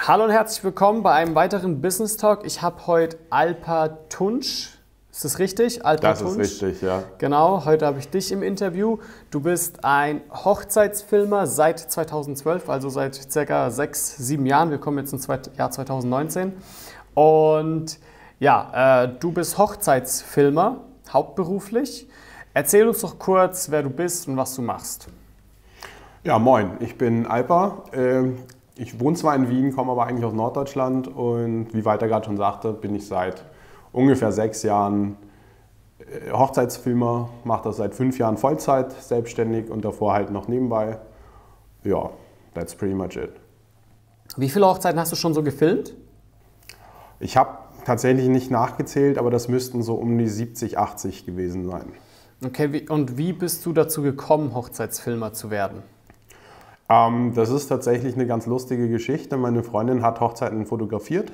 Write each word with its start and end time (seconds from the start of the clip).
Hallo 0.00 0.24
und 0.24 0.30
herzlich 0.30 0.64
willkommen 0.64 1.04
bei 1.04 1.12
einem 1.12 1.36
weiteren 1.36 1.80
Business 1.80 2.16
Talk. 2.16 2.44
Ich 2.44 2.60
habe 2.62 2.88
heute 2.88 3.16
Alpa 3.30 3.88
Tunsch. 4.08 4.76
Ist 5.12 5.24
das 5.24 5.38
richtig? 5.38 5.86
Alpa 5.86 6.10
das 6.10 6.18
Tunsch. 6.18 6.38
ist 6.40 6.62
richtig, 6.62 6.82
ja. 6.82 7.04
Genau, 7.18 7.64
heute 7.64 7.86
habe 7.86 8.00
ich 8.00 8.10
dich 8.10 8.32
im 8.32 8.42
Interview. 8.42 8.98
Du 9.30 9.40
bist 9.40 9.84
ein 9.84 10.20
Hochzeitsfilmer 10.32 11.46
seit 11.46 11.78
2012, 11.78 12.68
also 12.68 12.88
seit 12.88 13.14
circa 13.14 13.70
sechs, 13.70 14.16
sieben 14.16 14.46
Jahren. 14.46 14.70
Wir 14.70 14.78
kommen 14.78 14.98
jetzt 14.98 15.12
ins 15.12 15.28
Jahr 15.28 15.70
2019. 15.70 16.52
Und 17.14 17.98
ja, 18.40 19.04
äh, 19.04 19.08
du 19.20 19.30
bist 19.30 19.56
Hochzeitsfilmer, 19.58 20.80
hauptberuflich. 21.12 22.08
Erzähl 22.52 22.88
uns 22.88 23.00
doch 23.00 23.18
kurz, 23.20 23.70
wer 23.70 23.84
du 23.84 23.90
bist 23.90 24.26
und 24.26 24.36
was 24.36 24.56
du 24.56 24.60
machst. 24.62 25.06
Ja, 26.24 26.38
moin, 26.38 26.72
ich 26.80 26.98
bin 26.98 27.26
Alpa. 27.26 27.84
Ich 28.76 28.98
wohne 28.98 29.16
zwar 29.16 29.36
in 29.36 29.48
Wien, 29.48 29.74
komme 29.74 29.92
aber 29.92 30.06
eigentlich 30.06 30.24
aus 30.24 30.32
Norddeutschland 30.32 31.06
und 31.06 31.72
wie 31.72 31.84
Walter 31.84 32.08
gerade 32.08 32.26
schon 32.26 32.36
sagte, 32.36 32.72
bin 32.72 32.94
ich 32.94 33.06
seit 33.06 33.44
ungefähr 33.92 34.32
sechs 34.32 34.64
Jahren 34.64 35.16
äh, 35.98 36.32
Hochzeitsfilmer, 36.32 37.28
mache 37.44 37.64
das 37.64 37.76
seit 37.76 37.94
fünf 37.94 38.18
Jahren 38.18 38.36
Vollzeit 38.36 38.92
selbstständig 38.92 39.70
und 39.70 39.84
davor 39.84 40.12
halt 40.12 40.30
noch 40.30 40.48
nebenbei. 40.48 40.98
Ja, 41.84 42.10
that's 42.54 42.74
pretty 42.74 42.94
much 42.94 43.16
it. 43.16 43.32
Wie 44.36 44.48
viele 44.48 44.66
Hochzeiten 44.66 44.98
hast 44.98 45.12
du 45.12 45.16
schon 45.16 45.34
so 45.34 45.44
gefilmt? 45.44 45.94
Ich 47.20 47.36
habe 47.36 47.58
tatsächlich 47.84 48.28
nicht 48.28 48.50
nachgezählt, 48.50 49.18
aber 49.18 49.30
das 49.30 49.48
müssten 49.48 49.82
so 49.82 49.94
um 49.94 50.18
die 50.18 50.26
70, 50.26 50.78
80 50.78 51.26
gewesen 51.26 51.64
sein. 51.64 51.92
Okay, 52.44 52.86
und 52.88 53.16
wie 53.16 53.32
bist 53.32 53.64
du 53.64 53.72
dazu 53.72 54.02
gekommen, 54.02 54.54
Hochzeitsfilmer 54.54 55.32
zu 55.32 55.50
werden? 55.50 55.82
Ähm, 56.88 57.32
das 57.34 57.50
ist 57.50 57.68
tatsächlich 57.68 58.14
eine 58.14 58.26
ganz 58.26 58.46
lustige 58.46 58.88
Geschichte. 58.88 59.36
Meine 59.36 59.62
Freundin 59.62 60.02
hat 60.02 60.20
Hochzeiten 60.20 60.66
fotografiert. 60.66 61.32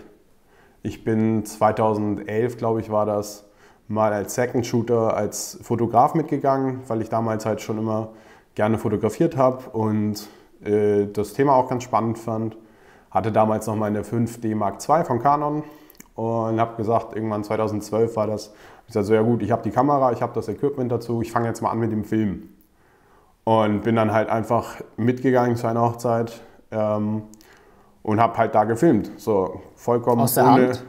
Ich 0.82 1.04
bin 1.04 1.44
2011, 1.44 2.56
glaube 2.56 2.80
ich, 2.80 2.90
war 2.90 3.06
das, 3.06 3.50
mal 3.88 4.12
als 4.12 4.36
Second 4.36 4.64
Shooter, 4.64 5.16
als 5.16 5.58
Fotograf 5.62 6.14
mitgegangen, 6.14 6.80
weil 6.86 7.02
ich 7.02 7.08
damals 7.08 7.44
halt 7.44 7.60
schon 7.60 7.76
immer 7.78 8.10
gerne 8.54 8.78
fotografiert 8.78 9.36
habe 9.36 9.68
und 9.70 10.28
äh, 10.64 11.06
das 11.06 11.32
Thema 11.32 11.54
auch 11.54 11.68
ganz 11.68 11.82
spannend 11.82 12.18
fand. 12.18 12.56
Hatte 13.10 13.32
damals 13.32 13.66
noch 13.66 13.74
meine 13.74 14.02
5D 14.02 14.54
Mark 14.54 14.76
II 14.88 15.04
von 15.04 15.20
Canon 15.20 15.64
und 16.14 16.60
habe 16.60 16.76
gesagt, 16.76 17.16
irgendwann 17.16 17.42
2012 17.42 18.14
war 18.14 18.28
das, 18.28 18.54
ich 18.86 18.94
sage 18.94 19.06
so, 19.06 19.14
ja 19.14 19.22
gut, 19.22 19.42
ich 19.42 19.50
habe 19.50 19.62
die 19.62 19.70
Kamera, 19.70 20.12
ich 20.12 20.22
habe 20.22 20.32
das 20.34 20.48
Equipment 20.48 20.92
dazu, 20.92 21.20
ich 21.20 21.32
fange 21.32 21.48
jetzt 21.48 21.60
mal 21.60 21.70
an 21.70 21.80
mit 21.80 21.90
dem 21.90 22.04
Film. 22.04 22.50
Und 23.50 23.80
bin 23.80 23.96
dann 23.96 24.12
halt 24.12 24.28
einfach 24.28 24.76
mitgegangen 24.96 25.56
zu 25.56 25.66
einer 25.66 25.82
Hochzeit 25.82 26.40
ähm, 26.70 27.24
und 28.04 28.20
habe 28.20 28.38
halt 28.38 28.54
da 28.54 28.62
gefilmt. 28.62 29.10
So 29.16 29.60
vollkommen 29.74 30.22
Aus 30.22 30.34
der 30.34 30.44
ohne. 30.44 30.52
Hand? 30.68 30.84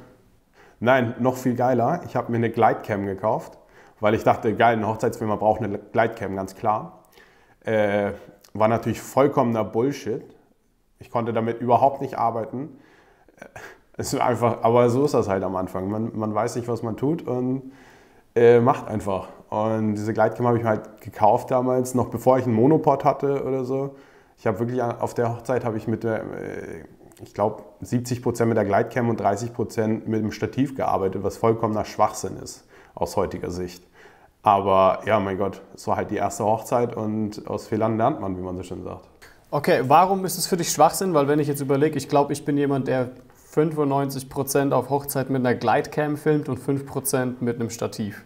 Nein, 0.79 1.15
noch 1.17 1.37
viel 1.37 1.55
geiler. 1.55 2.01
Ich 2.05 2.15
habe 2.15 2.31
mir 2.31 2.37
eine 2.37 2.51
Glidecam 2.51 3.07
gekauft, 3.07 3.57
weil 3.99 4.13
ich 4.13 4.23
dachte, 4.23 4.53
geil, 4.55 4.77
ein 4.77 4.85
Hochzeitsfilmer 4.85 5.37
braucht 5.37 5.63
eine 5.63 5.79
Glidecam, 5.79 6.35
ganz 6.35 6.53
klar. 6.53 6.99
Äh, 7.61 8.11
war 8.53 8.67
natürlich 8.67 9.01
vollkommener 9.01 9.63
Bullshit. 9.63 10.23
Ich 10.99 11.09
konnte 11.09 11.33
damit 11.33 11.61
überhaupt 11.61 11.99
nicht 11.99 12.19
arbeiten. 12.19 12.77
Äh, 13.37 13.45
es 13.97 14.13
ist 14.13 14.21
einfach, 14.21 14.61
aber 14.61 14.91
so 14.91 15.05
ist 15.05 15.15
das 15.15 15.27
halt 15.27 15.41
am 15.41 15.55
Anfang. 15.55 15.89
Man, 15.89 16.11
man 16.15 16.35
weiß 16.35 16.57
nicht, 16.57 16.67
was 16.67 16.83
man 16.83 16.95
tut 16.95 17.23
und 17.23 17.71
äh, 18.35 18.59
macht 18.59 18.87
einfach. 18.87 19.29
Und 19.51 19.95
diese 19.95 20.13
Gleitcam 20.13 20.47
habe 20.47 20.57
ich 20.57 20.63
mir 20.63 20.69
halt 20.69 21.01
gekauft 21.01 21.51
damals, 21.51 21.93
noch 21.93 22.07
bevor 22.07 22.39
ich 22.39 22.45
einen 22.45 22.55
Monopod 22.55 23.03
hatte 23.03 23.43
oder 23.43 23.65
so. 23.65 23.95
Ich 24.37 24.47
habe 24.47 24.59
wirklich 24.59 24.81
auf 24.81 25.13
der 25.13 25.29
Hochzeit 25.29 25.65
habe 25.65 25.75
ich 25.75 25.89
mit 25.89 26.05
der, 26.05 26.21
äh, 26.21 26.85
ich 27.21 27.33
glaube, 27.33 27.63
70 27.81 28.23
Prozent 28.23 28.47
mit 28.47 28.57
der 28.57 28.63
Gleitcam 28.63 29.09
und 29.09 29.19
30 29.19 29.53
Prozent 29.53 30.07
mit 30.07 30.23
dem 30.23 30.31
Stativ 30.31 30.77
gearbeitet, 30.77 31.23
was 31.23 31.35
vollkommener 31.35 31.83
Schwachsinn 31.83 32.37
ist 32.37 32.65
aus 32.95 33.17
heutiger 33.17 33.51
Sicht. 33.51 33.83
Aber 34.41 35.01
ja, 35.05 35.19
mein 35.19 35.37
Gott, 35.37 35.61
es 35.75 35.85
war 35.85 35.97
halt 35.97 36.11
die 36.11 36.15
erste 36.15 36.45
Hochzeit 36.45 36.95
und 36.95 37.45
aus 37.45 37.67
Fehlern 37.67 37.97
lernt 37.97 38.21
man, 38.21 38.37
wie 38.37 38.41
man 38.41 38.55
so 38.55 38.63
schön 38.63 38.85
sagt. 38.85 39.09
Okay, 39.51 39.81
warum 39.85 40.23
ist 40.23 40.37
es 40.37 40.47
für 40.47 40.55
dich 40.55 40.71
Schwachsinn? 40.71 41.13
Weil 41.13 41.27
wenn 41.27 41.39
ich 41.39 41.49
jetzt 41.49 41.59
überlege, 41.59 41.97
ich 41.97 42.07
glaube, 42.07 42.31
ich 42.31 42.45
bin 42.45 42.57
jemand, 42.57 42.87
der 42.87 43.09
95% 43.53 44.71
auf 44.71 44.89
Hochzeit 44.89 45.29
mit 45.29 45.45
einer 45.45 45.55
Glidecam 45.55 46.15
filmt 46.15 46.47
und 46.47 46.57
5% 46.57 47.41
mit 47.41 47.59
einem 47.59 47.69
Stativ. 47.69 48.23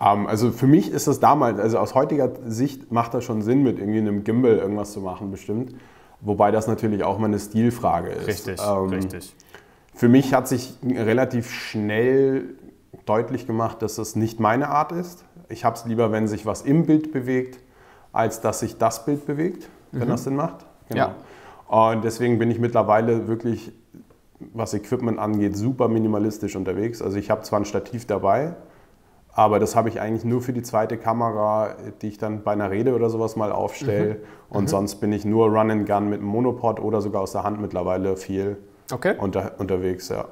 Um, 0.00 0.06
ähm, 0.06 0.26
also 0.26 0.50
für 0.50 0.66
mich 0.66 0.90
ist 0.92 1.08
das 1.08 1.20
damals, 1.20 1.58
also 1.58 1.78
aus 1.78 1.94
heutiger 1.94 2.30
Sicht 2.46 2.92
macht 2.92 3.14
das 3.14 3.24
schon 3.24 3.42
Sinn, 3.42 3.62
mit 3.62 3.78
irgendwie 3.78 3.98
einem 3.98 4.24
Gimbal 4.24 4.58
irgendwas 4.58 4.92
zu 4.92 5.00
machen, 5.00 5.30
bestimmt. 5.30 5.74
Wobei 6.20 6.50
das 6.50 6.66
natürlich 6.66 7.04
auch 7.04 7.18
mal 7.18 7.26
eine 7.26 7.38
Stilfrage 7.38 8.10
ist. 8.10 8.26
Richtig, 8.26 8.60
ähm, 8.60 8.88
richtig. 8.88 9.34
Für 9.94 10.08
mich 10.08 10.34
hat 10.34 10.48
sich 10.48 10.74
relativ 10.82 11.50
schnell 11.50 12.54
deutlich 13.06 13.46
gemacht, 13.46 13.82
dass 13.82 13.96
das 13.96 14.16
nicht 14.16 14.40
meine 14.40 14.68
Art 14.68 14.92
ist. 14.92 15.24
Ich 15.48 15.64
habe 15.64 15.76
es 15.76 15.84
lieber, 15.84 16.12
wenn 16.12 16.28
sich 16.28 16.46
was 16.46 16.62
im 16.62 16.86
Bild 16.86 17.12
bewegt, 17.12 17.60
als 18.12 18.40
dass 18.40 18.60
sich 18.60 18.78
das 18.78 19.04
Bild 19.04 19.26
bewegt, 19.26 19.68
wenn 19.92 20.06
mhm. 20.06 20.12
das 20.12 20.24
Sinn 20.24 20.36
macht. 20.36 20.66
Genau. 20.88 21.12
Ja. 21.68 21.90
Und 21.92 22.04
deswegen 22.04 22.38
bin 22.38 22.50
ich 22.50 22.58
mittlerweile 22.58 23.28
wirklich 23.28 23.72
was 24.40 24.72
Equipment 24.74 25.18
angeht, 25.18 25.56
super 25.56 25.88
minimalistisch 25.88 26.56
unterwegs. 26.56 27.02
Also 27.02 27.16
ich 27.16 27.30
habe 27.30 27.42
zwar 27.42 27.60
ein 27.60 27.64
Stativ 27.64 28.06
dabei, 28.06 28.54
aber 29.38 29.60
das 29.60 29.76
habe 29.76 29.88
ich 29.88 30.00
eigentlich 30.00 30.24
nur 30.24 30.42
für 30.42 30.52
die 30.52 30.62
zweite 30.62 30.98
Kamera, 30.98 31.76
die 32.02 32.08
ich 32.08 32.18
dann 32.18 32.42
bei 32.42 32.50
einer 32.50 32.72
Rede 32.72 32.92
oder 32.92 33.08
sowas 33.08 33.36
mal 33.36 33.52
aufstelle. 33.52 34.14
Mhm. 34.14 34.16
Und 34.56 34.62
mhm. 34.64 34.68
sonst 34.68 34.96
bin 34.96 35.12
ich 35.12 35.24
nur 35.24 35.46
Run 35.46 35.70
and 35.70 35.86
Gun 35.86 36.08
mit 36.08 36.18
einem 36.18 36.28
Monopod 36.28 36.80
oder 36.80 37.00
sogar 37.00 37.22
aus 37.22 37.30
der 37.30 37.44
Hand 37.44 37.60
mittlerweile 37.60 38.16
viel 38.16 38.56
okay. 38.90 39.14
unter, 39.16 39.52
unterwegs. 39.58 40.08
Ja. 40.08 40.24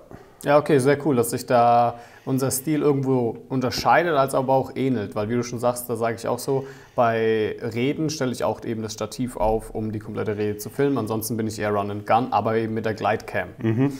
ja, 0.42 0.58
okay, 0.58 0.80
sehr 0.80 0.98
cool, 1.06 1.14
dass 1.14 1.30
sich 1.30 1.46
da 1.46 2.00
unser 2.24 2.50
Stil 2.50 2.82
irgendwo 2.82 3.36
unterscheidet, 3.48 4.16
als 4.16 4.34
aber 4.34 4.54
auch 4.54 4.72
ähnelt. 4.74 5.14
Weil 5.14 5.28
wie 5.28 5.36
du 5.36 5.44
schon 5.44 5.60
sagst, 5.60 5.88
da 5.88 5.94
sage 5.94 6.16
ich 6.16 6.26
auch 6.26 6.40
so, 6.40 6.66
bei 6.96 7.54
Reden 7.62 8.10
stelle 8.10 8.32
ich 8.32 8.42
auch 8.42 8.64
eben 8.64 8.82
das 8.82 8.94
Stativ 8.94 9.36
auf, 9.36 9.70
um 9.70 9.92
die 9.92 10.00
komplette 10.00 10.36
Rede 10.36 10.58
zu 10.58 10.68
filmen. 10.68 10.98
Ansonsten 10.98 11.36
bin 11.36 11.46
ich 11.46 11.60
eher 11.60 11.70
Run 11.70 11.92
and 11.92 12.06
Gun, 12.08 12.32
aber 12.32 12.56
eben 12.56 12.74
mit 12.74 12.84
der 12.84 12.94
Glidecam. 12.94 13.50
Mhm. 13.62 13.92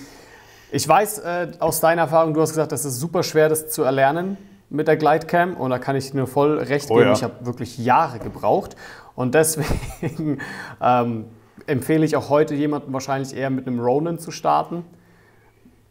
Ich 0.73 0.88
weiß 0.88 1.21
äh, 1.21 1.53
aus 1.61 1.78
deiner 1.78 2.03
Erfahrung, 2.03 2.34
du 2.34 2.41
hast 2.41 2.50
gesagt, 2.50 2.73
das 2.73 2.84
ist 2.84 2.99
super 2.99 3.23
schwer, 3.23 3.49
das 3.49 3.69
zu 3.69 3.84
erlernen 3.84 4.37
mit 4.69 4.88
der 4.88 4.97
Glidecam 4.97 5.54
und 5.54 5.71
da 5.71 5.78
kann 5.78 5.97
ich 5.97 6.10
dir 6.10 6.27
voll 6.27 6.59
recht 6.59 6.91
oh, 6.91 6.94
geben. 6.94 7.09
Ja. 7.09 7.12
Ich 7.12 7.22
habe 7.22 7.47
wirklich 7.47 7.78
Jahre 7.78 8.19
gebraucht 8.19 8.77
und 9.15 9.34
deswegen 9.34 10.38
ähm, 10.82 11.27
empfehle 11.66 12.04
ich 12.04 12.16
auch 12.16 12.28
heute 12.28 12.54
jemandem 12.54 12.93
wahrscheinlich 12.93 13.37
eher 13.37 13.50
mit 13.50 13.66
einem 13.66 13.81
Ronin 13.81 14.19
zu 14.19 14.31
starten 14.31 14.84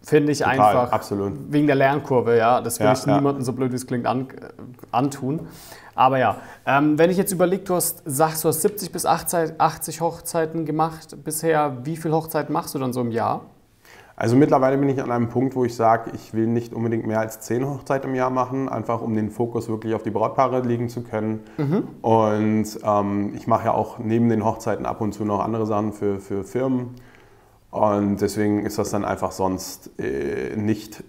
Finde 0.06 0.32
ich 0.32 0.40
Total, 0.40 0.60
einfach. 0.60 0.92
Absolut. 0.92 1.34
Wegen 1.52 1.66
der 1.66 1.76
Lernkurve, 1.76 2.38
ja. 2.38 2.62
Das 2.62 2.80
will 2.80 2.86
ja, 2.86 2.94
ich 2.94 3.04
ja. 3.06 3.16
niemandem, 3.16 3.44
so 3.44 3.54
blöd 3.54 3.72
wie 3.72 3.76
es 3.76 3.88
klingt, 3.88 4.06
an, 4.06 4.28
antun. 4.92 5.48
Aber 5.96 6.20
ja, 6.20 6.38
ähm, 6.68 7.00
wenn 7.00 7.10
ich 7.10 7.18
jetzt 7.18 7.32
überlege, 7.32 7.64
du 7.64 7.74
hast, 7.74 8.04
sagst, 8.06 8.44
du 8.44 8.50
hast 8.50 8.62
70 8.62 8.92
bis 8.92 9.06
80 9.08 10.02
Hochzeiten 10.02 10.66
gemacht 10.66 11.18
bisher. 11.24 11.78
Wie 11.86 11.98
viele 11.98 12.14
Hochzeiten 12.14 12.54
machst 12.54 12.76
du 12.76 12.80
dann 12.80 12.94
so 12.94 13.02
im 13.02 13.10
Jahr? 13.10 13.46
Also 14.18 14.38
mittlerweile 14.38 14.78
bin 14.78 14.88
ich 14.88 15.02
an 15.02 15.12
einem 15.12 15.28
Punkt, 15.28 15.56
wo 15.56 15.66
ich 15.66 15.76
sage, 15.76 16.12
ich 16.14 16.34
will 16.34 16.48
nicht 16.48 16.74
unbedingt 16.74 17.06
mehr 17.06 17.20
als 17.20 17.42
10 17.42 17.68
Hochzeiten 17.68 18.10
im 18.10 18.16
Jahr 18.16 18.30
machen, 18.30 18.70
einfach 18.70 19.02
um 19.02 19.14
den 19.14 19.30
Fokus 19.30 19.68
wirklich 19.68 19.94
auf 19.94 20.04
die 20.04 20.12
Brautpaare 20.12 20.62
legen 20.62 20.88
zu 20.88 21.04
können. 21.04 21.42
Mhm. 21.58 21.88
Und 22.02 22.66
ähm, 22.84 23.34
ich 23.36 23.46
mache 23.48 23.66
ja 23.66 23.74
auch 23.74 24.00
neben 24.00 24.30
den 24.30 24.46
Hochzeiten 24.46 24.86
ab 24.86 25.02
und 25.02 25.14
zu 25.14 25.26
noch 25.26 25.42
andere 25.42 25.66
Sachen 25.66 25.92
für, 25.92 26.20
für 26.20 26.46
Firmen. 26.46 26.92
Und 27.72 28.22
deswegen 28.22 28.66
ist 28.66 28.78
das 28.78 28.90
dann 28.92 29.04
einfach 29.04 29.34
sonst 29.34 30.00
äh, 30.00 30.56
nicht 30.56 31.04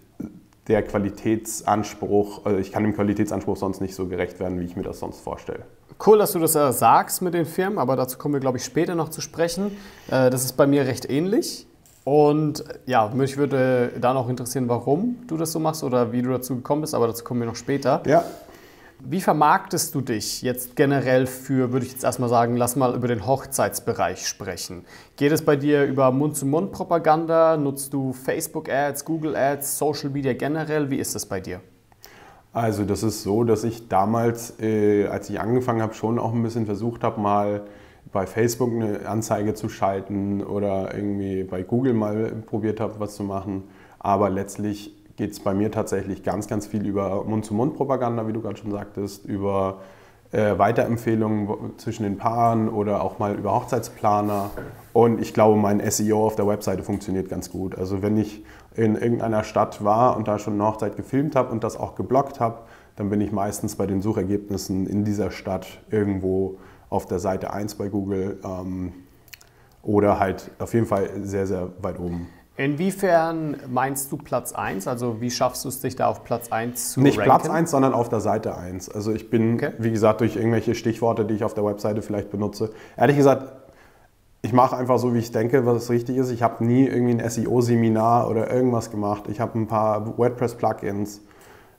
der 0.67 0.83
Qualitätsanspruch, 0.83 2.44
also 2.44 2.59
ich 2.59 2.73
kann 2.73 2.83
dem 2.83 2.93
Qualitätsanspruch 2.93 3.56
sonst 3.56 3.81
nicht 3.81 3.94
so 3.94 4.09
gerecht 4.09 4.41
werden, 4.41 4.59
wie 4.59 4.65
ich 4.65 4.75
mir 4.75 4.83
das 4.83 4.99
sonst 4.99 5.21
vorstelle. 5.21 5.61
Cool, 6.05 6.19
dass 6.19 6.33
du 6.33 6.41
das 6.41 6.56
äh, 6.56 6.73
sagst 6.73 7.23
mit 7.23 7.34
den 7.34 7.47
Firmen, 7.47 7.78
aber 7.78 7.94
dazu 7.94 8.19
kommen 8.19 8.34
wir, 8.34 8.41
glaube 8.41 8.59
ich, 8.59 8.65
später 8.65 8.97
noch 8.97 9.11
zu 9.11 9.21
sprechen. 9.21 9.77
Äh, 10.09 10.28
das 10.28 10.44
ist 10.44 10.55
bei 10.55 10.67
mir 10.67 10.87
recht 10.87 11.09
ähnlich. 11.09 11.69
Und 12.06 12.62
ja, 12.87 13.11
mich 13.12 13.37
würde 13.37 13.91
da 14.00 14.14
noch 14.14 14.29
interessieren, 14.29 14.69
warum 14.69 15.17
du 15.26 15.37
das 15.37 15.50
so 15.50 15.58
machst 15.58 15.82
oder 15.82 16.12
wie 16.12 16.23
du 16.23 16.31
dazu 16.31 16.55
gekommen 16.55 16.82
bist, 16.82 16.94
aber 16.94 17.08
dazu 17.08 17.25
kommen 17.25 17.41
wir 17.41 17.49
noch 17.49 17.56
später. 17.56 18.00
Ja. 18.06 18.23
Wie 19.00 19.20
vermarktest 19.20 19.93
du 19.93 20.03
dich 20.03 20.41
jetzt 20.41 20.76
generell 20.76 21.26
für, 21.26 21.73
würde 21.73 21.85
ich 21.85 21.91
jetzt 21.91 22.05
erstmal 22.05 22.29
sagen, 22.29 22.56
lass 22.56 22.76
mal 22.76 22.94
über 22.94 23.08
den 23.08 23.26
Hochzeitsbereich 23.26 24.25
sprechen. 24.25 24.85
Geht 25.17 25.32
es 25.32 25.44
bei 25.44 25.56
dir 25.56 25.85
über 25.85 26.12
Mund-zu-Mund-Propaganda? 26.12 27.56
Nutzt 27.56 27.93
du 27.93 28.12
Facebook-Ads, 28.12 29.05
Google-Ads, 29.05 29.76
Social 29.76 30.11
Media 30.11 30.32
generell? 30.32 30.88
Wie 30.88 30.99
ist 30.99 31.17
das 31.17 31.26
bei 31.26 31.41
dir? 31.41 31.61
Also 32.52 32.85
das 32.85 33.02
ist 33.02 33.25
so, 33.25 33.43
dass 33.43 33.64
ich 33.64 33.88
damals, 33.88 34.61
äh, 34.61 35.09
als 35.09 35.29
ich 35.29 35.41
angefangen 35.41 35.82
habe, 35.82 35.94
schon 35.94 36.20
auch 36.20 36.32
ein 36.32 36.43
bisschen 36.44 36.67
versucht 36.67 37.02
habe, 37.02 37.20
mal 37.20 37.62
bei 38.16 38.26
Facebook 38.26 38.72
eine 38.72 39.06
Anzeige 39.06 39.52
zu 39.52 39.68
schalten 39.68 40.42
oder 40.42 40.94
irgendwie 40.94 41.44
bei 41.44 41.62
Google 41.62 41.92
mal 41.92 42.32
probiert 42.46 42.80
habe, 42.80 42.94
was 42.98 43.14
zu 43.14 43.24
machen. 43.24 43.64
Aber 43.98 44.30
letztlich 44.30 44.96
geht 45.16 45.32
es 45.32 45.40
bei 45.40 45.52
mir 45.52 45.70
tatsächlich 45.70 46.22
ganz, 46.22 46.48
ganz 46.48 46.66
viel 46.66 46.86
über 46.86 47.24
Mund-zu-Mund-Propaganda, 47.24 48.26
wie 48.26 48.32
du 48.32 48.40
gerade 48.40 48.56
schon 48.56 48.70
sagtest, 48.70 49.26
über 49.26 49.82
äh, 50.32 50.56
Weiterempfehlungen 50.56 51.76
zwischen 51.76 52.04
den 52.04 52.16
Paaren 52.16 52.70
oder 52.70 53.02
auch 53.02 53.18
mal 53.18 53.34
über 53.34 53.54
Hochzeitsplaner. 53.54 54.48
Und 54.94 55.20
ich 55.20 55.34
glaube, 55.34 55.60
mein 55.60 55.82
SEO 55.90 56.26
auf 56.26 56.36
der 56.36 56.46
Webseite 56.46 56.84
funktioniert 56.84 57.28
ganz 57.28 57.50
gut. 57.50 57.76
Also 57.76 58.00
wenn 58.00 58.16
ich 58.16 58.42
in 58.76 58.96
irgendeiner 58.96 59.44
Stadt 59.44 59.84
war 59.84 60.16
und 60.16 60.26
da 60.26 60.38
schon 60.38 60.54
eine 60.54 60.64
Hochzeit 60.64 60.96
gefilmt 60.96 61.36
habe 61.36 61.52
und 61.52 61.62
das 61.62 61.78
auch 61.78 61.96
geblockt 61.96 62.40
habe, 62.40 62.60
dann 62.96 63.10
bin 63.10 63.20
ich 63.20 63.30
meistens 63.30 63.76
bei 63.76 63.86
den 63.86 64.00
Suchergebnissen 64.00 64.86
in 64.86 65.04
dieser 65.04 65.30
Stadt 65.30 65.66
irgendwo 65.90 66.56
auf 66.91 67.06
der 67.06 67.19
Seite 67.19 67.53
1 67.53 67.77
bei 67.77 67.88
Google 67.88 68.38
ähm, 68.44 68.93
oder 69.83 70.19
halt 70.19 70.50
auf 70.59 70.75
jeden 70.75 70.87
Fall 70.87 71.11
sehr, 71.23 71.47
sehr 71.47 71.71
weit 71.81 71.99
oben. 71.99 72.29
Inwiefern 72.59 73.59
meinst 73.69 74.11
du 74.11 74.17
Platz 74.17 74.53
1? 74.53 74.88
Also 74.88 75.21
wie 75.21 75.31
schaffst 75.31 75.65
du 75.65 75.69
es, 75.69 75.81
dich 75.81 75.94
da 75.94 76.06
auf 76.06 76.25
Platz 76.25 76.50
1 76.50 76.93
zu 76.93 77.00
Nicht 77.00 77.19
ranken? 77.19 77.31
Platz 77.31 77.49
1, 77.50 77.71
sondern 77.71 77.93
auf 77.93 78.09
der 78.09 78.21
Seite 78.21 78.56
1. 78.56 78.88
Also 78.88 79.12
ich 79.12 79.29
bin, 79.29 79.55
okay. 79.55 79.73
wie 79.79 79.91
gesagt, 79.91 80.23
durch 80.23 80.37
irgendwelche 80.37 80.75
Stichworte, 80.75 81.27
die 81.27 81.35
ich 81.35 81.44
auf 81.44 81.53
der 81.53 81.67
Webseite 81.67 82.00
vielleicht 82.00 82.31
benutze. 82.31 82.71
Ehrlich 82.97 83.17
gesagt, 83.17 83.53
ich 84.41 84.55
mache 84.55 84.77
einfach 84.77 84.99
so, 84.99 85.12
wie 85.12 85.19
ich 85.19 85.33
denke, 85.33 85.67
was 85.67 85.91
richtig 85.91 86.17
ist. 86.17 86.31
Ich 86.31 86.43
habe 86.43 86.65
nie 86.65 86.87
irgendwie 86.87 87.21
ein 87.21 87.31
SEO-Seminar 87.31 88.31
oder 88.31 88.50
irgendwas 88.50 88.91
gemacht. 88.91 89.25
Ich 89.29 89.41
habe 89.41 89.59
ein 89.59 89.67
paar 89.67 90.17
WordPress-Plugins, 90.17 91.21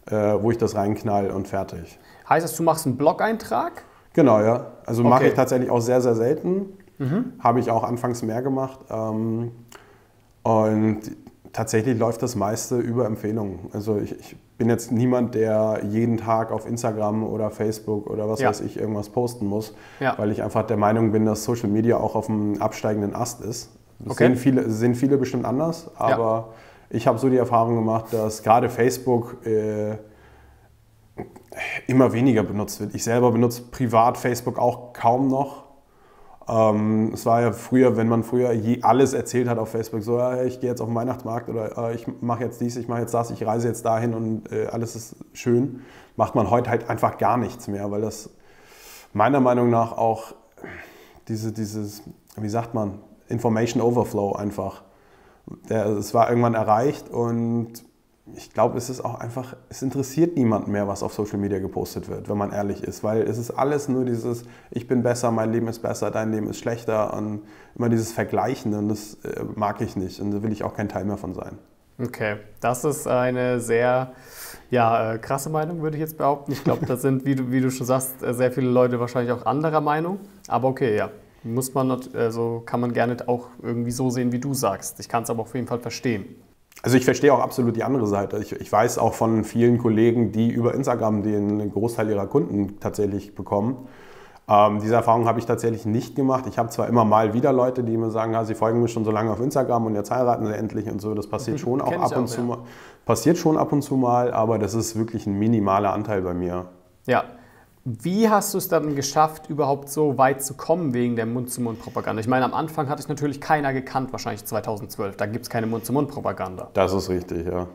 äh, 0.05 0.35
wo 0.39 0.51
ich 0.51 0.57
das 0.59 0.75
reinknall 0.75 1.31
und 1.31 1.47
fertig. 1.47 1.97
Heißt 2.29 2.43
das, 2.43 2.55
du 2.55 2.61
machst 2.61 2.85
einen 2.85 2.97
Blog-Eintrag? 2.97 3.83
Genau, 4.17 4.41
ja. 4.41 4.65
Also 4.83 5.01
okay. 5.01 5.09
mache 5.09 5.27
ich 5.27 5.35
tatsächlich 5.35 5.69
auch 5.69 5.79
sehr, 5.79 6.01
sehr 6.01 6.15
selten. 6.15 6.65
Mhm. 6.97 7.33
Habe 7.37 7.59
ich 7.59 7.69
auch 7.69 7.83
anfangs 7.83 8.23
mehr 8.23 8.41
gemacht. 8.41 8.79
Ähm, 8.89 9.51
und 10.41 11.01
tatsächlich 11.53 11.95
läuft 11.99 12.23
das 12.23 12.35
meiste 12.35 12.77
über 12.77 13.05
Empfehlungen. 13.05 13.59
Also 13.73 13.97
ich, 13.97 14.19
ich, 14.19 14.35
bin 14.57 14.69
jetzt 14.69 14.91
niemand, 14.91 15.35
der 15.35 15.81
jeden 15.87 16.17
Tag 16.17 16.51
auf 16.51 16.67
Instagram 16.67 17.23
oder 17.23 17.51
Facebook 17.51 18.09
oder 18.09 18.27
was 18.27 18.39
ja. 18.39 18.49
weiß 18.49 18.61
ich 18.61 18.79
irgendwas 18.79 19.09
posten 19.09 19.45
muss, 19.45 19.75
ja. 19.99 20.17
weil 20.17 20.31
ich 20.31 20.41
einfach 20.41 20.63
der 20.63 20.77
Meinung 20.77 21.11
bin, 21.11 21.25
dass 21.25 21.43
Social 21.43 21.69
Media 21.69 21.97
auch 21.97 22.15
auf 22.15 22.27
einem 22.27 22.59
absteigenden 22.59 23.13
Ast 23.13 23.41
ist. 23.41 23.69
Das 23.99 24.13
okay. 24.13 24.29
sehen, 24.29 24.35
viele, 24.35 24.67
sehen 24.71 24.95
viele 24.95 25.19
bestimmt 25.19 25.45
anders, 25.45 25.91
aber 25.95 26.23
ja. 26.23 26.47
ich 26.89 27.05
habe 27.05 27.19
so 27.19 27.29
die 27.29 27.37
Erfahrung 27.37 27.75
gemacht, 27.75 28.05
dass 28.11 28.41
gerade 28.41 28.67
Facebook 28.67 29.45
äh, 29.45 29.97
immer 31.87 32.13
weniger 32.13 32.43
benutzt 32.43 32.79
wird. 32.79 32.95
Ich 32.95 33.03
selber 33.03 33.31
benutze 33.31 33.63
privat 33.63 34.17
Facebook 34.17 34.59
auch 34.59 34.93
kaum 34.93 35.27
noch. 35.27 35.63
Ähm, 36.47 37.11
es 37.13 37.25
war 37.25 37.41
ja 37.41 37.51
früher, 37.51 37.97
wenn 37.97 38.07
man 38.07 38.23
früher 38.23 38.53
je 38.53 38.81
alles 38.81 39.13
erzählt 39.13 39.49
hat 39.49 39.57
auf 39.57 39.69
Facebook, 39.69 40.01
so, 40.01 40.17
ja, 40.17 40.43
ich 40.43 40.61
gehe 40.61 40.69
jetzt 40.69 40.81
auf 40.81 40.87
den 40.87 40.95
Weihnachtsmarkt 40.95 41.49
oder 41.49 41.89
äh, 41.89 41.95
ich 41.95 42.07
mache 42.21 42.43
jetzt 42.43 42.61
dies, 42.61 42.77
ich 42.77 42.87
mache 42.87 43.01
jetzt 43.01 43.13
das, 43.13 43.31
ich 43.31 43.45
reise 43.45 43.67
jetzt 43.67 43.83
dahin 43.85 44.13
und 44.13 44.51
äh, 44.51 44.67
alles 44.67 44.95
ist 44.95 45.15
schön, 45.33 45.81
macht 46.15 46.35
man 46.35 46.49
heute 46.49 46.69
halt 46.69 46.89
einfach 46.89 47.17
gar 47.17 47.37
nichts 47.37 47.67
mehr, 47.67 47.91
weil 47.91 48.01
das 48.01 48.29
meiner 49.13 49.41
Meinung 49.41 49.69
nach 49.69 49.97
auch 49.97 50.35
diese, 51.27 51.51
dieses, 51.51 52.03
wie 52.37 52.49
sagt 52.49 52.73
man, 52.73 52.99
Information 53.27 53.81
Overflow 53.81 54.33
einfach, 54.33 54.83
es 55.67 56.13
war 56.13 56.29
irgendwann 56.29 56.53
erreicht 56.53 57.09
und 57.09 57.83
ich 58.35 58.53
glaube, 58.53 58.77
es 58.77 58.89
ist 58.89 59.03
auch 59.03 59.15
einfach, 59.15 59.55
es 59.69 59.81
interessiert 59.81 60.35
niemand 60.35 60.67
mehr, 60.67 60.87
was 60.87 61.03
auf 61.03 61.13
Social 61.13 61.37
Media 61.37 61.59
gepostet 61.59 62.09
wird, 62.09 62.29
wenn 62.29 62.37
man 62.37 62.51
ehrlich 62.51 62.83
ist, 62.83 63.03
weil 63.03 63.21
es 63.21 63.37
ist 63.37 63.51
alles 63.51 63.87
nur 63.87 64.05
dieses, 64.05 64.43
ich 64.71 64.87
bin 64.87 65.03
besser, 65.03 65.31
mein 65.31 65.51
Leben 65.51 65.67
ist 65.67 65.79
besser, 65.79 66.11
dein 66.11 66.31
Leben 66.31 66.49
ist 66.49 66.59
schlechter 66.59 67.13
und 67.13 67.43
immer 67.75 67.89
dieses 67.89 68.11
Vergleichen 68.11 68.73
und 68.73 68.89
das 68.89 69.15
äh, 69.23 69.43
mag 69.55 69.81
ich 69.81 69.95
nicht 69.95 70.19
und 70.19 70.31
da 70.31 70.43
will 70.43 70.51
ich 70.51 70.63
auch 70.63 70.75
kein 70.75 70.89
Teil 70.89 71.05
mehr 71.05 71.17
von 71.17 71.33
sein. 71.33 71.57
Okay, 71.99 72.37
das 72.59 72.83
ist 72.83 73.07
eine 73.07 73.59
sehr 73.59 74.11
ja, 74.69 75.13
äh, 75.13 75.17
krasse 75.17 75.49
Meinung, 75.49 75.81
würde 75.81 75.97
ich 75.97 76.01
jetzt 76.01 76.17
behaupten. 76.17 76.51
Ich 76.51 76.63
glaube, 76.63 76.85
da 76.85 76.95
sind, 76.95 77.25
wie 77.25 77.33
du, 77.33 77.49
wie 77.49 77.61
du 77.61 77.71
schon 77.71 77.87
sagst, 77.87 78.21
äh, 78.21 78.33
sehr 78.33 78.51
viele 78.51 78.69
Leute 78.69 78.99
wahrscheinlich 78.99 79.31
auch 79.31 79.45
anderer 79.45 79.81
Meinung. 79.81 80.19
Aber 80.47 80.67
okay, 80.67 80.95
ja, 80.95 81.09
muss 81.43 81.73
man, 81.73 81.99
also 82.13 82.61
kann 82.65 82.81
man 82.81 82.93
gerne 82.93 83.17
auch 83.27 83.47
irgendwie 83.63 83.91
so 83.91 84.09
sehen, 84.11 84.31
wie 84.31 84.39
du 84.39 84.53
sagst. 84.53 84.99
Ich 84.99 85.09
kann 85.09 85.23
es 85.23 85.29
aber 85.29 85.41
auf 85.41 85.55
jeden 85.55 85.67
Fall 85.67 85.79
verstehen. 85.79 86.35
Also 86.83 86.97
ich 86.97 87.05
verstehe 87.05 87.33
auch 87.33 87.39
absolut 87.39 87.75
die 87.75 87.83
andere 87.83 88.07
Seite. 88.07 88.37
Ich, 88.37 88.53
ich, 88.53 88.71
weiß 88.71 88.97
auch 88.97 89.13
von 89.13 89.43
vielen 89.43 89.77
Kollegen, 89.77 90.31
die 90.31 90.49
über 90.49 90.73
Instagram 90.73 91.23
den 91.23 91.71
Großteil 91.71 92.09
ihrer 92.09 92.27
Kunden 92.27 92.79
tatsächlich 92.79 93.35
bekommen. 93.35 93.87
Ähm, 94.49 94.79
diese 94.79 94.95
Erfahrung 94.95 95.25
habe 95.27 95.39
ich 95.39 95.45
tatsächlich 95.45 95.85
nicht 95.85 96.15
gemacht. 96.15 96.45
Ich 96.47 96.57
habe 96.57 96.69
zwar 96.69 96.87
immer 96.87 97.03
mal 97.03 97.33
wieder 97.33 97.51
Leute, 97.51 97.83
die 97.83 97.97
mir 97.97 98.11
sagen, 98.11 98.33
ja, 98.33 98.45
sie 98.45 98.55
folgen 98.55 98.81
mir 98.81 98.87
schon 98.87 99.03
so 99.03 99.11
lange 99.11 99.31
auf 99.31 99.41
Instagram 99.41 99.87
und 99.87 99.95
jetzt 99.95 100.11
heiraten 100.11 100.45
sie 100.45 100.55
endlich 100.55 100.89
und 100.89 101.01
so. 101.01 101.13
Das 101.13 101.27
passiert 101.27 101.57
mhm, 101.57 101.61
schon 101.61 101.81
auch 101.81 101.91
ab 101.91 102.15
und 102.15 102.23
auch, 102.23 102.27
zu 102.27 102.41
ja. 102.41 102.47
mal. 102.47 102.57
Passiert 103.05 103.37
schon 103.37 103.57
ab 103.57 103.73
und 103.73 103.81
zu 103.81 103.95
mal, 103.95 104.31
aber 104.31 104.57
das 104.57 104.73
ist 104.73 104.97
wirklich 104.97 105.27
ein 105.27 105.37
minimaler 105.37 105.91
Anteil 105.91 106.21
bei 106.21 106.33
mir. 106.33 106.65
Ja, 107.07 107.25
wie 107.89 108.27
hast 108.29 108.53
du 108.53 108.57
es 108.57 108.67
dann 108.67 108.97
geschafft, 108.97 109.49
überhaupt 109.49 109.87
so 109.87 110.17
weit 110.17 110.43
zu 110.43 110.55
kommen 110.55 110.93
wegen 110.93 111.15
der 111.15 111.25
Mund-zu-Mund-Propaganda? 111.25 112.19
Ich 112.19 112.27
meine, 112.27 112.43
am 112.43 112.53
Anfang 112.53 112.89
hatte 112.89 113.01
ich 113.01 113.07
natürlich 113.07 113.39
keiner 113.39 113.71
gekannt, 113.71 114.11
wahrscheinlich 114.11 114.43
2012. 114.43 115.15
Da 115.15 115.25
gibt 115.25 115.43
es 115.43 115.49
keine 115.49 115.67
Mund-zu-Mund-Propaganda. 115.67 116.71
Das 116.73 116.91
ist 116.91 117.09
richtig, 117.09 117.47
ja. 117.47 117.67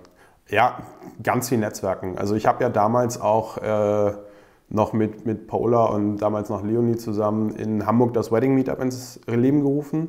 Ja, 0.51 0.81
ganz 1.23 1.49
viel 1.49 1.57
Netzwerken. 1.57 2.19
Also 2.19 2.35
ich 2.35 2.45
habe 2.45 2.63
ja 2.63 2.69
damals 2.69 3.19
auch 3.19 3.57
äh, 3.57 4.13
noch 4.69 4.93
mit, 4.93 5.25
mit 5.25 5.47
Paula 5.47 5.87
und 5.87 6.19
damals 6.19 6.51
noch 6.51 6.63
Leonie 6.63 6.97
zusammen 6.97 7.49
in 7.57 7.87
Hamburg 7.87 8.13
das 8.13 8.31
Wedding 8.31 8.55
Meetup 8.55 8.83
ins 8.83 9.19
Leben 9.27 9.63
gerufen. 9.63 10.09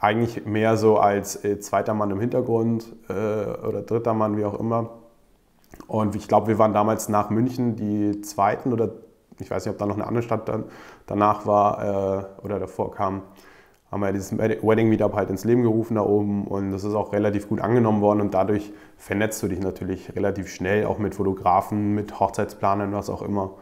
Eigentlich 0.00 0.46
mehr 0.46 0.78
so 0.78 0.96
als 0.96 1.44
äh, 1.44 1.60
zweiter 1.60 1.92
Mann 1.92 2.10
im 2.12 2.20
Hintergrund 2.20 2.86
äh, 3.10 3.12
oder 3.12 3.82
dritter 3.82 4.14
Mann, 4.14 4.38
wie 4.38 4.46
auch 4.46 4.58
immer 4.58 4.88
und 5.86 6.16
ich 6.16 6.28
glaube, 6.28 6.48
wir 6.48 6.58
waren 6.58 6.72
damals 6.72 7.08
nach 7.08 7.30
München 7.30 7.76
die 7.76 8.20
zweiten 8.22 8.72
oder 8.72 8.90
ich 9.40 9.50
weiß 9.50 9.64
nicht, 9.64 9.72
ob 9.72 9.78
da 9.78 9.86
noch 9.86 9.96
eine 9.96 10.06
andere 10.06 10.22
Stadt 10.22 10.48
dann 10.48 10.64
danach 11.06 11.46
war 11.46 12.28
äh, 12.40 12.44
oder 12.44 12.58
davor 12.58 12.90
kam, 12.90 13.22
haben 13.90 14.00
wir 14.00 14.12
dieses 14.12 14.36
Wedding 14.36 14.88
Meetup 14.88 15.14
halt 15.14 15.30
ins 15.30 15.44
Leben 15.44 15.62
gerufen 15.62 15.94
da 15.94 16.02
oben 16.02 16.46
und 16.46 16.72
das 16.72 16.84
ist 16.84 16.94
auch 16.94 17.12
relativ 17.12 17.48
gut 17.48 17.60
angenommen 17.60 18.00
worden 18.00 18.20
und 18.20 18.34
dadurch 18.34 18.72
vernetzt 18.96 19.42
du 19.42 19.48
dich 19.48 19.60
natürlich 19.60 20.14
relativ 20.16 20.48
schnell, 20.48 20.86
auch 20.86 20.98
mit 20.98 21.14
Fotografen, 21.14 21.94
mit 21.94 22.18
Hochzeitsplanern, 22.18 22.92
was 22.92 23.10
auch 23.10 23.22
immer. 23.22 23.54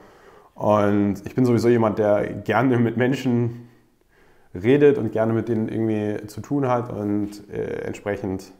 Und 0.54 1.16
ich 1.26 1.34
bin 1.34 1.44
sowieso 1.44 1.68
jemand, 1.68 1.98
der 1.98 2.32
gerne 2.32 2.78
mit 2.78 2.96
Menschen 2.96 3.68
redet 4.54 4.98
und 4.98 5.12
gerne 5.12 5.32
mit 5.32 5.48
denen 5.48 5.68
irgendwie 5.68 6.26
zu 6.28 6.40
tun 6.40 6.68
hat 6.68 6.92
und 6.92 7.48
äh, 7.50 7.82
entsprechend 7.82 8.52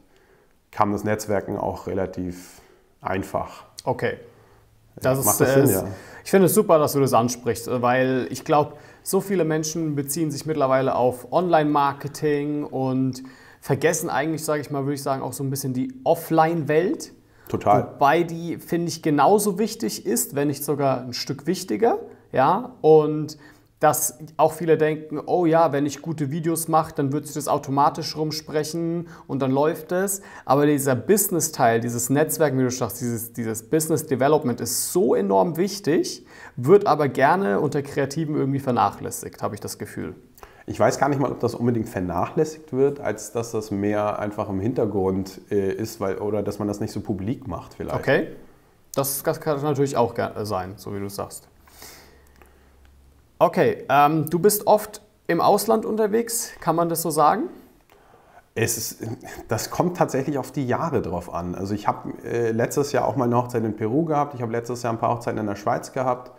kam 0.71 0.91
das 0.91 1.03
Netzwerken 1.05 1.57
auch 1.57 1.87
relativ 1.87 2.61
einfach. 3.05 3.65
Okay. 3.83 4.17
Das 4.97 5.23
ja, 5.23 5.31
ist, 5.31 5.41
das 5.41 5.53
Sinn, 5.53 5.69
ja. 5.69 5.87
Ich 6.23 6.31
finde 6.31 6.47
es 6.47 6.55
super, 6.55 6.79
dass 6.79 6.93
du 6.93 6.99
das 6.99 7.13
ansprichst, 7.13 7.69
weil 7.81 8.27
ich 8.31 8.43
glaube, 8.45 8.73
so 9.03 9.21
viele 9.21 9.45
Menschen 9.45 9.95
beziehen 9.95 10.31
sich 10.31 10.45
mittlerweile 10.45 10.95
auf 10.95 11.31
Online-Marketing 11.31 12.63
und 12.63 13.23
vergessen 13.61 14.09
eigentlich, 14.09 14.43
sage 14.43 14.61
ich 14.61 14.71
mal, 14.71 14.83
würde 14.83 14.95
ich 14.95 15.03
sagen, 15.03 15.21
auch 15.21 15.33
so 15.33 15.43
ein 15.43 15.49
bisschen 15.49 15.73
die 15.73 15.93
Offline-Welt. 16.03 17.11
Total. 17.47 17.91
Wobei 17.93 18.23
die, 18.23 18.57
finde 18.57 18.87
ich, 18.87 19.03
genauso 19.03 19.59
wichtig 19.59 20.05
ist, 20.05 20.35
wenn 20.35 20.47
nicht 20.47 20.63
sogar 20.63 21.01
ein 21.01 21.13
Stück 21.13 21.45
wichtiger. 21.45 21.99
Ja, 22.31 22.73
und 22.81 23.37
dass 23.85 24.17
auch 24.37 24.53
viele 24.53 24.79
denken, 24.79 25.21
oh 25.27 25.45
ja, 25.45 25.71
wenn 25.71 25.85
ich 25.85 26.01
gute 26.01 26.31
Videos 26.31 26.67
mache, 26.67 26.95
dann 26.95 27.13
wird 27.13 27.27
sich 27.27 27.35
das 27.35 27.47
automatisch 27.47 28.17
rumsprechen 28.17 29.07
und 29.27 29.43
dann 29.43 29.51
läuft 29.51 29.91
es. 29.91 30.23
Aber 30.43 30.65
dieser 30.65 30.95
Business-Teil, 30.95 31.81
dieses 31.81 32.09
Netzwerk, 32.09 32.57
wie 32.57 32.63
du 32.63 32.71
sagst, 32.71 32.99
dieses, 32.99 33.33
dieses 33.33 33.61
Business 33.69 34.07
Development 34.07 34.59
ist 34.59 34.91
so 34.91 35.13
enorm 35.13 35.55
wichtig, 35.57 36.25
wird 36.55 36.87
aber 36.87 37.09
gerne 37.09 37.59
unter 37.59 37.83
Kreativen 37.83 38.35
irgendwie 38.35 38.57
vernachlässigt, 38.57 39.43
habe 39.43 39.53
ich 39.53 39.61
das 39.61 39.77
Gefühl. 39.77 40.15
Ich 40.65 40.79
weiß 40.79 40.97
gar 40.97 41.07
nicht 41.09 41.21
mal, 41.21 41.31
ob 41.31 41.39
das 41.39 41.53
unbedingt 41.53 41.87
vernachlässigt 41.87 42.73
wird, 42.73 42.99
als 42.99 43.33
dass 43.33 43.51
das 43.51 43.69
mehr 43.69 44.17
einfach 44.17 44.49
im 44.49 44.59
Hintergrund 44.59 45.41
äh, 45.51 45.71
ist, 45.71 45.99
weil, 45.99 46.17
oder 46.17 46.41
dass 46.41 46.57
man 46.57 46.67
das 46.67 46.79
nicht 46.79 46.91
so 46.91 47.01
publik 47.01 47.47
macht 47.47 47.75
vielleicht. 47.75 47.99
Okay, 47.99 48.29
das, 48.95 49.21
das 49.21 49.39
kann 49.39 49.61
natürlich 49.61 49.95
auch 49.95 50.15
sein, 50.41 50.73
so 50.75 50.91
wie 50.95 50.99
du 50.99 51.07
sagst. 51.07 51.49
Okay, 53.37 53.83
ähm, 53.89 54.29
du 54.29 54.39
bist 54.39 54.65
oft 54.65 55.01
im 55.27 55.41
Ausland 55.41 55.85
unterwegs, 55.85 56.51
kann 56.61 56.75
man 56.75 56.87
das 56.87 57.01
so 57.01 57.09
sagen? 57.09 57.49
Es 58.53 58.77
ist, 58.77 59.03
das 59.49 59.69
kommt 59.69 59.97
tatsächlich 59.97 60.37
auf 60.37 60.53
die 60.53 60.65
Jahre 60.65 61.01
drauf 61.01 61.33
an. 61.33 61.53
Also 61.55 61.73
ich 61.73 61.85
habe 61.85 62.13
äh, 62.23 62.51
letztes 62.51 62.93
Jahr 62.93 63.05
auch 63.05 63.17
mal 63.17 63.25
eine 63.25 63.35
Hochzeit 63.35 63.65
in 63.65 63.75
Peru 63.75 64.05
gehabt, 64.05 64.35
ich 64.35 64.41
habe 64.41 64.53
letztes 64.53 64.83
Jahr 64.83 64.93
ein 64.93 64.99
paar 64.99 65.13
Hochzeiten 65.13 65.37
in 65.37 65.47
der 65.47 65.57
Schweiz 65.57 65.91
gehabt. 65.91 66.31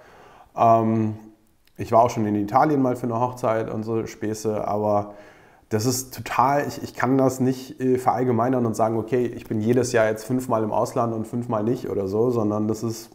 Ähm, 0.57 1.17
ich 1.77 1.93
war 1.93 2.03
auch 2.03 2.09
schon 2.09 2.25
in 2.25 2.35
Italien 2.35 2.81
mal 2.81 2.97
für 2.97 3.05
eine 3.05 3.21
Hochzeit 3.21 3.69
und 3.69 3.83
so 3.83 4.07
Späße, 4.07 4.67
aber 4.67 5.13
das 5.69 5.85
ist 5.85 6.15
total, 6.15 6.67
ich, 6.67 6.83
ich 6.83 6.95
kann 6.95 7.19
das 7.19 7.41
nicht 7.41 7.79
äh, 7.79 7.99
verallgemeinern 7.99 8.65
und 8.65 8.75
sagen, 8.75 8.97
okay, 8.97 9.27
ich 9.27 9.45
bin 9.45 9.61
jedes 9.61 9.93
Jahr 9.93 10.07
jetzt 10.07 10.25
fünfmal 10.25 10.63
im 10.63 10.73
Ausland 10.73 11.13
und 11.13 11.27
fünfmal 11.27 11.63
nicht 11.63 11.91
oder 11.91 12.09
so, 12.09 12.31
sondern 12.31 12.69
das 12.69 12.83
ist 12.83 13.11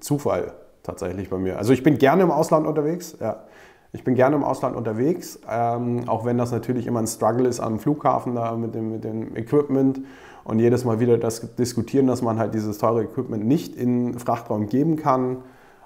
Zufall 0.00 0.54
tatsächlich 0.82 1.30
bei 1.30 1.38
mir. 1.38 1.58
Also 1.58 1.72
ich 1.72 1.82
bin 1.82 1.98
gerne 1.98 2.22
im 2.22 2.30
Ausland 2.30 2.66
unterwegs, 2.66 3.16
ja. 3.20 3.44
Ich 3.92 4.04
bin 4.04 4.14
gerne 4.14 4.36
im 4.36 4.44
Ausland 4.44 4.76
unterwegs, 4.76 5.40
ähm, 5.50 6.08
auch 6.08 6.24
wenn 6.24 6.38
das 6.38 6.52
natürlich 6.52 6.86
immer 6.86 7.00
ein 7.00 7.08
Struggle 7.08 7.48
ist 7.48 7.58
am 7.58 7.80
Flughafen 7.80 8.36
da 8.36 8.54
mit 8.54 8.72
dem, 8.72 8.92
mit 8.92 9.02
dem 9.02 9.34
Equipment 9.36 10.02
und 10.44 10.60
jedes 10.60 10.84
Mal 10.84 11.00
wieder 11.00 11.18
das 11.18 11.56
diskutieren, 11.56 12.06
dass 12.06 12.22
man 12.22 12.38
halt 12.38 12.54
dieses 12.54 12.78
teure 12.78 13.02
Equipment 13.02 13.44
nicht 13.44 13.74
in 13.74 14.16
Frachtraum 14.18 14.66
geben 14.66 14.94
kann. 14.94 15.38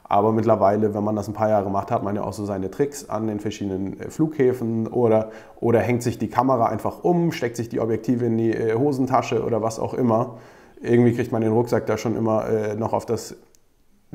Aber 0.07 0.33
mittlerweile, 0.33 0.93
wenn 0.93 1.03
man 1.03 1.17
das 1.17 1.29
ein 1.29 1.35
paar 1.35 1.49
Jahre 1.49 1.71
macht, 1.71 1.91
hat 1.91 2.03
man 2.03 2.15
ja 2.15 2.23
auch 2.23 2.35
so 2.35 2.45
seine 2.45 2.71
Tricks 2.71 3.09
an 3.09 3.27
den 3.27 3.41
verschiedenen 3.41 3.99
äh, 3.99 4.11
Flughäfen 4.11 4.87
oder, 4.87 5.31
oder 5.61 5.81
hängt 5.81 6.03
sich 6.03 6.19
die 6.19 6.29
Kamera 6.29 6.67
einfach 6.67 7.03
um, 7.05 7.33
steckt 7.33 7.57
sich 7.57 7.71
die 7.71 7.81
Objektive 7.81 8.27
in 8.27 8.37
die 8.37 8.53
äh, 8.53 8.75
Hosentasche 8.75 9.43
oder 9.43 9.63
was 9.63 9.79
auch 9.79 9.95
immer. 9.95 10.37
Irgendwie 10.83 11.15
kriegt 11.15 11.33
man 11.33 11.41
den 11.41 11.53
Rucksack 11.53 11.87
da 11.87 11.97
schon 11.97 12.17
immer 12.17 12.47
äh, 12.47 12.77
noch 12.77 12.93
auf 12.93 13.07
das 13.07 13.37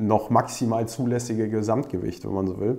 noch 0.00 0.30
maximal 0.30 0.88
zulässige 0.88 1.48
Gesamtgewicht, 1.48 2.24
wenn 2.24 2.34
man 2.34 2.46
so 2.46 2.60
will. 2.60 2.78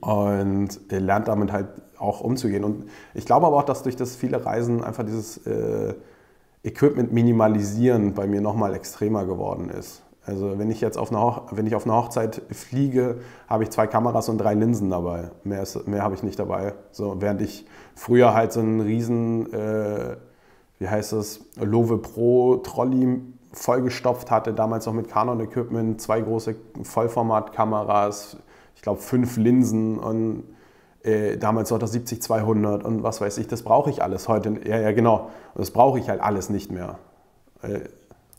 Und 0.00 0.80
lernt 0.90 1.28
damit 1.28 1.52
halt 1.52 1.68
auch 1.98 2.20
umzugehen. 2.20 2.64
Und 2.64 2.84
ich 3.14 3.26
glaube 3.26 3.46
aber 3.46 3.56
auch, 3.56 3.64
dass 3.64 3.82
durch 3.82 3.96
das 3.96 4.16
viele 4.16 4.44
Reisen 4.44 4.82
einfach 4.82 5.04
dieses 5.04 5.46
äh, 5.46 5.94
Equipment 6.64 7.12
minimalisieren 7.12 8.14
bei 8.14 8.26
mir 8.26 8.40
nochmal 8.40 8.74
extremer 8.74 9.24
geworden 9.24 9.70
ist. 9.70 10.02
Also 10.28 10.58
wenn 10.58 10.70
ich 10.70 10.82
jetzt 10.82 10.98
auf 10.98 11.10
eine, 11.10 11.42
wenn 11.52 11.66
ich 11.66 11.74
auf 11.74 11.84
eine 11.84 11.94
Hochzeit 11.94 12.42
fliege, 12.50 13.20
habe 13.48 13.62
ich 13.62 13.70
zwei 13.70 13.86
Kameras 13.86 14.28
und 14.28 14.38
drei 14.38 14.52
Linsen 14.52 14.90
dabei. 14.90 15.30
Mehr, 15.42 15.64
mehr 15.86 16.02
habe 16.02 16.14
ich 16.14 16.22
nicht 16.22 16.38
dabei. 16.38 16.74
So, 16.90 17.20
während 17.20 17.40
ich 17.40 17.64
früher 17.94 18.34
halt 18.34 18.52
so 18.52 18.60
einen 18.60 18.80
riesen, 18.80 19.50
äh, 19.54 20.16
wie 20.78 20.88
heißt 20.88 21.14
es, 21.14 21.40
Love 21.56 21.98
Pro 21.98 22.56
Trolley 22.56 23.22
vollgestopft 23.58 24.30
hatte, 24.30 24.54
damals 24.54 24.86
noch 24.86 24.92
mit 24.92 25.08
Canon 25.08 25.40
Equipment, 25.40 26.00
zwei 26.00 26.20
große 26.20 26.54
Vollformatkameras, 26.82 28.36
ich 28.76 28.82
glaube 28.82 29.00
fünf 29.00 29.36
Linsen 29.36 29.98
und 29.98 30.44
äh, 31.02 31.36
damals 31.36 31.70
noch 31.70 31.78
das 31.78 31.94
70-200 31.94 32.82
und 32.82 33.02
was 33.02 33.20
weiß 33.20 33.38
ich, 33.38 33.48
das 33.48 33.62
brauche 33.62 33.90
ich 33.90 34.02
alles 34.02 34.28
heute. 34.28 34.60
Ja, 34.64 34.78
ja, 34.78 34.92
genau. 34.92 35.30
Und 35.54 35.60
das 35.60 35.70
brauche 35.70 35.98
ich 35.98 36.08
halt 36.08 36.20
alles 36.20 36.50
nicht 36.50 36.70
mehr. 36.70 36.98
Äh, 37.62 37.80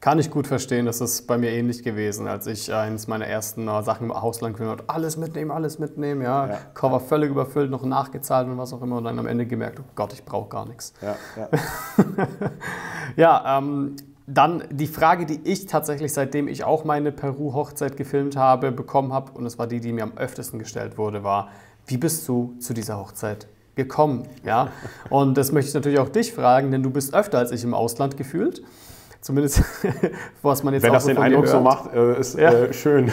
kann 0.01 0.17
ich 0.17 0.31
gut 0.31 0.47
verstehen, 0.47 0.85
das 0.85 1.01
ist 1.01 1.27
bei 1.27 1.37
mir 1.37 1.51
ähnlich 1.51 1.83
gewesen, 1.83 2.25
als 2.27 2.47
ich 2.47 2.73
eines 2.73 3.07
meiner 3.07 3.27
ersten 3.27 3.67
äh, 3.67 3.83
Sachen 3.83 4.05
im 4.05 4.11
Ausland 4.13 4.55
gemacht 4.55 4.79
habe. 4.79 4.89
Alles 4.89 5.17
mitnehmen, 5.17 5.51
alles 5.51 5.77
mitnehmen, 5.77 6.21
ja. 6.21 6.47
ja. 6.47 6.57
Cover 6.73 7.01
völlig 7.01 7.29
überfüllt, 7.29 7.69
noch 7.69 7.83
nachgezahlt 7.83 8.47
und 8.47 8.57
was 8.57 8.71
auch 8.71 8.81
immer 8.81 8.97
und 8.97 9.03
dann 9.03 9.19
am 9.19 9.27
Ende 9.27 9.45
gemerkt, 9.45 9.81
oh 9.81 9.89
Gott, 9.95 10.13
ich 10.13 10.23
brauche 10.23 10.47
gar 10.47 10.65
nichts. 10.65 10.93
Ja, 11.01 11.15
ja. 11.35 11.49
ja 13.17 13.57
ähm, 13.57 13.97
dann 14.31 14.63
die 14.69 14.87
Frage, 14.87 15.25
die 15.25 15.39
ich 15.43 15.65
tatsächlich, 15.65 16.13
seitdem 16.13 16.47
ich 16.47 16.63
auch 16.63 16.85
meine 16.85 17.11
Peru-Hochzeit 17.11 17.97
gefilmt 17.97 18.35
habe, 18.35 18.71
bekommen 18.71 19.11
habe, 19.11 19.31
und 19.31 19.45
es 19.45 19.57
war 19.57 19.67
die, 19.67 19.79
die 19.79 19.91
mir 19.91 20.03
am 20.03 20.17
öftesten 20.17 20.59
gestellt 20.59 20.97
wurde, 20.97 21.23
war, 21.23 21.49
wie 21.87 21.97
bist 21.97 22.27
du 22.27 22.53
zu 22.59 22.73
dieser 22.73 22.99
Hochzeit 22.99 23.47
gekommen? 23.75 24.27
Ja? 24.45 24.69
Und 25.09 25.37
das 25.37 25.51
möchte 25.51 25.69
ich 25.69 25.73
natürlich 25.73 25.99
auch 25.99 26.09
dich 26.09 26.33
fragen, 26.33 26.69
denn 26.69 26.83
du 26.83 26.91
bist 26.91 27.15
öfter 27.15 27.39
als 27.39 27.51
ich 27.51 27.63
im 27.63 27.73
Ausland 27.73 28.17
gefühlt. 28.17 28.61
Zumindest, 29.21 29.63
was 30.43 30.63
man 30.63 30.73
jetzt 30.73 30.83
Wenn 30.83 30.91
auch 30.91 30.95
das 30.95 31.03
so 31.03 31.09
den 31.09 31.17
Eindruck 31.17 31.47
so 31.47 31.59
macht, 31.59 31.93
äh, 31.93 32.19
ist 32.19 32.37
ja. 32.37 32.51
äh, 32.51 32.73
schön. 32.73 33.11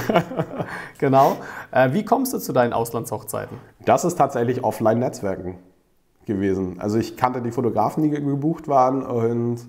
genau. 0.99 1.37
Äh, 1.73 1.93
wie 1.95 2.05
kommst 2.05 2.33
du 2.35 2.39
zu 2.39 2.53
deinen 2.53 2.73
Auslandshochzeiten? 2.73 3.57
Das 3.85 4.05
ist 4.05 4.17
tatsächlich 4.17 4.63
Offline-Netzwerken 4.63 5.57
gewesen. 6.27 6.77
Also 6.79 6.99
ich 6.99 7.17
kannte 7.17 7.41
die 7.41 7.51
Fotografen, 7.51 8.03
die 8.03 8.11
gebucht 8.11 8.69
waren 8.69 9.03
und 9.03 9.67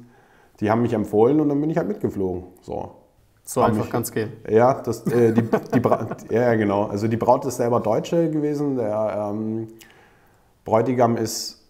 die 0.59 0.71
haben 0.71 0.81
mich 0.81 0.93
empfohlen 0.93 1.39
und 1.39 1.49
dann 1.49 1.59
bin 1.61 1.69
ich 1.69 1.77
halt 1.77 1.87
mitgeflogen. 1.87 2.43
So. 2.61 2.91
So 3.43 3.61
einfach 3.61 3.89
kann 3.89 4.01
es 4.01 4.11
gehen. 4.11 4.33
Ja, 4.49 4.73
das, 4.73 5.07
äh, 5.07 5.31
die, 5.31 5.41
die 5.41 5.81
ja, 6.33 6.53
genau. 6.55 6.87
Also 6.87 7.07
die 7.07 7.15
Braut 7.15 7.45
ist 7.45 7.55
selber 7.55 7.79
Deutsche 7.79 8.29
gewesen. 8.29 8.75
Der 8.75 9.31
ähm, 9.31 9.69
Bräutigam 10.65 11.15
ist, 11.15 11.65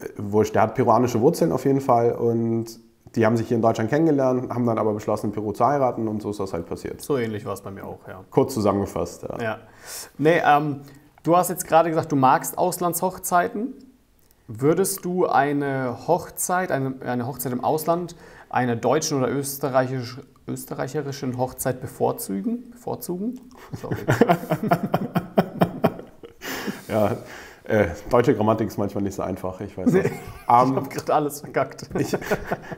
äh, 0.00 0.06
wurscht, 0.16 0.56
der 0.56 0.62
hat 0.62 0.74
peruanische 0.74 1.20
Wurzeln 1.20 1.52
auf 1.52 1.64
jeden 1.64 1.80
Fall 1.80 2.12
und 2.12 2.80
die 3.14 3.24
haben 3.24 3.36
sich 3.36 3.46
hier 3.46 3.56
in 3.56 3.62
Deutschland 3.62 3.88
kennengelernt, 3.88 4.50
haben 4.50 4.66
dann 4.66 4.78
aber 4.78 4.94
beschlossen, 4.94 5.26
in 5.26 5.32
Peru 5.32 5.52
zu 5.52 5.64
heiraten 5.64 6.08
und 6.08 6.22
so 6.22 6.30
ist 6.30 6.40
das 6.40 6.52
halt 6.52 6.66
passiert. 6.66 7.00
So 7.00 7.18
ähnlich 7.18 7.44
war 7.44 7.52
es 7.52 7.60
bei 7.60 7.70
mir 7.70 7.84
auch, 7.84 8.00
ja. 8.08 8.24
Kurz 8.30 8.54
zusammengefasst, 8.54 9.22
ja. 9.22 9.42
ja. 9.42 9.58
Nee, 10.18 10.40
ähm, 10.44 10.80
du 11.22 11.36
hast 11.36 11.50
jetzt 11.50 11.68
gerade 11.68 11.88
gesagt, 11.88 12.10
du 12.10 12.16
magst 12.16 12.58
Auslandshochzeiten. 12.58 13.74
Würdest 14.48 15.04
du 15.04 15.26
eine 15.26 16.06
Hochzeit, 16.06 16.70
eine, 16.70 16.94
eine 17.04 17.26
Hochzeit 17.26 17.52
im 17.52 17.62
Ausland, 17.62 18.16
einer 18.50 18.76
deutschen 18.76 19.18
oder 19.18 19.30
österreichisch, 19.30 20.18
österreicherischen 20.46 21.38
Hochzeit 21.38 21.80
bevorzugen? 21.80 22.70
bevorzugen? 22.72 23.40
Sorry. 23.80 23.96
ja, 26.88 27.16
äh, 27.64 27.86
deutsche 28.10 28.34
Grammatik 28.34 28.68
ist 28.68 28.78
manchmal 28.78 29.04
nicht 29.04 29.14
so 29.14 29.22
einfach, 29.22 29.60
ich 29.60 29.76
weiß 29.78 29.92
nicht. 29.92 30.10
Nee, 30.10 30.10
um, 30.48 30.70
ich 30.70 30.76
habe 30.76 30.88
gerade 30.88 31.14
alles 31.14 31.40
verkackt. 31.40 31.88
Ich, 31.98 32.16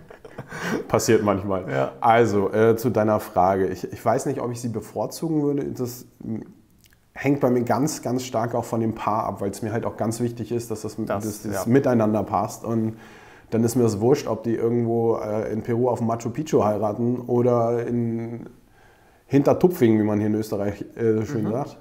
passiert 0.88 1.22
manchmal. 1.22 1.70
Ja. 1.70 1.92
Also, 2.00 2.52
äh, 2.52 2.76
zu 2.76 2.90
deiner 2.90 3.18
Frage. 3.20 3.68
Ich, 3.68 3.90
ich 3.90 4.04
weiß 4.04 4.26
nicht, 4.26 4.40
ob 4.40 4.52
ich 4.52 4.60
sie 4.60 4.68
bevorzugen 4.68 5.42
würde. 5.42 5.64
Das 5.72 6.06
hängt 7.14 7.40
bei 7.40 7.48
mir 7.48 7.62
ganz, 7.62 8.02
ganz 8.02 8.24
stark 8.24 8.54
auch 8.54 8.64
von 8.64 8.80
dem 8.80 8.94
Paar 8.94 9.24
ab, 9.24 9.40
weil 9.40 9.50
es 9.50 9.62
mir 9.62 9.72
halt 9.72 9.86
auch 9.86 9.96
ganz 9.96 10.20
wichtig 10.20 10.50
ist, 10.50 10.70
dass 10.70 10.82
das, 10.82 10.96
das, 10.96 11.24
das, 11.24 11.42
das 11.42 11.52
ja. 11.52 11.62
miteinander 11.66 12.24
passt. 12.24 12.64
Und 12.64 12.96
dann 13.50 13.62
ist 13.62 13.76
mir 13.76 13.84
das 13.84 14.00
wurscht, 14.00 14.26
ob 14.26 14.42
die 14.42 14.54
irgendwo 14.54 15.16
äh, 15.16 15.52
in 15.52 15.62
Peru 15.62 15.88
auf 15.88 16.00
Machu 16.00 16.30
Picchu 16.30 16.64
heiraten 16.64 17.20
oder 17.20 17.86
in 17.86 18.50
Hintertupfingen, 19.26 20.00
wie 20.00 20.04
man 20.04 20.18
hier 20.18 20.26
in 20.26 20.34
Österreich 20.34 20.84
äh, 20.96 21.24
schön 21.24 21.44
mhm. 21.44 21.52
sagt. 21.52 21.78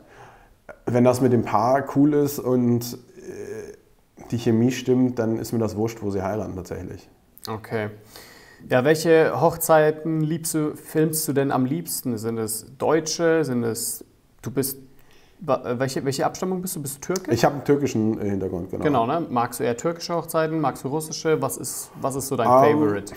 Wenn 0.85 1.03
das 1.03 1.19
mit 1.19 1.33
dem 1.33 1.43
Paar 1.43 1.85
cool 1.95 2.13
ist 2.13 2.39
und 2.39 2.93
äh, 3.17 3.73
die 4.29 4.37
Chemie 4.37 4.71
stimmt, 4.71 5.17
dann 5.17 5.39
ist 5.39 5.51
mir 5.51 5.59
das 5.59 5.75
wurscht, 5.75 6.01
wo 6.03 6.11
sie 6.11 6.21
heiraten 6.21 6.55
tatsächlich. 6.55 7.09
Okay. 7.47 7.89
Ja, 8.69 8.85
welche 8.85 9.41
Hochzeiten 9.41 10.21
liebst 10.21 10.53
du, 10.53 10.75
filmst 10.75 11.27
du 11.27 11.33
denn 11.33 11.51
am 11.51 11.65
liebsten? 11.65 12.17
Sind 12.17 12.37
es 12.37 12.77
deutsche? 12.77 13.43
Sind 13.43 13.63
es, 13.63 14.05
du 14.41 14.51
bist 14.51 14.77
welche, 15.45 16.05
welche 16.05 16.25
Abstammung 16.25 16.61
bist 16.61 16.75
du? 16.75 16.81
Bist 16.81 16.97
du 16.97 17.13
türkisch? 17.13 17.33
Ich 17.33 17.43
habe 17.43 17.55
einen 17.55 17.65
türkischen 17.65 18.19
äh, 18.19 18.29
Hintergrund, 18.29 18.71
genau. 18.71 18.83
Genau, 18.83 19.05
ne? 19.05 19.25
Magst 19.29 19.59
du 19.59 19.63
eher 19.63 19.75
türkische 19.75 20.15
Hochzeiten? 20.15 20.59
Magst 20.59 20.83
du 20.83 20.87
russische? 20.87 21.41
Was 21.41 21.57
ist, 21.57 21.91
was 21.99 22.15
ist 22.15 22.27
so 22.27 22.35
dein 22.35 22.47
um, 22.47 22.53
Favorite? 22.53 23.13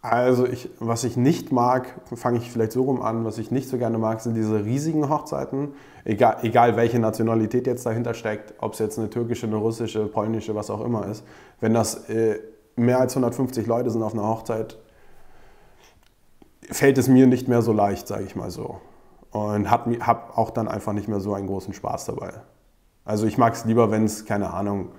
Also, 0.00 0.46
ich, 0.46 0.68
was 0.80 1.04
ich 1.04 1.16
nicht 1.16 1.50
mag, 1.50 1.94
fange 2.14 2.38
ich 2.38 2.50
vielleicht 2.50 2.72
so 2.72 2.82
rum 2.82 3.00
an, 3.00 3.24
was 3.24 3.38
ich 3.38 3.50
nicht 3.50 3.68
so 3.68 3.78
gerne 3.78 3.98
mag, 3.98 4.20
sind 4.20 4.34
diese 4.34 4.64
riesigen 4.64 5.08
Hochzeiten. 5.08 5.72
Egal, 6.04 6.38
egal 6.42 6.76
welche 6.76 6.98
Nationalität 6.98 7.66
jetzt 7.66 7.86
dahinter 7.86 8.12
steckt, 8.12 8.54
ob 8.58 8.74
es 8.74 8.78
jetzt 8.78 8.98
eine 8.98 9.08
türkische, 9.08 9.46
eine 9.46 9.56
russische, 9.56 10.06
polnische, 10.06 10.54
was 10.54 10.70
auch 10.70 10.84
immer 10.84 11.06
ist. 11.06 11.24
Wenn 11.60 11.72
das 11.72 12.08
äh, 12.10 12.38
mehr 12.76 13.00
als 13.00 13.12
150 13.16 13.66
Leute 13.66 13.90
sind 13.90 14.02
auf 14.02 14.12
einer 14.12 14.28
Hochzeit, 14.28 14.78
fällt 16.70 16.98
es 16.98 17.08
mir 17.08 17.26
nicht 17.26 17.48
mehr 17.48 17.62
so 17.62 17.72
leicht, 17.72 18.06
sage 18.06 18.24
ich 18.24 18.36
mal 18.36 18.50
so 18.50 18.80
und 19.34 19.68
habe 19.68 19.98
hab 19.98 20.38
auch 20.38 20.50
dann 20.50 20.68
einfach 20.68 20.92
nicht 20.92 21.08
mehr 21.08 21.18
so 21.18 21.34
einen 21.34 21.48
großen 21.48 21.74
Spaß 21.74 22.04
dabei. 22.04 22.34
Also 23.04 23.26
ich 23.26 23.36
mag 23.36 23.54
es 23.54 23.64
lieber, 23.64 23.90
wenn 23.90 24.04
es, 24.04 24.24
keine 24.24 24.54
Ahnung, 24.54 24.90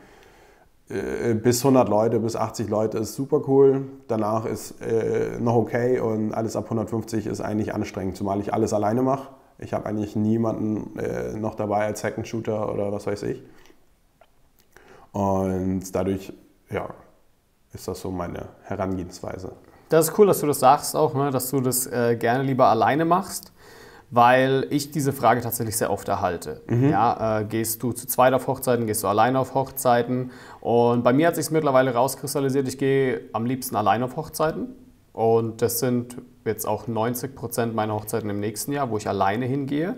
äh, 0.89 1.33
bis 1.35 1.63
100 1.63 1.87
Leute, 1.87 2.19
bis 2.19 2.35
80 2.35 2.67
Leute 2.67 2.97
ist 2.97 3.15
super 3.15 3.43
cool. 3.47 3.85
Danach 4.09 4.43
ist 4.45 4.81
äh, 4.81 5.39
noch 5.39 5.55
okay 5.55 6.01
und 6.01 6.33
alles 6.33 6.57
ab 6.57 6.65
150 6.65 7.27
ist 7.27 7.39
eigentlich 7.39 7.73
anstrengend, 7.73 8.17
zumal 8.17 8.41
ich 8.41 8.53
alles 8.53 8.73
alleine 8.73 9.03
mache. 9.03 9.29
Ich 9.57 9.73
habe 9.73 9.85
eigentlich 9.85 10.17
niemanden 10.17 10.99
äh, 10.99 11.31
noch 11.37 11.55
dabei 11.55 11.85
als 11.85 12.01
Second 12.01 12.27
Shooter 12.27 12.73
oder 12.73 12.91
was 12.91 13.07
weiß 13.07 13.23
ich. 13.23 13.41
Und 15.13 15.95
dadurch, 15.95 16.33
ja, 16.69 16.89
ist 17.73 17.87
das 17.87 18.01
so 18.01 18.11
meine 18.11 18.49
Herangehensweise. 18.63 19.53
Das 19.87 20.09
ist 20.09 20.19
cool, 20.19 20.27
dass 20.27 20.41
du 20.41 20.47
das 20.47 20.59
sagst 20.59 20.93
auch, 20.93 21.13
ne? 21.13 21.31
dass 21.31 21.49
du 21.51 21.61
das 21.61 21.87
äh, 21.87 22.17
gerne 22.17 22.43
lieber 22.43 22.67
alleine 22.67 23.05
machst 23.05 23.53
weil 24.15 24.65
ich 24.69 24.91
diese 24.91 25.11
Frage 25.11 25.41
tatsächlich 25.41 25.75
sehr 25.75 25.91
oft 25.91 26.07
erhalte. 26.07 26.61
Mhm. 26.67 26.89
Ja, 26.89 27.41
äh, 27.41 27.43
gehst 27.43 27.83
du 27.83 27.91
zu 27.91 28.07
zweit 28.07 28.33
auf 28.33 28.47
Hochzeiten, 28.47 28.87
gehst 28.87 29.03
du 29.03 29.09
alleine 29.09 29.37
auf 29.39 29.53
Hochzeiten? 29.53 30.31
Und 30.61 31.03
bei 31.03 31.11
mir 31.11 31.27
hat 31.27 31.35
sich 31.35 31.51
mittlerweile 31.51 31.93
rauskristallisiert, 31.93 32.65
ich 32.69 32.77
gehe 32.77 33.21
am 33.33 33.45
liebsten 33.45 33.75
alleine 33.75 34.05
auf 34.05 34.15
Hochzeiten. 34.15 34.69
Und 35.11 35.61
das 35.61 35.79
sind 35.79 36.15
jetzt 36.45 36.65
auch 36.65 36.87
90 36.87 37.35
Prozent 37.35 37.75
meiner 37.75 37.93
Hochzeiten 37.93 38.29
im 38.29 38.39
nächsten 38.39 38.71
Jahr, 38.71 38.89
wo 38.89 38.95
ich 38.95 39.09
alleine 39.09 39.47
hingehe. 39.47 39.97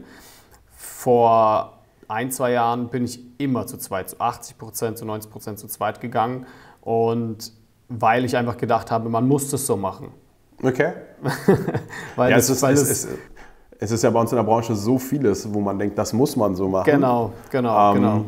Vor 0.76 1.78
ein, 2.08 2.32
zwei 2.32 2.54
Jahren 2.54 2.88
bin 2.88 3.06
ich 3.06 3.20
immer 3.40 3.68
zu 3.68 3.78
zweit, 3.78 4.10
zu 4.10 4.20
80 4.20 4.58
Prozent, 4.58 4.98
zu 4.98 5.06
90 5.06 5.32
Prozent 5.32 5.60
zu 5.60 5.68
zweit 5.68 6.02
gegangen. 6.02 6.48
Und 6.82 7.52
weil 7.88 8.26
ich 8.26 8.36
einfach 8.36 8.58
gedacht 8.58 8.90
habe, 8.90 9.10
man 9.10 9.28
muss 9.28 9.52
das 9.52 9.68
so 9.68 9.78
machen. 9.78 10.12
Okay. 10.64 10.94
weil 12.16 12.32
ja, 12.32 12.38
das, 12.38 12.46
es 12.46 12.56
ist, 12.58 12.62
weil 12.64 12.74
es, 12.74 12.90
es, 12.90 13.08
es 13.80 13.92
ist 13.92 14.04
ja 14.04 14.10
bei 14.10 14.20
uns 14.20 14.32
in 14.32 14.38
der 14.38 14.44
Branche 14.44 14.76
so 14.76 14.98
vieles, 14.98 15.54
wo 15.54 15.60
man 15.60 15.78
denkt, 15.78 15.98
das 15.98 16.14
muss 16.14 16.36
man 16.36 16.56
so 16.56 16.68
machen. 16.68 16.86
Genau, 16.86 17.32
genau, 17.52 17.92
ähm, 17.92 17.96
genau. 17.96 18.26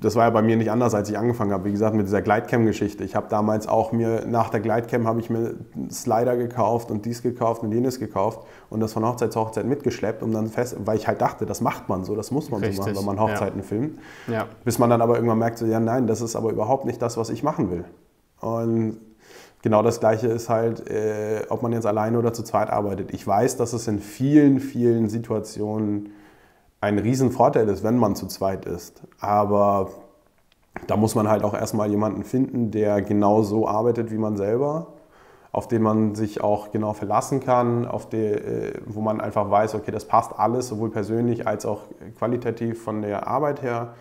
Das 0.00 0.16
war 0.16 0.24
ja 0.24 0.30
bei 0.30 0.40
mir 0.40 0.56
nicht 0.56 0.70
anders, 0.70 0.94
als 0.94 1.10
ich 1.10 1.18
angefangen 1.18 1.52
habe. 1.52 1.66
Wie 1.66 1.72
gesagt, 1.72 1.94
mit 1.94 2.06
dieser 2.06 2.22
Glidecam-Geschichte. 2.22 3.04
Ich 3.04 3.14
habe 3.14 3.26
damals 3.28 3.68
auch 3.68 3.92
mir, 3.92 4.24
nach 4.26 4.48
der 4.48 4.60
Glidecam 4.60 5.06
habe 5.06 5.20
ich 5.20 5.28
mir 5.28 5.56
Slider 5.90 6.38
gekauft 6.38 6.90
und 6.90 7.04
dies 7.04 7.20
gekauft 7.20 7.62
und 7.62 7.70
jenes 7.70 7.98
gekauft 7.98 8.40
und 8.70 8.80
das 8.80 8.94
von 8.94 9.04
Hochzeit 9.04 9.30
zu 9.30 9.40
Hochzeit 9.40 9.66
mitgeschleppt, 9.66 10.22
um 10.22 10.32
dann 10.32 10.46
fest, 10.46 10.74
weil 10.86 10.96
ich 10.96 11.06
halt 11.06 11.20
dachte, 11.20 11.44
das 11.44 11.60
macht 11.60 11.90
man 11.90 12.04
so, 12.04 12.16
das 12.16 12.30
muss 12.30 12.50
man 12.50 12.60
Richtig. 12.60 12.78
so 12.78 12.82
machen, 12.84 12.96
wenn 12.96 13.04
man 13.04 13.20
Hochzeiten 13.20 13.60
ja. 13.60 13.66
filmt. 13.66 13.98
Ja. 14.26 14.46
Bis 14.64 14.78
man 14.78 14.88
dann 14.88 15.02
aber 15.02 15.16
irgendwann 15.16 15.38
merkt, 15.38 15.58
so, 15.58 15.66
ja 15.66 15.80
nein, 15.80 16.06
das 16.06 16.22
ist 16.22 16.34
aber 16.34 16.50
überhaupt 16.50 16.86
nicht 16.86 17.02
das, 17.02 17.18
was 17.18 17.28
ich 17.28 17.42
machen 17.42 17.70
will. 17.70 17.84
Und 18.40 18.96
genau 19.62 19.82
das 19.82 20.00
Gleiche 20.00 20.28
ist 20.28 20.48
halt, 20.48 20.88
äh, 20.88 21.46
ob 21.48 21.62
man 21.62 21.72
jetzt 21.72 21.86
alleine 21.86 22.18
oder 22.18 22.32
zu 22.32 22.42
zweit 22.42 22.70
arbeitet. 22.70 23.12
Ich 23.12 23.26
weiß, 23.26 23.56
dass 23.56 23.72
es 23.72 23.86
in 23.88 23.98
vielen, 23.98 24.60
vielen 24.60 25.08
Situationen 25.08 26.12
ein 26.80 26.98
Riesenvorteil 26.98 27.68
ist, 27.68 27.82
wenn 27.82 27.98
man 27.98 28.16
zu 28.16 28.26
zweit 28.26 28.64
ist. 28.64 29.02
Aber 29.20 29.90
da 30.86 30.96
muss 30.96 31.14
man 31.14 31.28
halt 31.28 31.44
auch 31.44 31.54
erstmal 31.54 31.90
jemanden 31.90 32.24
finden, 32.24 32.70
der 32.70 33.02
genau 33.02 33.42
so 33.42 33.68
arbeitet 33.68 34.10
wie 34.10 34.18
man 34.18 34.36
selber, 34.36 34.86
auf 35.52 35.68
den 35.68 35.82
man 35.82 36.14
sich 36.14 36.40
auch 36.42 36.70
genau 36.70 36.92
verlassen 36.92 37.40
kann, 37.40 37.86
auf 37.86 38.08
die, 38.08 38.16
äh, 38.16 38.72
wo 38.86 39.00
man 39.00 39.20
einfach 39.20 39.50
weiß, 39.50 39.74
okay, 39.74 39.90
das 39.90 40.06
passt 40.06 40.38
alles, 40.38 40.68
sowohl 40.68 40.90
persönlich 40.90 41.46
als 41.46 41.66
auch 41.66 41.82
qualitativ 42.18 42.82
von 42.82 43.02
der 43.02 43.26
Arbeit 43.26 43.62
her. 43.62 43.94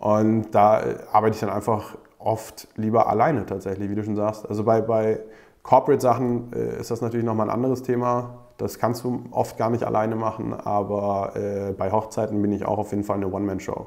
Und 0.00 0.50
da 0.52 0.80
äh, 0.80 0.96
arbeite 1.12 1.34
ich 1.34 1.40
dann 1.40 1.50
einfach 1.50 1.96
oft 2.26 2.68
lieber 2.76 3.08
alleine 3.08 3.46
tatsächlich, 3.46 3.88
wie 3.88 3.94
du 3.94 4.04
schon 4.04 4.16
sagst. 4.16 4.48
Also 4.48 4.64
bei, 4.64 4.80
bei 4.80 5.20
Corporate-Sachen 5.62 6.52
äh, 6.52 6.80
ist 6.80 6.90
das 6.90 7.00
natürlich 7.00 7.24
nochmal 7.24 7.48
ein 7.48 7.54
anderes 7.54 7.82
Thema. 7.82 8.38
Das 8.58 8.78
kannst 8.78 9.04
du 9.04 9.24
oft 9.30 9.56
gar 9.56 9.70
nicht 9.70 9.84
alleine 9.84 10.16
machen, 10.16 10.54
aber 10.54 11.36
äh, 11.36 11.72
bei 11.72 11.92
Hochzeiten 11.92 12.40
bin 12.42 12.52
ich 12.52 12.64
auch 12.64 12.78
auf 12.78 12.90
jeden 12.90 13.04
Fall 13.04 13.16
eine 13.16 13.28
One-Man-Show. 13.28 13.86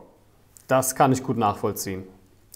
Das 0.68 0.96
kann 0.96 1.12
ich 1.12 1.24
gut 1.24 1.38
nachvollziehen. 1.38 2.04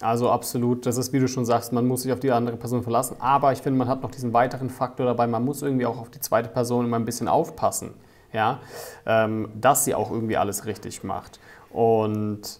Also 0.02 0.30
absolut, 0.30 0.86
das 0.86 0.98
ist, 0.98 1.13
wie 1.13 1.20
du 1.20 1.28
schon 1.28 1.46
sagst, 1.46 1.72
man 1.72 1.86
muss 1.86 2.04
sich 2.04 2.12
auf 2.12 2.20
die 2.20 2.32
andere 2.32 2.58
Person 2.58 2.84
verlassen. 2.84 3.18
Aber 3.20 3.52
ich 3.52 3.62
finde, 3.62 3.78
man 3.78 3.88
hat 3.88 4.02
noch 4.02 4.12
diesen 4.12 4.34
weiteren 4.34 4.70
Faktor 4.70 5.06
dabei, 5.06 5.28
man 5.28 5.44
muss 5.44 5.62
irgendwie 5.62 5.86
auch 5.86 6.00
auf 6.00 6.10
die 6.10 6.20
zweite 6.20 6.50
Person 6.50 6.86
immer 6.86 6.98
ein 6.98 7.06
bisschen 7.06 7.28
aufpassen, 7.28 7.94
ja? 8.32 8.60
Ähm, 9.06 9.50
dass 9.60 9.86
sie 9.86 9.96
auch 9.96 10.12
irgendwie 10.12 10.38
alles 10.38 10.66
richtig 10.66 11.04
macht. 11.04 11.40
Und 11.72 12.60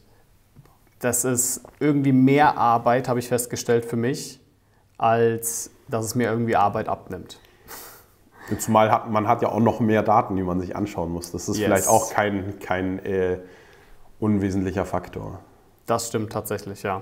das 1.04 1.26
ist 1.26 1.62
irgendwie 1.80 2.14
mehr 2.14 2.58
Arbeit, 2.58 3.10
habe 3.10 3.20
ich 3.20 3.28
festgestellt 3.28 3.86
für 3.86 3.98
mich, 3.98 4.40
als 4.98 5.70
dass 5.90 6.06
es 6.06 6.16
mir 6.16 6.30
irgendwie 6.30 6.56
Arbeit 6.56 6.88
abnimmt. 6.88 7.40
Zumal 8.60 8.92
hat, 8.92 9.10
man 9.10 9.28
hat 9.28 9.42
ja 9.42 9.50
auch 9.50 9.60
noch 9.60 9.80
mehr 9.80 10.04
Daten, 10.04 10.36
die 10.36 10.44
man 10.44 10.60
sich 10.60 10.76
anschauen 10.76 11.12
muss. 11.12 11.32
Das 11.32 11.50
ist 11.50 11.58
yes. 11.58 11.66
vielleicht 11.66 11.88
auch 11.88 12.12
kein, 12.12 12.60
kein 12.60 13.00
äh, 13.00 13.40
unwesentlicher 14.20 14.86
Faktor. 14.86 15.40
Das 15.86 16.08
stimmt 16.08 16.32
tatsächlich, 16.32 16.84
ja. 16.84 17.02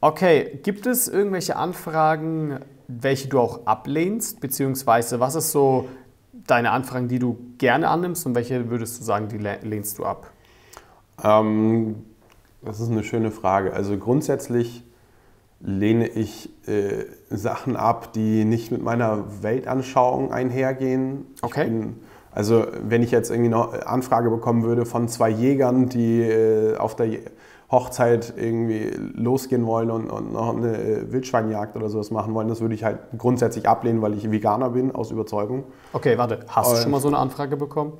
Okay, 0.00 0.58
gibt 0.62 0.86
es 0.86 1.08
irgendwelche 1.08 1.56
Anfragen, 1.56 2.58
welche 2.88 3.28
du 3.28 3.38
auch 3.38 3.66
ablehnst? 3.66 4.40
Beziehungsweise 4.40 5.20
was 5.20 5.34
ist 5.36 5.52
so 5.52 5.88
deine 6.32 6.72
Anfragen, 6.72 7.08
die 7.08 7.18
du 7.18 7.38
gerne 7.58 7.88
annimmst 7.88 8.26
und 8.26 8.34
welche 8.34 8.68
würdest 8.68 9.00
du 9.00 9.04
sagen, 9.04 9.28
die 9.28 9.38
lehnst 9.38 9.98
du 9.98 10.04
ab? 10.04 10.30
Ähm, 11.22 12.04
das 12.64 12.80
ist 12.80 12.90
eine 12.90 13.02
schöne 13.02 13.30
Frage. 13.30 13.72
Also 13.72 13.96
grundsätzlich 13.96 14.84
lehne 15.60 16.08
ich 16.08 16.50
äh, 16.68 17.04
Sachen 17.30 17.76
ab, 17.76 18.12
die 18.12 18.44
nicht 18.44 18.72
mit 18.72 18.82
meiner 18.82 19.42
Weltanschauung 19.42 20.32
einhergehen. 20.32 21.26
Okay. 21.42 21.64
Bin, 21.64 21.96
also 22.32 22.66
wenn 22.82 23.02
ich 23.02 23.10
jetzt 23.10 23.30
irgendwie 23.30 23.50
noch 23.50 23.72
Anfrage 23.84 24.30
bekommen 24.30 24.64
würde 24.64 24.86
von 24.86 25.08
zwei 25.08 25.30
Jägern, 25.30 25.88
die 25.88 26.22
äh, 26.22 26.76
auf 26.76 26.96
der 26.96 27.08
Hochzeit 27.70 28.34
irgendwie 28.36 28.90
losgehen 29.14 29.66
wollen 29.66 29.90
und, 29.90 30.10
und 30.10 30.32
noch 30.32 30.54
eine 30.54 30.76
äh, 30.76 31.12
Wildschweinjagd 31.12 31.76
oder 31.76 31.88
sowas 31.88 32.10
machen 32.10 32.34
wollen, 32.34 32.48
das 32.48 32.60
würde 32.60 32.74
ich 32.74 32.84
halt 32.84 32.98
grundsätzlich 33.16 33.68
ablehnen, 33.68 34.02
weil 34.02 34.14
ich 34.14 34.30
Veganer 34.30 34.70
bin, 34.70 34.94
aus 34.94 35.10
Überzeugung. 35.10 35.64
Okay, 35.92 36.18
warte, 36.18 36.40
hast 36.48 36.68
und, 36.68 36.76
du 36.76 36.82
schon 36.82 36.90
mal 36.90 37.00
so 37.00 37.08
eine 37.08 37.18
Anfrage 37.18 37.56
bekommen? 37.56 37.92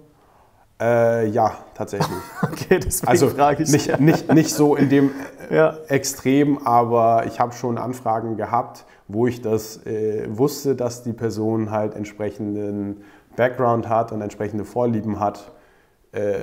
Äh, 0.81 1.29
ja, 1.29 1.57
tatsächlich. 1.75 2.17
okay, 2.43 2.79
deswegen 2.79 3.09
also 3.09 3.29
frage 3.29 3.63
ich. 3.63 3.71
Nicht, 3.71 4.01
nicht, 4.01 4.33
nicht 4.33 4.51
so 4.51 4.75
in 4.75 4.89
dem 4.89 5.11
ja. 5.51 5.77
Extrem, 5.89 6.67
aber 6.67 7.27
ich 7.27 7.39
habe 7.41 7.53
schon 7.53 7.79
Anfragen 7.79 8.37
gehabt, 8.37 8.85
wo 9.09 9.27
ich 9.27 9.43
das 9.43 9.85
äh, 9.87 10.27
wusste, 10.29 10.75
dass 10.75 11.03
die 11.03 11.13
Person 11.13 11.71
halt 11.71 11.95
entsprechenden 11.95 13.05
Background 13.37 13.89
hat 13.89 14.13
und 14.13 14.21
entsprechende 14.21 14.65
Vorlieben 14.65 15.21
hat. 15.21 15.53
Äh, 16.13 16.43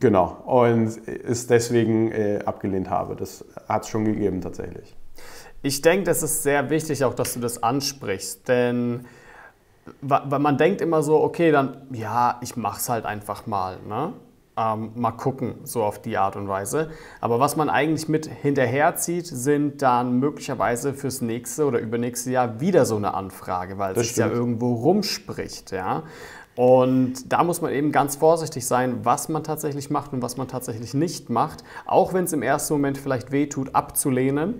Genau, 0.00 0.42
und 0.44 1.00
es 1.06 1.46
deswegen 1.46 2.10
äh, 2.10 2.40
abgelehnt 2.44 2.90
habe. 2.90 3.14
Das 3.14 3.44
hat 3.68 3.84
es 3.84 3.88
schon 3.88 4.04
gegeben 4.04 4.40
tatsächlich. 4.40 4.96
Ich 5.62 5.82
denke, 5.82 6.04
das 6.04 6.22
ist 6.22 6.42
sehr 6.42 6.70
wichtig 6.70 7.04
auch, 7.04 7.14
dass 7.14 7.34
du 7.34 7.40
das 7.40 7.62
ansprichst, 7.62 8.48
denn 8.48 9.06
weil 10.00 10.38
man 10.38 10.56
denkt 10.58 10.80
immer 10.80 11.02
so, 11.02 11.20
okay, 11.22 11.50
dann 11.50 11.82
ja, 11.92 12.38
ich 12.40 12.56
mache 12.56 12.78
es 12.78 12.88
halt 12.88 13.04
einfach 13.04 13.46
mal, 13.46 13.78
ne? 13.88 14.12
Ähm, 14.56 14.90
mal 14.96 15.12
gucken, 15.12 15.54
so 15.62 15.84
auf 15.84 16.02
die 16.02 16.16
Art 16.16 16.34
und 16.34 16.48
Weise. 16.48 16.90
Aber 17.20 17.38
was 17.38 17.54
man 17.54 17.70
eigentlich 17.70 18.08
mit 18.08 18.26
hinterherzieht, 18.26 19.26
sind 19.26 19.82
dann 19.82 20.18
möglicherweise 20.18 20.94
fürs 20.94 21.20
nächste 21.20 21.64
oder 21.64 21.78
übernächste 21.78 22.32
Jahr 22.32 22.60
wieder 22.60 22.84
so 22.84 22.96
eine 22.96 23.14
Anfrage, 23.14 23.78
weil 23.78 23.96
es 23.96 24.16
ja 24.16 24.26
irgendwo 24.26 24.74
rumspricht, 24.74 25.70
ja. 25.70 26.02
Und 26.56 27.32
da 27.32 27.44
muss 27.44 27.60
man 27.60 27.70
eben 27.70 27.92
ganz 27.92 28.16
vorsichtig 28.16 28.66
sein, 28.66 29.04
was 29.04 29.28
man 29.28 29.44
tatsächlich 29.44 29.90
macht 29.90 30.12
und 30.12 30.22
was 30.22 30.36
man 30.36 30.48
tatsächlich 30.48 30.92
nicht 30.92 31.30
macht. 31.30 31.62
Auch 31.86 32.12
wenn 32.12 32.24
es 32.24 32.32
im 32.32 32.42
ersten 32.42 32.74
Moment 32.74 32.98
vielleicht 32.98 33.30
wehtut, 33.30 33.76
abzulehnen, 33.76 34.56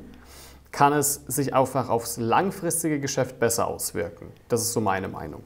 kann 0.73 0.93
es 0.93 1.23
sich 1.27 1.55
einfach 1.55 1.89
aufs 1.89 2.19
langfristige 2.19 3.01
Geschäft 3.01 3.41
besser 3.41 3.69
auswirken. 3.69 4.27
Das 4.49 4.61
ist 4.61 4.73
so 4.73 4.81
meine 4.81 5.09
Meinung. 5.09 5.43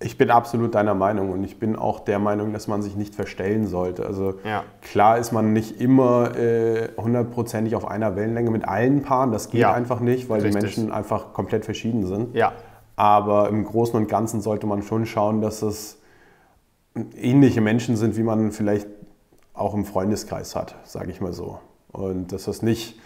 Ich 0.00 0.16
bin 0.16 0.30
absolut 0.30 0.76
deiner 0.76 0.94
Meinung 0.94 1.30
und 1.32 1.42
ich 1.42 1.58
bin 1.58 1.74
auch 1.74 1.98
der 2.00 2.20
Meinung, 2.20 2.52
dass 2.52 2.68
man 2.68 2.82
sich 2.82 2.94
nicht 2.94 3.16
verstellen 3.16 3.66
sollte. 3.66 4.06
Also 4.06 4.34
ja. 4.44 4.62
klar 4.80 5.18
ist 5.18 5.32
man 5.32 5.52
nicht 5.52 5.80
immer 5.80 6.36
äh, 6.36 6.90
hundertprozentig 6.96 7.72
äh, 7.72 7.76
auf 7.76 7.88
einer 7.88 8.14
Wellenlänge 8.14 8.50
mit 8.50 8.66
allen 8.66 9.02
Paaren. 9.02 9.32
Das 9.32 9.50
geht 9.50 9.60
ja. 9.60 9.72
einfach 9.72 9.98
nicht, 9.98 10.28
weil 10.28 10.40
Richtig. 10.40 10.54
die 10.54 10.66
Menschen 10.66 10.92
einfach 10.92 11.32
komplett 11.32 11.64
verschieden 11.64 12.06
sind. 12.06 12.34
Ja. 12.36 12.52
Aber 12.94 13.48
im 13.48 13.64
Großen 13.64 13.96
und 13.96 14.08
Ganzen 14.08 14.40
sollte 14.40 14.68
man 14.68 14.82
schon 14.82 15.04
schauen, 15.04 15.40
dass 15.40 15.62
es 15.62 15.98
ähnliche 17.16 17.60
Menschen 17.60 17.96
sind, 17.96 18.16
wie 18.16 18.22
man 18.22 18.52
vielleicht 18.52 18.86
auch 19.52 19.74
im 19.74 19.84
Freundeskreis 19.84 20.54
hat, 20.54 20.76
sage 20.84 21.10
ich 21.10 21.20
mal 21.20 21.32
so. 21.32 21.58
Und 21.90 22.32
dass 22.32 22.44
das 22.44 22.62
nicht 22.62 23.00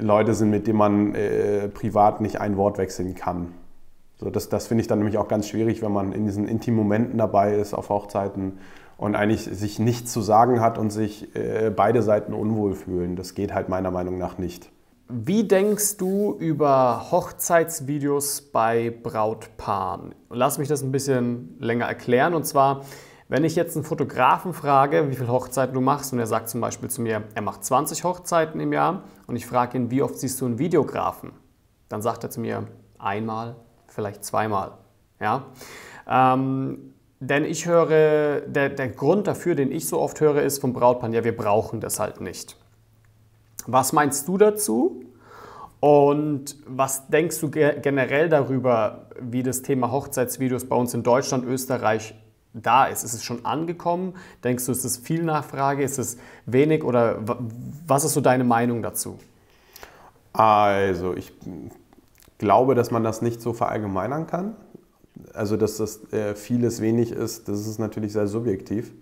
Leute 0.00 0.34
sind, 0.34 0.50
mit 0.50 0.66
denen 0.66 0.78
man 0.78 1.14
äh, 1.14 1.68
privat 1.68 2.20
nicht 2.20 2.40
ein 2.40 2.56
Wort 2.56 2.78
wechseln 2.78 3.14
kann. 3.14 3.52
So, 4.16 4.30
das 4.30 4.48
das 4.48 4.66
finde 4.66 4.82
ich 4.82 4.88
dann 4.88 4.98
nämlich 4.98 5.18
auch 5.18 5.28
ganz 5.28 5.48
schwierig, 5.48 5.80
wenn 5.82 5.92
man 5.92 6.12
in 6.12 6.24
diesen 6.24 6.48
intimen 6.48 6.78
Momenten 6.78 7.18
dabei 7.18 7.54
ist 7.54 7.74
auf 7.74 7.88
Hochzeiten 7.88 8.58
und 8.96 9.14
eigentlich 9.14 9.44
sich 9.44 9.78
nichts 9.78 10.12
zu 10.12 10.20
sagen 10.20 10.60
hat 10.60 10.76
und 10.76 10.90
sich 10.90 11.34
äh, 11.36 11.70
beide 11.74 12.02
Seiten 12.02 12.34
unwohl 12.34 12.74
fühlen. 12.74 13.14
Das 13.14 13.34
geht 13.34 13.54
halt 13.54 13.68
meiner 13.68 13.92
Meinung 13.92 14.18
nach 14.18 14.38
nicht. 14.38 14.70
Wie 15.08 15.44
denkst 15.44 15.96
du 15.96 16.36
über 16.38 17.10
Hochzeitsvideos 17.10 18.42
bei 18.42 18.90
Brautpaaren? 19.02 20.14
Lass 20.28 20.58
mich 20.58 20.68
das 20.68 20.82
ein 20.82 20.92
bisschen 20.92 21.56
länger 21.60 21.86
erklären. 21.86 22.34
Und 22.34 22.44
zwar, 22.44 22.82
wenn 23.28 23.44
ich 23.44 23.56
jetzt 23.56 23.76
einen 23.76 23.84
Fotografen 23.84 24.54
frage, 24.54 25.10
wie 25.10 25.14
viele 25.14 25.28
Hochzeiten 25.28 25.74
du 25.74 25.80
machst, 25.80 26.12
und 26.12 26.18
er 26.18 26.26
sagt 26.26 26.48
zum 26.48 26.60
Beispiel 26.60 26.88
zu 26.88 27.02
mir, 27.02 27.24
er 27.34 27.42
macht 27.42 27.64
20 27.64 28.04
Hochzeiten 28.04 28.60
im 28.60 28.72
Jahr, 28.72 29.02
und 29.26 29.36
ich 29.36 29.46
frage 29.46 29.76
ihn, 29.76 29.90
wie 29.90 30.02
oft 30.02 30.18
siehst 30.18 30.40
du 30.40 30.46
einen 30.46 30.58
Videografen? 30.58 31.32
Dann 31.88 32.00
sagt 32.00 32.24
er 32.24 32.30
zu 32.30 32.40
mir, 32.40 32.66
einmal, 32.98 33.56
vielleicht 33.86 34.24
zweimal. 34.24 34.72
Ja? 35.20 35.44
Ähm, 36.08 36.94
denn 37.20 37.44
ich 37.44 37.66
höre, 37.66 38.40
der, 38.42 38.70
der 38.70 38.88
Grund 38.88 39.26
dafür, 39.26 39.54
den 39.54 39.72
ich 39.72 39.88
so 39.88 40.00
oft 40.00 40.20
höre, 40.20 40.42
ist 40.42 40.60
vom 40.60 40.72
Brautpaar, 40.72 41.10
ja, 41.10 41.24
wir 41.24 41.36
brauchen 41.36 41.80
das 41.80 42.00
halt 42.00 42.20
nicht. 42.20 42.56
Was 43.66 43.92
meinst 43.92 44.26
du 44.28 44.38
dazu? 44.38 45.02
Und 45.80 46.56
was 46.66 47.08
denkst 47.08 47.40
du 47.40 47.50
generell 47.50 48.28
darüber, 48.28 49.06
wie 49.20 49.42
das 49.42 49.62
Thema 49.62 49.92
Hochzeitsvideos 49.92 50.64
bei 50.64 50.74
uns 50.74 50.94
in 50.94 51.02
Deutschland, 51.02 51.44
Österreich 51.44 52.14
da 52.52 52.86
ist? 52.86 53.04
Ist 53.04 53.14
es 53.14 53.24
schon 53.24 53.44
angekommen? 53.44 54.14
Denkst 54.44 54.66
du, 54.66 54.72
ist 54.72 54.84
es 54.84 54.96
viel 54.96 55.22
Nachfrage? 55.22 55.82
Ist 55.82 55.98
es 55.98 56.18
wenig? 56.46 56.84
Oder 56.84 57.18
was 57.86 58.04
ist 58.04 58.14
so 58.14 58.20
deine 58.20 58.44
Meinung 58.44 58.82
dazu? 58.82 59.18
Also, 60.32 61.14
ich 61.14 61.32
glaube, 62.38 62.74
dass 62.74 62.90
man 62.90 63.04
das 63.04 63.22
nicht 63.22 63.40
so 63.40 63.52
verallgemeinern 63.52 64.26
kann. 64.26 64.56
Also, 65.34 65.56
dass 65.56 65.76
das 65.78 66.12
äh, 66.12 66.34
vieles 66.34 66.80
wenig 66.80 67.12
ist, 67.12 67.48
das 67.48 67.66
ist 67.66 67.78
natürlich 67.78 68.12
sehr 68.12 68.26
subjektiv. 68.26 68.92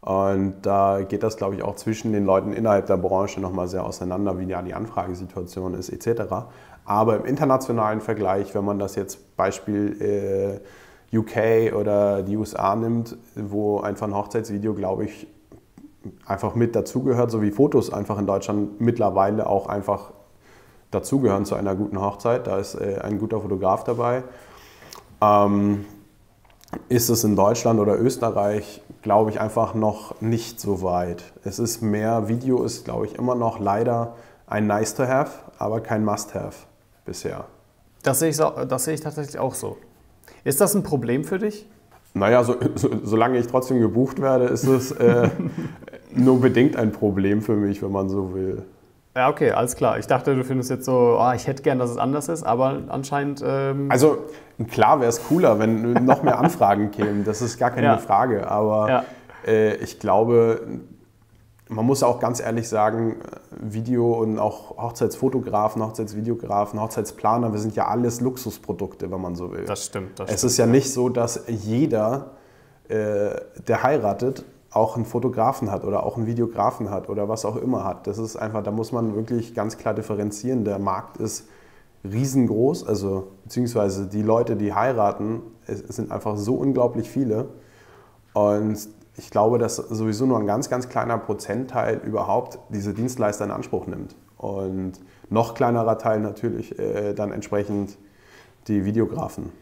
Und 0.00 0.62
da 0.62 1.02
geht 1.02 1.22
das, 1.22 1.36
glaube 1.36 1.56
ich, 1.56 1.62
auch 1.62 1.76
zwischen 1.76 2.12
den 2.12 2.24
Leuten 2.24 2.52
innerhalb 2.52 2.86
der 2.86 2.96
Branche 2.96 3.40
nochmal 3.40 3.68
sehr 3.68 3.84
auseinander, 3.84 4.38
wie 4.38 4.46
ja 4.46 4.62
die 4.62 4.72
Anfragesituation 4.72 5.74
ist 5.74 5.90
etc. 5.90 6.22
Aber 6.86 7.16
im 7.16 7.26
internationalen 7.26 8.00
Vergleich, 8.00 8.54
wenn 8.54 8.64
man 8.64 8.78
das 8.78 8.94
jetzt 8.96 9.36
Beispiel 9.36 10.00
äh, 10.00 10.60
UK 11.12 11.74
oder 11.74 12.22
die 12.22 12.36
USA 12.36 12.74
nimmt, 12.76 13.16
wo 13.34 13.80
einfach 13.80 14.06
ein 14.06 14.14
Hochzeitsvideo, 14.14 14.74
glaube 14.74 15.04
ich, 15.04 15.26
einfach 16.24 16.54
mit 16.54 16.74
dazugehört, 16.74 17.30
so 17.30 17.42
wie 17.42 17.50
Fotos 17.50 17.92
einfach 17.92 18.18
in 18.18 18.26
Deutschland 18.26 18.80
mittlerweile 18.80 19.46
auch 19.46 19.66
einfach 19.66 20.12
dazugehören 20.90 21.44
zu 21.44 21.54
einer 21.54 21.74
guten 21.74 22.00
Hochzeit. 22.00 22.46
Da 22.46 22.58
ist 22.58 22.74
äh, 22.74 22.98
ein 23.02 23.18
guter 23.18 23.40
Fotograf 23.40 23.84
dabei. 23.84 24.22
Ähm, 25.20 25.84
ist 26.88 27.08
es 27.08 27.24
in 27.24 27.34
Deutschland 27.36 27.80
oder 27.80 27.98
Österreich, 27.98 28.80
glaube 29.02 29.30
ich, 29.30 29.40
einfach 29.40 29.74
noch 29.74 30.20
nicht 30.20 30.60
so 30.60 30.82
weit. 30.82 31.24
Es 31.44 31.58
ist 31.58 31.82
mehr, 31.82 32.28
Video 32.28 32.62
ist, 32.62 32.84
glaube 32.84 33.06
ich, 33.06 33.16
immer 33.16 33.34
noch 33.34 33.58
leider 33.58 34.14
ein 34.46 34.66
Nice 34.66 34.94
to 34.94 35.06
have, 35.06 35.32
aber 35.58 35.80
kein 35.80 36.04
Must 36.04 36.34
have. 36.34 36.66
bisher. 37.04 37.44
Das 38.02 38.20
sehe, 38.20 38.30
ich 38.30 38.36
das 38.36 38.84
sehe 38.84 38.94
ich 38.94 39.00
tatsächlich 39.00 39.38
auch 39.38 39.54
so. 39.54 39.76
Ist 40.44 40.60
das 40.60 40.74
ein 40.74 40.82
Problem 40.82 41.24
für 41.24 41.38
dich? 41.38 41.68
Naja, 42.14 42.42
so, 42.42 42.56
so, 42.74 42.90
solange 43.04 43.38
ich 43.38 43.46
trotzdem 43.46 43.80
gebucht 43.80 44.20
werde, 44.20 44.46
ist 44.46 44.66
es 44.66 44.90
äh, 44.92 45.28
nur 46.14 46.40
bedingt 46.40 46.76
ein 46.76 46.92
Problem 46.92 47.40
für 47.40 47.54
mich, 47.54 47.82
wenn 47.82 47.92
man 47.92 48.08
so 48.08 48.34
will. 48.34 48.64
Ja, 49.16 49.28
okay, 49.28 49.50
alles 49.50 49.76
klar. 49.76 49.98
Ich 49.98 50.06
dachte, 50.06 50.34
du 50.36 50.44
findest 50.44 50.70
jetzt 50.70 50.84
so, 50.84 51.18
oh, 51.20 51.32
ich 51.34 51.46
hätte 51.46 51.62
gern, 51.62 51.78
dass 51.78 51.90
es 51.90 51.96
anders 51.96 52.28
ist, 52.28 52.44
aber 52.44 52.82
anscheinend. 52.88 53.42
Ähm 53.44 53.90
also 53.90 54.18
klar 54.70 55.00
wäre 55.00 55.08
es 55.08 55.22
cooler, 55.26 55.58
wenn 55.58 55.92
noch 56.04 56.22
mehr 56.22 56.38
Anfragen 56.40 56.90
kämen. 56.90 57.24
Das 57.24 57.42
ist 57.42 57.58
gar 57.58 57.70
keine 57.70 57.88
ja. 57.88 57.98
Frage. 57.98 58.48
Aber 58.48 58.88
ja. 58.88 59.04
äh, 59.46 59.74
ich 59.76 59.98
glaube, 59.98 60.60
man 61.70 61.86
muss 61.86 62.02
auch 62.02 62.18
ganz 62.18 62.40
ehrlich 62.40 62.68
sagen, 62.68 63.16
Video- 63.60 64.14
und 64.14 64.38
auch 64.38 64.76
Hochzeitsfotografen, 64.76 65.82
Hochzeitsvideografen, 65.82 66.80
Hochzeitsplaner, 66.80 67.52
wir 67.52 67.60
sind 67.60 67.76
ja 67.76 67.86
alles 67.86 68.20
Luxusprodukte, 68.20 69.10
wenn 69.10 69.20
man 69.20 69.36
so 69.36 69.52
will. 69.52 69.64
Das 69.64 69.86
stimmt. 69.86 70.18
Das 70.18 70.30
es 70.30 70.38
stimmt. 70.38 70.50
ist 70.50 70.56
ja 70.58 70.66
nicht 70.66 70.92
so, 70.92 71.08
dass 71.08 71.44
jeder, 71.46 72.32
äh, 72.88 73.30
der 73.68 73.82
heiratet, 73.82 74.44
auch 74.72 74.96
einen 74.96 75.04
Fotografen 75.04 75.70
hat 75.70 75.84
oder 75.84 76.04
auch 76.04 76.16
einen 76.16 76.26
Videografen 76.26 76.90
hat 76.90 77.08
oder 77.08 77.28
was 77.28 77.44
auch 77.44 77.56
immer 77.56 77.84
hat. 77.84 78.06
Das 78.06 78.18
ist 78.18 78.36
einfach, 78.36 78.62
da 78.62 78.70
muss 78.70 78.92
man 78.92 79.14
wirklich 79.14 79.54
ganz 79.54 79.78
klar 79.78 79.94
differenzieren. 79.94 80.64
Der 80.64 80.78
Markt 80.78 81.16
ist 81.16 81.48
riesengroß, 82.04 82.86
also 82.86 83.28
beziehungsweise 83.44 84.06
die 84.06 84.22
Leute, 84.22 84.56
die 84.56 84.72
heiraten, 84.72 85.42
es, 85.66 85.80
sind 85.80 86.10
einfach 86.10 86.36
so 86.36 86.54
unglaublich 86.54 87.10
viele. 87.10 87.48
Und 88.32 88.78
ich 89.20 89.30
glaube, 89.30 89.58
dass 89.58 89.76
sowieso 89.76 90.24
nur 90.24 90.38
ein 90.38 90.46
ganz, 90.46 90.70
ganz 90.70 90.88
kleiner 90.88 91.18
Prozentteil 91.18 91.98
überhaupt 91.98 92.58
diese 92.70 92.94
Dienstleister 92.94 93.44
in 93.44 93.50
Anspruch 93.50 93.86
nimmt. 93.86 94.16
Und 94.38 94.92
noch 95.28 95.52
kleinerer 95.52 95.98
Teil 95.98 96.20
natürlich 96.20 96.78
äh, 96.78 97.12
dann 97.12 97.30
entsprechend 97.30 97.98
die 98.66 98.86
Videografen 98.86 99.52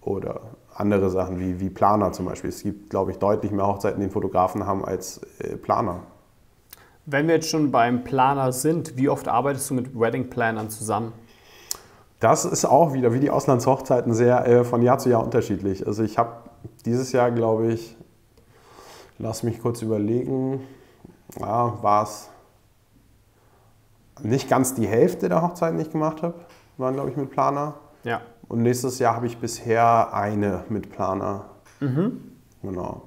oder 0.00 0.40
andere 0.74 1.10
Sachen 1.10 1.38
wie, 1.38 1.60
wie 1.60 1.70
Planer 1.70 2.10
zum 2.10 2.26
Beispiel. 2.26 2.50
Es 2.50 2.64
gibt, 2.64 2.90
glaube 2.90 3.12
ich, 3.12 3.18
deutlich 3.18 3.52
mehr 3.52 3.68
Hochzeiten, 3.68 4.02
die 4.02 4.08
Fotografen 4.08 4.66
haben 4.66 4.84
als 4.84 5.20
äh, 5.38 5.56
Planer. 5.56 6.00
Wenn 7.06 7.28
wir 7.28 7.36
jetzt 7.36 7.48
schon 7.48 7.70
beim 7.70 8.02
Planer 8.02 8.50
sind, 8.50 8.96
wie 8.96 9.08
oft 9.08 9.28
arbeitest 9.28 9.70
du 9.70 9.74
mit 9.74 9.98
Wedding 9.98 10.28
Plannern 10.28 10.70
zusammen? 10.70 11.12
Das 12.18 12.44
ist 12.44 12.64
auch 12.64 12.94
wieder 12.94 13.12
wie 13.14 13.20
die 13.20 13.30
Auslandshochzeiten 13.30 14.12
sehr 14.12 14.44
äh, 14.44 14.64
von 14.64 14.82
Jahr 14.82 14.98
zu 14.98 15.08
Jahr 15.08 15.22
unterschiedlich. 15.22 15.86
Also 15.86 16.02
ich 16.02 16.18
habe 16.18 16.32
dieses 16.84 17.12
Jahr, 17.12 17.30
glaube 17.30 17.72
ich, 17.72 17.96
lass 19.18 19.42
mich 19.42 19.60
kurz 19.60 19.82
überlegen, 19.82 20.60
ja, 21.38 21.82
war 21.82 22.04
es 22.04 22.30
nicht 24.22 24.48
ganz 24.48 24.74
die 24.74 24.86
Hälfte 24.86 25.28
der 25.28 25.42
Hochzeiten, 25.42 25.78
die 25.78 25.84
ich 25.84 25.92
gemacht 25.92 26.22
habe, 26.22 26.34
waren, 26.76 26.94
glaube 26.94 27.10
ich, 27.10 27.16
mit 27.16 27.30
Planer. 27.30 27.74
Ja. 28.04 28.20
Und 28.48 28.62
nächstes 28.62 28.98
Jahr 28.98 29.14
habe 29.14 29.26
ich 29.26 29.38
bisher 29.38 30.14
eine 30.14 30.64
mit 30.68 30.90
Planer. 30.90 31.46
Mhm. 31.80 32.20
Genau. 32.62 33.02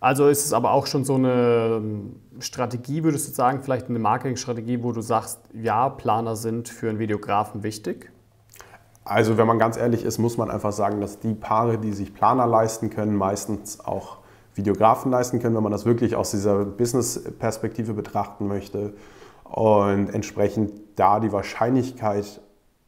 Also 0.00 0.28
ist 0.28 0.46
es 0.46 0.52
aber 0.52 0.72
auch 0.72 0.86
schon 0.86 1.04
so 1.04 1.14
eine 1.14 1.76
ähm, 1.76 2.16
Strategie, 2.38 3.04
würdest 3.04 3.28
du 3.28 3.32
sagen, 3.32 3.60
vielleicht 3.62 3.88
eine 3.88 3.98
Marketingstrategie, 3.98 4.82
wo 4.82 4.92
du 4.92 5.02
sagst, 5.02 5.40
ja, 5.52 5.90
Planer 5.90 6.36
sind 6.36 6.70
für 6.70 6.88
einen 6.88 6.98
Videografen 6.98 7.62
wichtig? 7.62 8.10
Also 9.04 9.36
wenn 9.36 9.46
man 9.46 9.58
ganz 9.58 9.76
ehrlich 9.76 10.04
ist, 10.04 10.18
muss 10.18 10.38
man 10.38 10.50
einfach 10.50 10.72
sagen, 10.72 11.00
dass 11.00 11.20
die 11.20 11.34
Paare, 11.34 11.78
die 11.78 11.92
sich 11.92 12.14
Planer 12.14 12.46
leisten 12.46 12.88
können, 12.88 13.14
meistens 13.14 13.80
auch 13.80 14.19
Videografen 14.54 15.10
leisten 15.10 15.40
können, 15.40 15.56
wenn 15.56 15.62
man 15.62 15.72
das 15.72 15.84
wirklich 15.84 16.16
aus 16.16 16.30
dieser 16.30 16.64
Business-Perspektive 16.64 17.94
betrachten 17.94 18.46
möchte. 18.46 18.94
Und 19.44 20.08
entsprechend 20.14 20.72
da 20.96 21.20
die 21.20 21.32
Wahrscheinlichkeit 21.32 22.40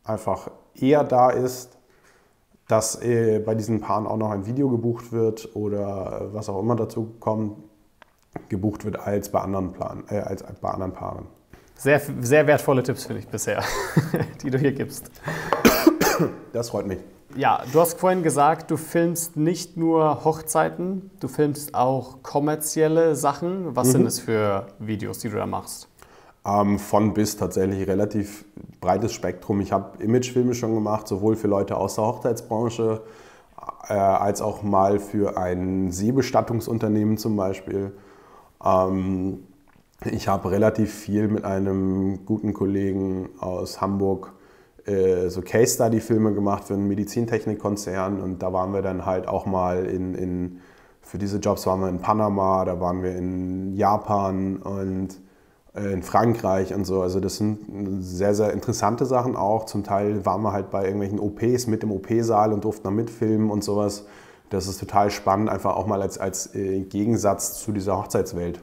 einfach 0.05 0.51
eher 0.75 1.05
da 1.05 1.31
ist, 1.31 1.79
dass 2.69 3.03
äh, 3.03 3.41
bei 3.41 3.55
diesen 3.55 3.81
Paaren 3.81 4.07
auch 4.07 4.17
noch 4.17 4.31
ein 4.31 4.47
Video 4.47 4.69
gebucht 4.69 5.13
wird 5.13 5.55
oder 5.55 6.29
was 6.33 6.49
auch 6.49 6.61
immer 6.61 6.77
dazu 6.77 7.15
kommt, 7.21 7.59
gebucht 8.49 8.85
wird 8.85 8.99
als 8.99 9.31
bei 9.31 9.41
anderen, 9.41 9.73
Plan, 9.73 10.05
äh, 10.09 10.19
als 10.19 10.43
bei 10.43 10.71
anderen 10.71 10.93
Paaren. 10.93 11.27
Sehr, 11.75 12.01
sehr 12.21 12.47
wertvolle 12.47 12.83
Tipps 12.83 13.05
finde 13.05 13.21
ich 13.21 13.29
bisher, 13.29 13.63
die 14.43 14.51
du 14.51 14.59
hier 14.59 14.73
gibst. 14.73 15.11
Das 16.53 16.71
freut 16.71 16.87
mich. 16.87 16.99
Ja, 17.35 17.63
du 17.73 17.81
hast 17.81 17.99
vorhin 17.99 18.23
gesagt, 18.23 18.71
du 18.71 18.77
filmst 18.77 19.37
nicht 19.37 19.77
nur 19.77 20.25
Hochzeiten, 20.25 21.11
du 21.21 21.29
filmst 21.29 21.75
auch 21.75 22.23
kommerzielle 22.23 23.17
Sachen. 23.17 23.75
Was 23.75 23.89
mhm. 23.89 23.93
sind 23.93 24.07
es 24.07 24.21
für 24.21 24.67
Videos, 24.79 25.19
die 25.21 25.31
du 25.31 25.37
da 25.37 25.47
machst? 25.47 25.89
Ähm, 26.45 26.79
von 26.79 27.15
bis 27.15 27.37
tatsächlich 27.37 27.87
relativ 27.89 28.45
breites 28.81 29.13
Spektrum. 29.13 29.61
Ich 29.61 29.73
habe 29.73 30.03
Imagefilme 30.03 30.55
schon 30.55 30.75
gemacht, 30.75 31.09
sowohl 31.09 31.37
für 31.37 31.49
Leute 31.49 31.77
aus 31.77 31.95
der 31.95 32.05
Hochzeitsbranche 32.05 33.01
äh, 33.89 33.95
als 33.95 34.43
auch 34.43 34.63
mal 34.63 34.99
für 34.99 35.37
ein 35.37 35.91
Seebestattungsunternehmen 35.91 37.17
zum 37.17 37.37
Beispiel. 37.37 37.93
Ähm, 38.65 39.45
ich 40.05 40.29
habe 40.29 40.51
relativ 40.51 40.93
viel 40.93 41.29
mit 41.29 41.45
einem 41.45 42.27
guten 42.27 42.53
Kollegen 42.53 43.31
aus 43.39 43.81
Hamburg 43.81 44.33
äh, 44.87 45.29
so 45.29 45.43
Case-Study-Filme 45.43 46.35
gemacht 46.35 46.65
für 46.65 46.75
einen 46.75 46.89
Medizintechnikkonzern 46.89 48.21
und 48.21 48.43
da 48.43 48.53
waren 48.53 48.73
wir 48.73 48.83
dann 48.83 49.07
halt 49.07 49.29
auch 49.29 49.47
mal 49.47 49.87
in, 49.87 50.15
in, 50.15 50.61
für 51.01 51.19
diese 51.19 51.39
Jobs 51.39 51.67
waren 51.67 51.81
wir 51.81 51.89
in 51.89 51.99
Panama, 51.99 52.65
da 52.65 52.81
waren 52.81 53.03
wir 53.03 53.15
in 53.15 53.77
Japan 53.77 54.57
und 54.57 55.21
äh, 55.75 55.93
in 55.93 56.03
Frankreich 56.03 56.75
und 56.75 56.85
so. 56.85 57.03
Also 57.03 57.21
das 57.21 57.37
sind 57.37 58.03
sehr, 58.03 58.35
sehr 58.35 58.53
interessante 58.53 59.07
Sachen 59.07 59.37
auch. 59.37 59.67
Zum 59.67 59.85
Teil 59.85 60.25
waren 60.27 60.43
wir 60.43 60.53
halt 60.53 60.71
bei 60.71 60.85
irgendwelchen 60.85 61.19
OPs 61.19 61.67
mit 61.67 61.83
im 61.83 61.93
OP-Saal 61.93 62.53
und 62.53 62.65
durften 62.65 62.85
da 62.85 62.91
mitfilmen 62.91 63.51
und 63.51 63.65
sowas. 63.65 64.07
Das 64.51 64.67
ist 64.67 64.79
total 64.79 65.11
spannend, 65.11 65.49
einfach 65.49 65.77
auch 65.77 65.87
mal 65.87 66.03
als, 66.03 66.19
als 66.19 66.55
äh, 66.55 66.81
Gegensatz 66.83 67.59
zu 67.61 67.73
dieser 67.73 67.97
Hochzeitswelt. 67.97 68.61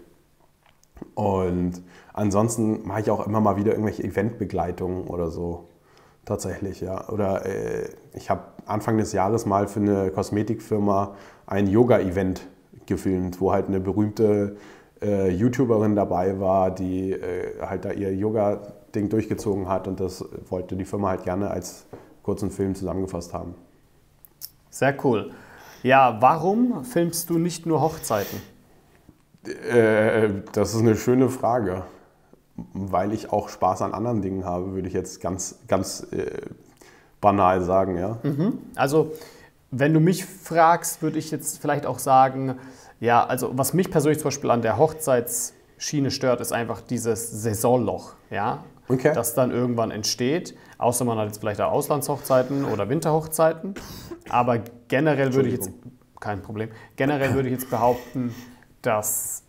Und 1.16 1.82
ansonsten 2.14 2.86
mache 2.88 3.02
ich 3.02 3.10
auch 3.10 3.26
immer 3.26 3.42
mal 3.42 3.56
wieder 3.56 3.72
irgendwelche 3.72 4.04
Eventbegleitungen 4.04 5.08
oder 5.08 5.32
so. 5.32 5.66
Tatsächlich, 6.30 6.80
ja. 6.82 7.10
Oder 7.10 7.44
äh, 7.48 7.90
ich 8.14 8.30
habe 8.30 8.44
Anfang 8.68 9.00
des 9.00 9.14
Jahres 9.14 9.48
mal 9.48 9.68
für 9.68 9.80
eine 9.80 10.12
Kosmetikfirma 10.12 11.16
ein 11.48 11.66
Yoga-Event 11.66 12.46
gefilmt, 12.86 13.42
wo 13.42 13.52
halt 13.52 13.66
eine 13.66 13.80
berühmte 13.80 14.56
äh, 15.02 15.32
YouTuberin 15.32 15.96
dabei 15.96 16.40
war, 16.40 16.70
die 16.70 17.14
äh, 17.14 17.60
halt 17.62 17.84
da 17.84 17.94
ihr 17.94 18.14
Yoga-Ding 18.14 19.10
durchgezogen 19.10 19.68
hat 19.68 19.88
und 19.88 20.00
das 20.00 20.24
wollte 20.50 20.76
die 20.76 20.86
Firma 20.86 21.10
halt 21.10 21.24
gerne 21.24 21.50
als 21.50 21.88
kurzen 22.22 22.52
Film 22.52 22.76
zusammengefasst 22.76 23.34
haben. 23.34 23.56
Sehr 24.70 24.96
cool. 25.04 25.32
Ja, 25.82 26.18
warum 26.20 26.84
filmst 26.84 27.32
du 27.32 27.40
nicht 27.40 27.66
nur 27.66 27.82
Hochzeiten? 27.82 28.40
Äh, 29.48 30.30
das 30.52 30.76
ist 30.76 30.82
eine 30.82 30.96
schöne 30.96 31.30
Frage. 31.30 31.86
Weil 32.74 33.14
ich 33.14 33.32
auch 33.32 33.50
Spaß 33.50 33.82
an 33.82 33.94
anderen 33.94 34.22
Dingen 34.22 34.46
habe, 34.46 34.74
würde 34.74 34.88
ich 34.88 34.94
jetzt 34.94 35.22
ganz, 35.22 35.60
ganz 35.68 36.08
äh, 36.12 36.42
banal 37.22 37.62
sagen, 37.62 37.98
ja. 37.98 38.18
Mhm. 38.24 38.60
Also, 38.76 39.12
wenn 39.72 39.94
du 39.94 40.00
mich 40.00 40.26
fragst, 40.26 41.02
würde 41.02 41.20
ich 41.20 41.32
jetzt 41.32 41.60
vielleicht 41.60 41.86
auch 41.86 42.00
sagen, 42.00 42.56
ja, 43.00 43.26
also 43.26 43.52
was 43.54 43.74
mich 43.74 43.92
persönlich 43.92 44.20
zum 44.20 44.26
Beispiel 44.26 44.52
an 44.52 44.62
der 44.62 44.78
Hochzeitsschiene 44.78 46.12
stört, 46.12 46.42
ist 46.42 46.52
einfach 46.52 46.82
dieses 46.82 47.30
Saisonloch, 47.32 48.16
ja, 48.30 48.64
okay. 48.88 49.12
das 49.14 49.36
dann 49.36 49.52
irgendwann 49.52 49.92
entsteht. 49.92 50.56
Außer 50.78 51.06
man 51.06 51.18
hat 51.18 51.28
jetzt 51.28 51.40
vielleicht 51.40 51.62
auch 51.62 51.72
Auslandshochzeiten 51.72 52.66
oder 52.66 52.90
Winterhochzeiten. 52.90 53.76
Aber 54.30 54.60
generell 54.88 55.34
würde 55.34 55.50
ich 55.50 55.56
jetzt, 55.56 55.72
kein 56.20 56.42
Problem, 56.42 56.70
generell 56.96 57.34
würde 57.34 57.50
ich 57.50 57.54
jetzt 57.54 57.70
behaupten, 57.70 58.34
dass 58.82 59.44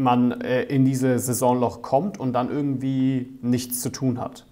man 0.00 0.40
äh, 0.40 0.62
in 0.62 0.84
dieses 0.84 1.26
Saisonloch 1.26 1.82
kommt 1.82 2.18
und 2.18 2.32
dann 2.32 2.50
irgendwie 2.50 3.38
nichts 3.42 3.80
zu 3.80 3.90
tun 3.90 4.18
hat. 4.18 4.46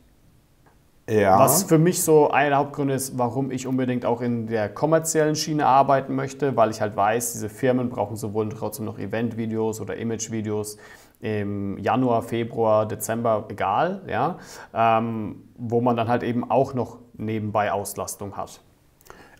Ja. 1.08 1.38
Was 1.38 1.62
für 1.62 1.78
mich 1.78 2.02
so 2.02 2.30
ein 2.30 2.54
Hauptgrund 2.54 2.90
ist, 2.90 3.16
warum 3.16 3.50
ich 3.50 3.66
unbedingt 3.66 4.04
auch 4.04 4.20
in 4.20 4.46
der 4.46 4.68
kommerziellen 4.68 5.36
Schiene 5.36 5.64
arbeiten 5.64 6.14
möchte, 6.14 6.54
weil 6.54 6.70
ich 6.70 6.82
halt 6.82 6.96
weiß, 6.96 7.32
diese 7.32 7.48
Firmen 7.48 7.88
brauchen 7.88 8.16
sowohl 8.16 8.50
trotzdem 8.50 8.84
noch 8.84 8.98
Eventvideos 8.98 9.80
oder 9.80 9.96
Imagevideos 9.96 10.76
im 11.20 11.78
Januar, 11.78 12.22
Februar, 12.22 12.86
Dezember, 12.86 13.46
egal, 13.48 14.02
ja, 14.06 14.38
ähm, 14.74 15.42
wo 15.56 15.80
man 15.80 15.96
dann 15.96 16.08
halt 16.08 16.22
eben 16.22 16.48
auch 16.48 16.74
noch 16.74 16.98
nebenbei 17.16 17.72
Auslastung 17.72 18.36
hat. 18.36 18.60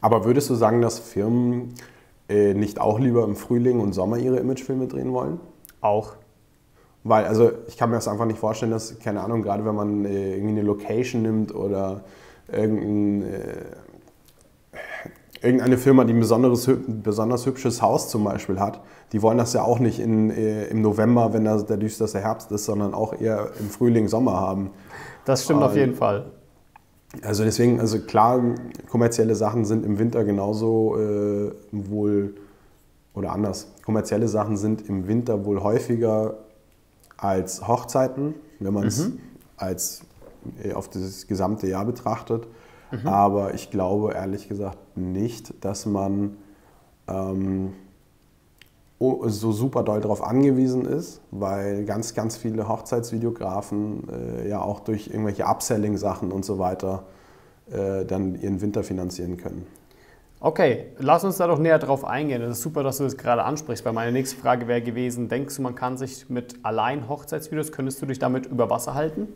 Aber 0.01 0.25
würdest 0.25 0.49
du 0.49 0.55
sagen, 0.55 0.81
dass 0.81 0.99
Firmen 0.99 1.75
äh, 2.29 2.55
nicht 2.55 2.81
auch 2.81 2.99
lieber 2.99 3.25
im 3.25 3.37
Frühling 3.37 3.81
und 3.81 3.93
Sommer 3.93 4.17
ihre 4.17 4.39
Imagefilme 4.39 4.87
drehen 4.87 5.13
wollen? 5.13 5.39
Auch. 5.81 6.15
Weil, 7.05 7.25
also 7.25 7.51
ich 7.69 7.77
kann 7.77 7.91
mir 7.91 7.97
das 7.97 8.09
einfach 8.09 8.27
nicht 8.27 8.39
vorstellen, 8.39 8.73
dass, 8.73 8.99
keine 8.99 9.23
Ahnung, 9.23 9.43
gerade 9.43 9.65
wenn 9.65 9.75
man 9.75 10.05
äh, 10.05 10.35
irgendwie 10.35 10.59
eine 10.59 10.63
Location 10.63 11.23
nimmt 11.23 11.55
oder 11.55 12.03
irgendein, 12.53 13.23
äh, 13.23 13.65
irgendeine 15.47 15.79
Firma, 15.79 16.05
die 16.05 16.13
ein 16.13 16.21
besonderes, 16.21 16.69
besonders 16.87 17.47
hübsches 17.47 17.81
Haus 17.81 18.09
zum 18.09 18.25
Beispiel 18.25 18.59
hat, 18.59 18.81
die 19.13 19.23
wollen 19.23 19.39
das 19.39 19.53
ja 19.53 19.63
auch 19.63 19.79
nicht 19.79 20.01
in, 20.01 20.31
äh, 20.31 20.67
im 20.67 20.83
November, 20.83 21.33
wenn 21.33 21.45
das 21.45 21.65
der 21.67 21.77
düsterste 21.77 22.21
Herbst 22.21 22.51
ist, 22.53 22.65
sondern 22.65 22.95
auch 22.95 23.19
eher 23.19 23.51
im 23.59 23.71
Frühling, 23.71 24.09
Sommer 24.09 24.35
haben. 24.35 24.71
Das 25.25 25.45
stimmt 25.45 25.63
auf 25.63 25.77
jeden 25.77 25.95
Fall. 25.95 26.27
Also 27.23 27.45
deswegen, 27.45 27.81
also 27.81 28.01
klar, 28.01 28.43
kommerzielle 28.91 29.35
Sachen 29.35 29.65
sind 29.65 29.87
im 29.87 29.99
Winter 29.99 30.25
genauso 30.25 30.97
äh, 30.99 31.53
wohl 31.73 32.35
oder 33.19 33.33
anders. 33.33 33.69
Kommerzielle 33.85 34.29
Sachen 34.29 34.57
sind 34.57 34.89
im 34.89 35.09
Winter 35.09 35.45
wohl 35.45 35.63
häufiger 35.63 36.39
als 37.17 37.67
Hochzeiten, 37.67 38.35
wenn 38.61 38.73
man 38.73 38.87
es 38.87 39.09
mhm. 39.09 39.19
als 39.57 40.03
äh, 40.63 40.73
auf 40.73 40.89
das 40.89 41.27
gesamte 41.27 41.67
Jahr 41.67 41.85
betrachtet. 41.85 42.47
Mhm. 42.91 43.07
Aber 43.07 43.55
ich 43.55 43.71
glaube 43.71 44.15
ehrlich 44.15 44.49
gesagt 44.49 44.79
nicht, 44.97 45.53
dass 45.65 45.85
man 45.85 46.37
ähm, 47.09 47.73
so 49.01 49.53
super 49.53 49.85
doll 49.85 50.01
darauf 50.01 50.23
angewiesen 50.23 50.85
ist, 50.85 51.21
weil 51.31 51.85
ganz, 51.85 52.15
ganz 52.15 52.37
viele 52.37 52.69
Hochzeitsvideografen 52.69 54.09
äh, 54.09 54.49
ja 54.49 54.61
auch 54.61 54.81
durch 54.81 55.09
irgendwelche 55.09 55.45
Upselling-Sachen 55.45 56.33
und 56.33 56.45
so 56.45 56.59
weiter 56.59 57.05
äh, 57.71 58.05
dann 58.05 58.41
ihren 58.41 58.61
Winter 58.61 58.83
finanzieren 58.83 59.37
können. 59.37 59.67
Okay, 60.41 60.87
lass 60.99 61.25
uns 61.25 61.39
da 61.39 61.49
doch 61.49 61.59
näher 61.59 61.81
drauf 61.81 62.05
eingehen. 62.05 62.41
Es 62.43 62.59
ist 62.59 62.63
super, 62.63 62.85
dass 62.85 62.99
du 62.99 63.05
das 63.05 63.17
gerade 63.17 63.43
ansprichst, 63.43 63.85
weil 63.85 63.93
meine 63.93 64.13
nächste 64.13 64.37
Frage 64.37 64.69
wäre 64.69 64.81
gewesen, 64.81 65.29
denkst 65.29 65.57
du, 65.57 65.63
man 65.63 65.75
kann 65.75 65.97
sich 65.97 66.31
mit 66.31 66.65
allein 66.65 67.09
Hochzeitsvideos, 67.09 67.73
könntest 67.73 68.01
du 68.01 68.07
dich 68.07 68.21
damit 68.21 68.47
über 68.47 68.71
Wasser 68.71 68.95
halten? 68.95 69.29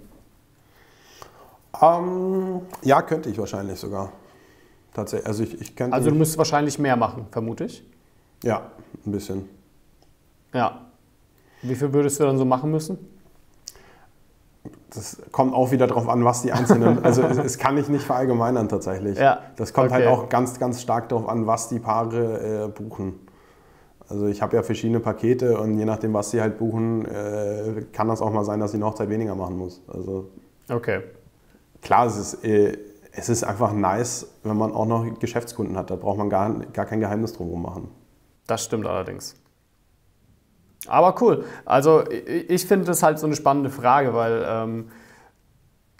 Ähm, 1.80 2.60
ja, 2.82 3.02
könnte 3.02 3.30
ich 3.30 3.38
wahrscheinlich 3.38 3.80
sogar. 3.80 4.12
Tatsächlich. 4.94 5.26
Also, 5.26 5.42
ich, 5.42 5.60
ich 5.60 5.82
also 5.92 6.10
du 6.10 6.16
müsstest 6.16 6.38
wahrscheinlich 6.38 6.78
mehr 6.78 6.96
machen, 6.96 7.26
vermute 7.32 7.64
ich. 7.64 7.82
Ja, 8.44 8.70
ein 9.04 9.12
bisschen. 9.12 9.48
Ja. 10.54 10.86
Wie 11.62 11.74
viel 11.74 11.92
würdest 11.92 12.20
du 12.20 12.24
dann 12.24 12.38
so 12.38 12.44
machen 12.44 12.70
müssen? 12.70 12.98
Das 14.94 15.16
kommt 15.32 15.54
auch 15.54 15.70
wieder 15.70 15.86
darauf 15.86 16.08
an, 16.08 16.24
was 16.24 16.42
die 16.42 16.52
einzelnen. 16.52 16.98
Also 17.04 17.22
es, 17.22 17.38
es, 17.38 17.58
kann 17.58 17.78
ich 17.78 17.88
nicht 17.88 18.04
verallgemeinern 18.04 18.68
tatsächlich. 18.68 19.18
Ja. 19.18 19.40
Das 19.56 19.72
kommt 19.72 19.90
halt 19.90 20.04
okay. 20.04 20.14
halt 20.14 20.24
auch 20.24 20.28
ganz, 20.28 20.58
ganz 20.58 20.82
stark 20.82 21.08
darauf 21.08 21.28
an, 21.28 21.46
was 21.46 21.68
die 21.68 21.78
Paare 21.78 22.66
äh, 22.66 22.68
buchen. 22.68 23.20
Also 24.08 24.26
ich 24.26 24.42
habe 24.42 24.56
ja 24.56 24.62
verschiedene 24.62 25.00
Pakete 25.00 25.58
und 25.58 25.78
je 25.78 25.86
nachdem, 25.86 26.12
was 26.12 26.30
sie 26.30 26.42
halt 26.42 26.58
buchen, 26.58 27.06
äh, 27.06 27.86
kann 27.92 28.08
das 28.08 28.20
auch 28.20 28.30
mal 28.30 28.44
sein, 28.44 28.60
dass 28.60 28.72
sie 28.72 28.76
eine 28.76 28.84
Hochzeit 28.84 29.08
weniger 29.08 29.34
machen 29.34 29.56
muss. 29.56 29.80
Also 29.88 30.28
okay. 30.68 31.00
Klar, 31.80 32.06
es 32.06 32.16
ist, 32.16 32.44
äh, 32.44 32.76
es 33.12 33.30
ist 33.30 33.44
einfach 33.44 33.72
nice, 33.72 34.26
wenn 34.42 34.56
man 34.56 34.72
auch 34.72 34.86
noch 34.86 35.18
Geschäftskunden 35.18 35.76
hat. 35.78 35.90
Da 35.90 35.96
braucht 35.96 36.18
man 36.18 36.28
gar, 36.28 36.50
gar 36.72 36.84
kein 36.84 37.00
Geheimnis 37.00 37.32
drum 37.32 37.62
machen. 37.62 37.88
Das 38.46 38.64
stimmt 38.64 38.86
allerdings. 38.86 39.36
Aber 40.88 41.14
cool. 41.22 41.44
Also 41.64 42.04
ich 42.10 42.66
finde 42.66 42.86
das 42.86 43.02
halt 43.02 43.18
so 43.18 43.26
eine 43.26 43.36
spannende 43.36 43.70
Frage, 43.70 44.14
weil 44.14 44.44
ähm, 44.46 44.88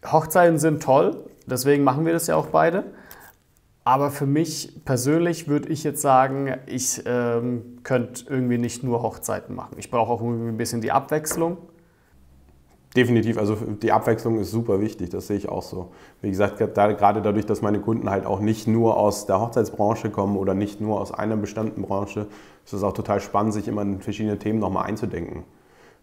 Hochzeiten 0.05 0.59
sind 0.59 0.83
toll, 0.83 1.25
deswegen 1.47 1.85
machen 1.85 2.05
wir 2.05 2.13
das 2.13 2.27
ja 2.27 2.37
auch 2.37 2.47
beide. 2.47 2.85
Aber 3.85 4.11
für 4.11 4.27
mich 4.27 4.85
persönlich 4.85 5.49
würde 5.49 5.69
ich 5.69 5.83
jetzt 5.83 6.03
sagen, 6.03 6.57
ich 6.67 7.03
ähm, 7.05 7.79
könnte 7.83 8.25
irgendwie 8.29 8.59
nicht 8.59 8.85
nur 8.85 9.03
Hochzeiten 9.03 9.57
machen. 9.57 9.75
Ich 9.79 9.91
brauche 9.91 10.13
auch 10.13 10.21
irgendwie 10.21 10.49
ein 10.51 10.57
bisschen 10.57 10.81
die 10.81 10.93
Abwechslung. 10.93 11.59
Definitiv, 12.97 13.39
also 13.39 13.55
die 13.55 13.91
Abwechslung 13.91 14.39
ist 14.39 14.51
super 14.51 14.81
wichtig, 14.81 15.09
das 15.09 15.27
sehe 15.27 15.39
ich 15.39 15.49
auch 15.49 15.63
so. 15.63 15.93
Wie 16.21 16.29
gesagt, 16.29 16.59
gerade 16.59 17.23
dadurch, 17.23 17.47
dass 17.47 17.63
meine 17.63 17.81
Kunden 17.81 18.11
halt 18.11 18.27
auch 18.27 18.41
nicht 18.41 18.69
nur 18.69 18.99
aus 18.99 19.25
der 19.25 19.41
Hochzeitsbranche 19.41 20.11
kommen 20.11 20.37
oder 20.37 20.53
nicht 20.53 20.81
nur 20.83 21.01
aus 21.01 21.11
einer 21.11 21.37
bestimmten 21.37 21.83
Branche, 21.83 22.27
ist 22.67 22.75
es 22.75 22.83
auch 22.83 22.93
total 22.93 23.21
spannend, 23.21 23.55
sich 23.55 23.67
immer 23.67 23.81
in 23.81 24.01
verschiedene 24.01 24.39
Themen 24.39 24.59
nochmal 24.59 24.85
einzudenken. 24.85 25.45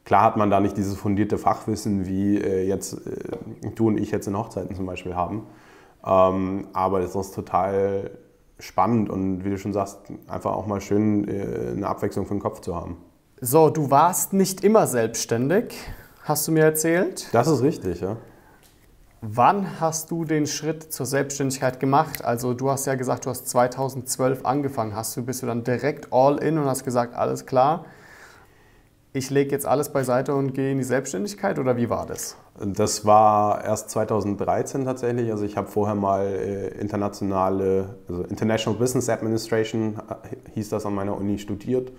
Klar 0.04 0.23
hat 0.23 0.38
man 0.38 0.49
da 0.49 0.60
nicht 0.60 0.78
dieses 0.78 0.95
fundierte 0.95 1.38
Fachwissen, 1.38 2.08
wie 2.08 2.38
äh, 2.38 2.67
jetzt 2.67 2.93
äh, 3.06 3.69
du 3.75 3.89
und 3.89 3.99
ich 3.99 4.10
jetzt 4.10 4.28
in 4.28 4.36
Hochzeiten 4.36 4.75
zum 4.75 4.88
Beispiel 4.88 5.15
haben. 5.15 5.43
Ähm, 6.04 6.67
aber 6.73 7.02
es 7.02 7.13
ist 7.13 7.36
total 7.36 8.10
spannend 8.58 9.12
und 9.12 9.45
wie 9.45 9.52
du 9.52 9.58
schon 9.60 9.73
sagst, 9.73 9.99
einfach 10.28 10.54
auch 10.54 10.65
mal 10.65 10.82
schön 10.82 11.28
äh, 11.28 11.73
eine 11.75 11.88
Abwechslung 11.88 12.25
für 12.25 12.34
den 12.34 12.41
Kopf 12.41 12.62
zu 12.62 12.75
haben. 12.75 12.97
So, 13.41 13.69
du 13.69 13.91
warst 13.91 14.34
nicht 14.34 14.63
immer 14.63 14.88
selbstständig 14.88 15.75
hast 16.30 16.48
du 16.48 16.52
mir 16.54 16.63
erzählt. 16.63 17.28
Das 17.34 17.48
ist 17.48 17.62
richtig, 17.62 18.00
ja. 18.00 18.15
Wann 19.22 19.82
hast 19.82 20.12
du 20.12 20.24
den 20.24 20.48
Schritt 20.48 20.94
zur 20.94 21.06
Selbstständigkeit 21.06 21.82
gemacht? 21.82 22.24
Also 22.24 22.54
du 22.54 22.70
hast 22.70 22.86
ja 22.86 22.96
gesagt, 22.96 23.26
du 23.26 23.32
hast 23.32 23.50
2012 23.50 24.46
angefangen. 24.46 24.96
Hast 24.96 25.18
du, 25.18 25.26
bist 25.26 25.42
du 25.42 25.48
dann 25.48 25.65
direkt 25.65 26.13
all 26.13 26.38
in 26.38 26.58
und 26.58 26.65
hast 26.65 26.86
gesagt, 26.86 27.15
alles 27.15 27.46
klar, 27.46 27.84
ich 29.12 29.30
lege 29.30 29.52
jetzt 29.52 29.65
alles 29.65 29.89
beiseite 29.89 30.36
und 30.36 30.54
gehe 30.54 30.72
in 30.72 30.78
die 30.78 30.84
Selbstständigkeit 30.86 31.60
oder 31.60 31.76
wie 31.76 31.89
war 31.89 32.06
das? 32.06 32.38
Das 32.63 33.06
war 33.06 33.65
erst 33.65 33.89
2013 33.89 34.86
tatsächlich. 34.86 35.32
Also 35.32 35.44
ich 35.44 35.58
habe 35.58 35.68
vorher 35.68 35.96
mal 35.96 36.28
äh, 36.28 36.68
internationale, 36.80 37.96
also 38.08 38.24
International 38.24 38.80
Business 38.80 39.10
Administration 39.10 39.96
äh, 39.96 40.52
hieß 40.54 40.70
das 40.70 40.86
an 40.86 40.94
meiner 40.94 41.18
Uni 41.18 41.39
studiert 41.39 41.92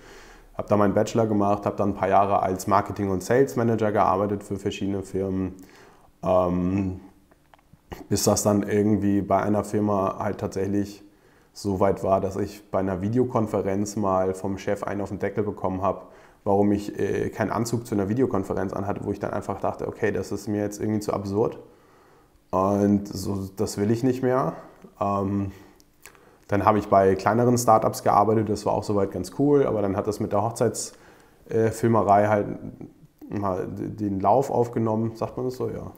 habe 0.54 0.68
da 0.68 0.76
meinen 0.76 0.94
Bachelor 0.94 1.26
gemacht, 1.26 1.66
habe 1.66 1.76
dann 1.76 1.90
ein 1.90 1.94
paar 1.94 2.08
Jahre 2.08 2.42
als 2.42 2.66
Marketing- 2.66 3.10
und 3.10 3.22
Sales 3.22 3.56
Manager 3.56 3.92
gearbeitet 3.92 4.44
für 4.44 4.56
verschiedene 4.56 5.02
Firmen. 5.02 5.54
Ähm, 6.22 7.00
bis 8.08 8.24
das 8.24 8.42
dann 8.42 8.62
irgendwie 8.62 9.22
bei 9.22 9.42
einer 9.42 9.64
Firma 9.64 10.18
halt 10.18 10.38
tatsächlich 10.38 11.02
so 11.52 11.80
weit 11.80 12.04
war, 12.04 12.20
dass 12.20 12.36
ich 12.36 12.70
bei 12.70 12.78
einer 12.78 13.00
Videokonferenz 13.00 13.96
mal 13.96 14.34
vom 14.34 14.58
Chef 14.58 14.82
einen 14.84 15.00
auf 15.00 15.08
den 15.08 15.18
Deckel 15.18 15.44
bekommen 15.44 15.82
habe, 15.82 16.02
warum 16.44 16.72
ich 16.72 16.98
äh, 16.98 17.30
keinen 17.30 17.50
Anzug 17.50 17.86
zu 17.86 17.94
einer 17.94 18.08
Videokonferenz 18.08 18.72
anhatte, 18.72 19.00
wo 19.04 19.12
ich 19.12 19.18
dann 19.18 19.32
einfach 19.32 19.60
dachte, 19.60 19.88
okay, 19.88 20.12
das 20.12 20.32
ist 20.32 20.48
mir 20.48 20.62
jetzt 20.62 20.80
irgendwie 20.80 21.00
zu 21.00 21.12
absurd 21.12 21.58
und 22.50 23.08
so, 23.08 23.48
das 23.56 23.78
will 23.78 23.90
ich 23.90 24.02
nicht 24.02 24.22
mehr. 24.22 24.54
Ähm, 25.00 25.52
dann 26.50 26.64
habe 26.64 26.80
ich 26.80 26.88
bei 26.88 27.14
kleineren 27.14 27.56
Startups 27.56 28.02
gearbeitet, 28.02 28.48
das 28.48 28.66
war 28.66 28.72
auch 28.72 28.82
soweit 28.82 29.12
ganz 29.12 29.30
cool, 29.38 29.66
aber 29.66 29.82
dann 29.82 29.96
hat 29.96 30.08
das 30.08 30.18
mit 30.18 30.32
der 30.32 30.42
Hochzeitsfilmerei 30.42 32.26
halt 32.26 32.46
mal 33.28 33.68
den 33.68 34.18
Lauf 34.18 34.50
aufgenommen, 34.50 35.12
sagt 35.14 35.36
man 35.36 35.46
das 35.46 35.54
so, 35.54 35.70
ja. 35.70 35.92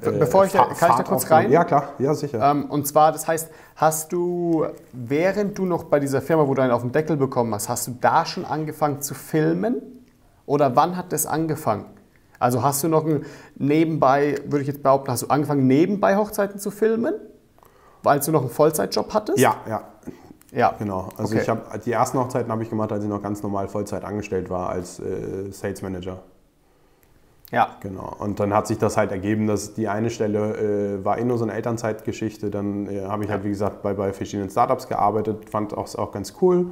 Be 0.00 0.12
bevor 0.12 0.44
ich 0.44 0.52
da, 0.52 0.66
kann 0.66 0.90
ich 0.92 0.96
da 0.96 1.02
kurz 1.02 1.28
rein? 1.28 1.50
Ja, 1.50 1.64
klar, 1.64 1.88
ja, 1.98 2.14
sicher. 2.14 2.40
Ähm, 2.52 2.70
und 2.70 2.86
zwar, 2.86 3.10
das 3.10 3.26
heißt, 3.26 3.50
hast 3.74 4.12
du, 4.12 4.64
während 4.92 5.58
du 5.58 5.66
noch 5.66 5.84
bei 5.84 5.98
dieser 5.98 6.22
Firma, 6.22 6.46
wo 6.46 6.54
du 6.54 6.62
einen 6.62 6.72
auf 6.72 6.82
den 6.82 6.92
Deckel 6.92 7.16
bekommen 7.16 7.52
hast, 7.52 7.68
hast 7.68 7.88
du 7.88 7.96
da 8.00 8.24
schon 8.24 8.44
angefangen 8.44 9.02
zu 9.02 9.12
filmen? 9.14 9.82
Oder 10.46 10.76
wann 10.76 10.96
hat 10.96 11.12
das 11.12 11.26
angefangen? 11.26 11.86
Also 12.38 12.62
hast 12.62 12.84
du 12.84 12.88
noch 12.88 13.04
ein 13.04 13.26
nebenbei, 13.56 14.36
würde 14.44 14.60
ich 14.60 14.68
jetzt 14.68 14.84
behaupten, 14.84 15.10
hast 15.10 15.24
du 15.24 15.26
angefangen, 15.26 15.66
nebenbei 15.66 16.16
Hochzeiten 16.16 16.60
zu 16.60 16.70
filmen? 16.70 17.14
Als 18.04 18.26
du 18.26 18.32
noch 18.32 18.42
einen 18.42 18.50
Vollzeitjob 18.50 19.12
hattest? 19.12 19.38
Ja, 19.38 19.56
ja. 19.68 19.82
Ja. 20.52 20.72
Genau. 20.78 21.08
Also 21.16 21.34
okay. 21.34 21.42
ich 21.42 21.48
habe 21.48 21.62
die 21.84 21.92
ersten 21.92 22.18
Hochzeiten 22.18 22.50
habe 22.50 22.62
ich 22.62 22.70
gemacht, 22.70 22.92
als 22.92 23.02
ich 23.02 23.10
noch 23.10 23.22
ganz 23.22 23.42
normal 23.42 23.66
Vollzeit 23.66 24.04
angestellt 24.04 24.50
war 24.50 24.68
als 24.68 25.00
äh, 25.00 25.50
Sales 25.50 25.82
Manager. 25.82 26.18
Ja. 27.50 27.76
Genau. 27.80 28.14
Und 28.18 28.40
dann 28.40 28.54
hat 28.54 28.66
sich 28.66 28.78
das 28.78 28.96
halt 28.96 29.10
ergeben, 29.10 29.46
dass 29.46 29.74
die 29.74 29.88
eine 29.88 30.10
Stelle 30.10 30.98
äh, 31.00 31.04
war 31.04 31.18
eh 31.18 31.24
nur 31.24 31.38
so 31.38 31.44
eine 31.44 31.54
Elternzeitgeschichte. 31.54 32.50
Dann 32.50 32.88
äh, 32.88 33.02
habe 33.02 33.24
ich 33.24 33.30
halt, 33.30 33.44
wie 33.44 33.48
gesagt, 33.48 33.82
bei, 33.82 33.94
bei 33.94 34.12
verschiedenen 34.12 34.50
Startups 34.50 34.88
gearbeitet, 34.88 35.50
fand 35.50 35.76
auch, 35.76 35.92
auch 35.96 36.12
ganz 36.12 36.34
cool. 36.40 36.68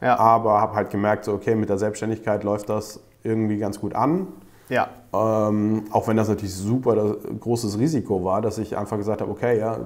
Ja. 0.00 0.18
Aber 0.18 0.60
habe 0.60 0.74
halt 0.74 0.90
gemerkt, 0.90 1.24
so, 1.24 1.32
okay, 1.32 1.54
mit 1.54 1.68
der 1.68 1.78
Selbstständigkeit 1.78 2.44
läuft 2.44 2.68
das 2.68 3.00
irgendwie 3.22 3.58
ganz 3.58 3.80
gut 3.80 3.94
an. 3.94 4.28
Ja. 4.68 4.88
Ähm, 5.12 5.84
auch 5.90 6.08
wenn 6.08 6.16
das 6.16 6.28
natürlich 6.28 6.54
super 6.54 7.16
großes 7.40 7.78
Risiko 7.78 8.24
war, 8.24 8.42
dass 8.42 8.58
ich 8.58 8.76
einfach 8.76 8.96
gesagt 8.96 9.20
habe, 9.20 9.30
okay, 9.30 9.58
ja, 9.58 9.78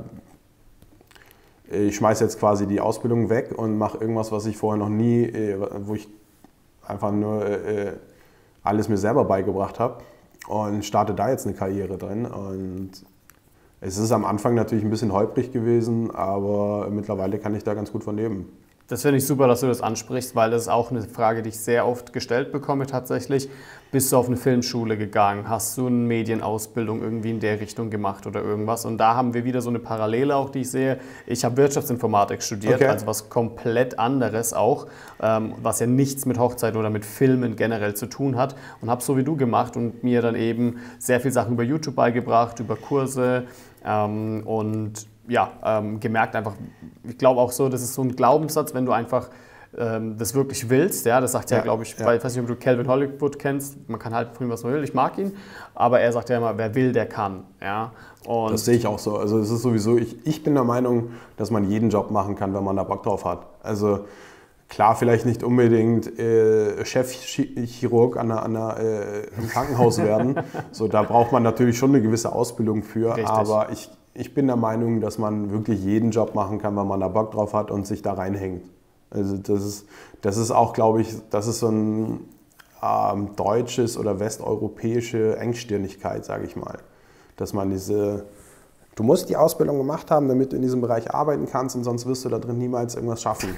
ich 1.70 1.96
schmeiße 1.96 2.24
jetzt 2.24 2.38
quasi 2.38 2.66
die 2.66 2.80
Ausbildung 2.80 3.30
weg 3.30 3.54
und 3.56 3.78
mache 3.78 3.98
irgendwas, 3.98 4.32
was 4.32 4.46
ich 4.46 4.56
vorher 4.56 4.78
noch 4.78 4.88
nie, 4.88 5.22
äh, 5.24 5.56
wo 5.86 5.94
ich 5.94 6.08
einfach 6.86 7.12
nur 7.12 7.46
äh, 7.46 7.92
alles 8.62 8.88
mir 8.88 8.96
selber 8.96 9.24
beigebracht 9.24 9.78
habe 9.78 10.02
und 10.48 10.84
starte 10.84 11.14
da 11.14 11.30
jetzt 11.30 11.46
eine 11.46 11.54
Karriere 11.54 11.96
drin. 11.96 12.26
Und 12.26 12.90
es 13.80 13.96
ist 13.96 14.12
am 14.12 14.24
Anfang 14.24 14.54
natürlich 14.54 14.84
ein 14.84 14.90
bisschen 14.90 15.12
holprig 15.12 15.52
gewesen, 15.52 16.10
aber 16.10 16.88
mittlerweile 16.90 17.38
kann 17.38 17.54
ich 17.54 17.64
da 17.64 17.74
ganz 17.74 17.92
gut 17.92 18.04
von 18.04 18.16
leben. 18.16 18.50
Das 18.90 19.02
finde 19.02 19.18
ich 19.18 19.26
super, 19.26 19.46
dass 19.46 19.60
du 19.60 19.68
das 19.68 19.82
ansprichst, 19.82 20.34
weil 20.34 20.50
das 20.50 20.62
ist 20.62 20.68
auch 20.68 20.90
eine 20.90 21.02
Frage, 21.02 21.42
die 21.42 21.50
ich 21.50 21.60
sehr 21.60 21.86
oft 21.86 22.12
gestellt 22.12 22.50
bekomme 22.50 22.86
tatsächlich. 22.86 23.48
Bist 23.92 24.10
du 24.10 24.16
auf 24.16 24.26
eine 24.26 24.36
Filmschule 24.36 24.98
gegangen? 24.98 25.48
Hast 25.48 25.78
du 25.78 25.86
eine 25.86 25.94
Medienausbildung 25.94 27.00
irgendwie 27.00 27.30
in 27.30 27.38
der 27.38 27.60
Richtung 27.60 27.90
gemacht 27.90 28.26
oder 28.26 28.42
irgendwas? 28.42 28.84
Und 28.84 28.98
da 28.98 29.14
haben 29.14 29.32
wir 29.32 29.44
wieder 29.44 29.62
so 29.62 29.70
eine 29.70 29.78
Parallele 29.78 30.34
auch, 30.34 30.50
die 30.50 30.62
ich 30.62 30.72
sehe. 30.72 30.98
Ich 31.28 31.44
habe 31.44 31.56
Wirtschaftsinformatik 31.56 32.42
studiert, 32.42 32.74
okay. 32.74 32.86
also 32.88 33.06
was 33.06 33.28
komplett 33.28 33.96
anderes 34.00 34.54
auch, 34.54 34.88
ähm, 35.22 35.54
was 35.62 35.78
ja 35.78 35.86
nichts 35.86 36.26
mit 36.26 36.40
Hochzeiten 36.40 36.76
oder 36.76 36.90
mit 36.90 37.04
Filmen 37.04 37.54
generell 37.54 37.94
zu 37.94 38.06
tun 38.06 38.36
hat. 38.36 38.56
Und 38.80 38.90
habe 38.90 39.04
so 39.04 39.16
wie 39.16 39.22
du 39.22 39.36
gemacht 39.36 39.76
und 39.76 40.02
mir 40.02 40.20
dann 40.20 40.34
eben 40.34 40.80
sehr 40.98 41.20
viele 41.20 41.32
Sachen 41.32 41.52
über 41.52 41.62
YouTube 41.62 41.94
beigebracht, 41.94 42.58
über 42.58 42.74
Kurse 42.74 43.44
ähm, 43.84 44.42
und 44.44 45.06
ja, 45.30 45.52
ähm, 45.64 46.00
gemerkt 46.00 46.36
einfach, 46.36 46.54
ich 47.04 47.16
glaube 47.16 47.40
auch 47.40 47.52
so, 47.52 47.68
das 47.68 47.82
ist 47.82 47.94
so 47.94 48.02
ein 48.02 48.14
Glaubenssatz, 48.14 48.74
wenn 48.74 48.84
du 48.84 48.92
einfach 48.92 49.30
ähm, 49.78 50.18
das 50.18 50.34
wirklich 50.34 50.68
willst, 50.68 51.06
ja, 51.06 51.20
das 51.20 51.32
sagt 51.32 51.50
ja, 51.50 51.58
Ja, 51.58 51.62
glaube 51.62 51.84
ich, 51.84 51.96
ja. 51.96 52.04
weil, 52.04 52.18
ich 52.18 52.24
weiß 52.24 52.34
nicht, 52.34 52.42
ob 52.42 52.48
du 52.48 52.56
Calvin 52.56 52.88
Hollywood 52.88 53.38
kennst, 53.38 53.88
man 53.88 54.00
kann 54.00 54.12
halt 54.12 54.34
von 54.34 54.46
ihm 54.46 54.50
was 54.50 54.64
man 54.64 54.72
will, 54.72 54.82
ich 54.82 54.94
mag 54.94 55.16
ihn, 55.18 55.36
aber 55.74 56.00
er 56.00 56.12
sagt 56.12 56.28
ja 56.28 56.38
immer, 56.38 56.58
wer 56.58 56.74
will, 56.74 56.92
der 56.92 57.06
kann, 57.06 57.44
ja. 57.60 57.92
Und 58.26 58.52
Das 58.52 58.64
sehe 58.64 58.76
ich 58.76 58.86
auch 58.86 58.98
so. 58.98 59.16
Also 59.16 59.38
es 59.38 59.50
ist 59.50 59.62
sowieso, 59.62 59.96
ich, 59.96 60.26
ich 60.26 60.42
bin 60.42 60.54
der 60.54 60.64
Meinung, 60.64 61.12
dass 61.36 61.50
man 61.50 61.70
jeden 61.70 61.88
Job 61.88 62.10
machen 62.10 62.34
kann, 62.34 62.52
wenn 62.52 62.62
man 62.62 62.76
da 62.76 62.84
Bock 62.84 63.02
drauf 63.02 63.24
hat. 63.24 63.46
Also 63.62 64.00
klar, 64.68 64.94
vielleicht 64.94 65.24
nicht 65.24 65.42
unbedingt 65.42 66.18
äh, 66.18 66.84
Chefchirurg 66.84 68.18
an 68.18 68.30
einer, 68.30 68.42
an 68.42 68.56
einer, 68.56 68.76
äh, 68.78 69.26
im 69.38 69.48
Krankenhaus 69.48 69.98
werden. 69.98 70.36
so, 70.70 70.86
da 70.86 71.02
braucht 71.02 71.32
man 71.32 71.42
natürlich 71.42 71.78
schon 71.78 71.90
eine 71.90 72.02
gewisse 72.02 72.32
Ausbildung 72.32 72.82
für. 72.82 73.16
Richtig. 73.16 73.26
Aber 73.26 73.68
ich, 73.72 73.90
ich 74.20 74.34
bin 74.34 74.46
der 74.46 74.56
Meinung, 74.56 75.00
dass 75.00 75.16
man 75.16 75.50
wirklich 75.50 75.82
jeden 75.82 76.10
Job 76.10 76.34
machen 76.34 76.58
kann, 76.58 76.76
wenn 76.76 76.86
man 76.86 77.00
da 77.00 77.08
Bock 77.08 77.30
drauf 77.30 77.54
hat 77.54 77.70
und 77.70 77.86
sich 77.86 78.02
da 78.02 78.12
reinhängt. 78.12 78.62
Also 79.08 79.38
das 79.38 79.64
ist, 79.64 79.86
das 80.20 80.36
ist 80.36 80.50
auch, 80.50 80.74
glaube 80.74 81.00
ich, 81.00 81.08
das 81.30 81.46
ist 81.46 81.60
so 81.60 81.68
ein 81.68 82.20
ähm, 82.82 83.30
deutsches 83.36 83.96
oder 83.96 84.20
westeuropäische 84.20 85.38
Engstirnigkeit, 85.38 86.26
sage 86.26 86.44
ich 86.44 86.54
mal. 86.54 86.78
Dass 87.36 87.54
man 87.54 87.70
diese, 87.70 88.26
du 88.94 89.02
musst 89.02 89.30
die 89.30 89.36
Ausbildung 89.36 89.78
gemacht 89.78 90.10
haben, 90.10 90.28
damit 90.28 90.52
du 90.52 90.56
in 90.56 90.62
diesem 90.62 90.82
Bereich 90.82 91.12
arbeiten 91.12 91.46
kannst 91.46 91.74
und 91.74 91.84
sonst 91.84 92.04
wirst 92.04 92.24
du 92.26 92.28
da 92.28 92.38
drin 92.38 92.58
niemals 92.58 92.96
irgendwas 92.96 93.22
schaffen. 93.22 93.56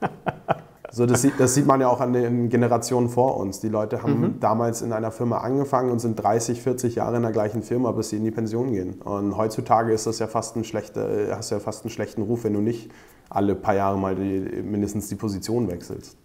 so, 0.92 1.06
das, 1.06 1.22
sieht, 1.22 1.38
das 1.38 1.54
sieht 1.54 1.66
man 1.66 1.80
ja 1.80 1.88
auch 1.88 2.00
an 2.00 2.12
den 2.12 2.48
Generationen 2.48 3.08
vor 3.08 3.36
uns. 3.36 3.60
Die 3.60 3.68
Leute 3.68 4.02
haben 4.02 4.38
damals 4.40 4.82
in 4.82 4.92
einer 4.92 5.10
Firma 5.12 5.38
angefangen 5.38 5.90
und 5.90 6.00
sind 6.00 6.16
30, 6.16 6.60
40 6.62 6.96
Jahre 6.96 7.16
in 7.16 7.22
der 7.22 7.30
gleichen 7.32 7.62
Firma, 7.62 7.92
bis 7.92 8.10
sie 8.10 8.16
in 8.16 8.24
die 8.24 8.30
Pension 8.32 8.72
gehen. 8.72 8.94
Und 9.02 9.36
heutzutage 9.36 9.92
ist 9.92 10.06
das 10.06 10.18
ja 10.18 10.26
fast 10.26 10.56
ein 10.56 10.64
schlechter, 10.64 11.28
hast 11.36 11.50
du 11.50 11.54
ja 11.54 11.60
fast 11.60 11.84
einen 11.84 11.90
schlechten 11.90 12.22
Ruf, 12.22 12.42
wenn 12.44 12.54
du 12.54 12.60
nicht 12.60 12.90
alle 13.28 13.54
paar 13.54 13.74
Jahre 13.76 13.96
mal 13.98 14.16
die, 14.16 14.62
mindestens 14.62 15.08
die 15.08 15.14
Position 15.14 15.70
wechselst. 15.70 16.16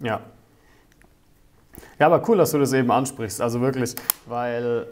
Ja. 0.00 0.20
Ja, 1.98 2.06
aber 2.06 2.22
cool, 2.28 2.36
dass 2.36 2.50
du 2.50 2.58
das 2.58 2.72
eben 2.74 2.90
ansprichst. 2.90 3.40
Also 3.40 3.60
wirklich, 3.60 3.94
weil, 4.26 4.86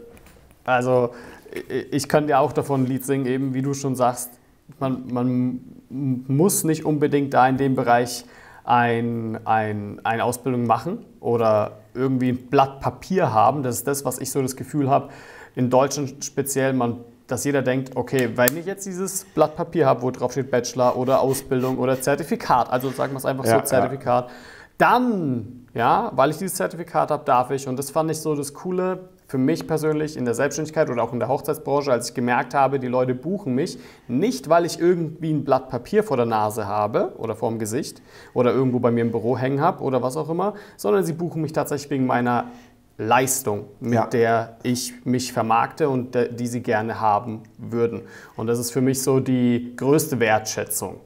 also 0.63 1.11
ich- 1.51 1.93
ich 1.93 2.07
kann 2.09 2.25
dir 2.27 2.39
auch 2.39 2.53
davon 2.53 2.83
ein 2.83 2.85
Lied 2.87 3.05
singen, 3.05 3.25
eben 3.27 3.53
wie 3.53 3.61
du 3.61 3.73
schon 3.73 3.95
sagst, 3.95 4.31
man, 4.79 5.03
man 5.11 5.61
muss 5.89 6.63
nicht 6.63 6.85
unbedingt 6.85 7.33
da 7.33 7.47
in 7.47 7.57
dem 7.57 7.75
Bereich 7.75 8.25
ein, 8.63 9.39
ein, 9.45 9.99
eine 10.03 10.23
Ausbildung 10.23 10.65
machen 10.65 11.05
oder 11.19 11.79
irgendwie 11.93 12.29
ein 12.29 12.47
Blatt 12.47 12.79
Papier 12.79 13.33
haben. 13.33 13.63
Das 13.63 13.77
ist 13.77 13.87
das, 13.87 14.05
was 14.05 14.19
ich 14.19 14.31
so 14.31 14.41
das 14.41 14.55
Gefühl 14.55 14.89
habe, 14.89 15.09
in 15.55 15.69
Deutschland 15.69 16.23
speziell, 16.23 16.73
man, 16.73 17.01
dass 17.27 17.43
jeder 17.43 17.61
denkt, 17.61 17.95
okay, 17.95 18.29
wenn 18.35 18.55
ich 18.57 18.65
jetzt 18.65 18.85
dieses 18.85 19.25
Blatt 19.25 19.55
Papier 19.55 19.85
habe, 19.85 20.01
wo 20.01 20.11
drauf 20.11 20.31
steht 20.31 20.51
Bachelor 20.51 20.95
oder 20.95 21.21
Ausbildung 21.21 21.77
oder 21.77 21.99
Zertifikat, 21.99 22.69
also 22.69 22.89
sagen 22.91 23.13
wir 23.13 23.17
es 23.17 23.25
einfach 23.25 23.45
Ja, 23.45 23.51
so, 23.51 23.57
ja. 23.57 23.63
Zertifikat, 23.65 24.29
dann, 24.77 25.67
ja, 25.73 26.11
weil 26.15 26.31
ich 26.31 26.37
dieses 26.37 26.55
Zertifikat 26.55 27.11
habe, 27.11 27.23
darf 27.25 27.51
ich. 27.51 27.67
Und 27.67 27.77
das 27.77 27.91
fand 27.91 28.09
ich 28.09 28.19
so 28.19 28.35
das 28.35 28.53
Coole 28.53 29.09
für 29.31 29.37
mich 29.37 29.65
persönlich 29.65 30.17
in 30.17 30.25
der 30.25 30.33
Selbstständigkeit 30.33 30.89
oder 30.89 31.01
auch 31.03 31.13
in 31.13 31.19
der 31.19 31.29
Hochzeitsbranche, 31.29 31.89
als 31.89 32.09
ich 32.09 32.13
gemerkt 32.13 32.53
habe, 32.53 32.79
die 32.79 32.87
Leute 32.89 33.15
buchen 33.15 33.55
mich 33.55 33.79
nicht, 34.09 34.49
weil 34.49 34.65
ich 34.65 34.77
irgendwie 34.77 35.31
ein 35.31 35.45
Blatt 35.45 35.69
Papier 35.69 36.03
vor 36.03 36.17
der 36.17 36.25
Nase 36.25 36.67
habe 36.67 37.13
oder 37.17 37.33
vor 37.37 37.49
dem 37.49 37.57
Gesicht 37.57 38.01
oder 38.33 38.51
irgendwo 38.53 38.79
bei 38.79 38.91
mir 38.91 39.01
im 39.05 39.11
Büro 39.11 39.37
hängen 39.37 39.61
habe 39.61 39.83
oder 39.83 40.03
was 40.03 40.17
auch 40.17 40.29
immer, 40.29 40.55
sondern 40.75 41.05
sie 41.05 41.13
buchen 41.13 41.41
mich 41.41 41.53
tatsächlich 41.53 41.89
wegen 41.91 42.05
meiner 42.07 42.51
Leistung, 42.97 43.67
mit 43.79 43.93
Ja. 43.93 44.07
der 44.07 44.57
ich 44.63 44.93
mich 45.05 45.31
vermarkte 45.31 45.87
und 45.87 46.13
die 46.37 46.47
sie 46.47 46.61
gerne 46.61 46.99
haben 46.99 47.43
würden. 47.57 48.01
Und 48.35 48.47
das 48.47 48.59
ist 48.59 48.71
für 48.71 48.81
mich 48.81 49.01
so 49.01 49.21
die 49.21 49.73
größte 49.77 50.19
Wertschätzung. 50.19 50.97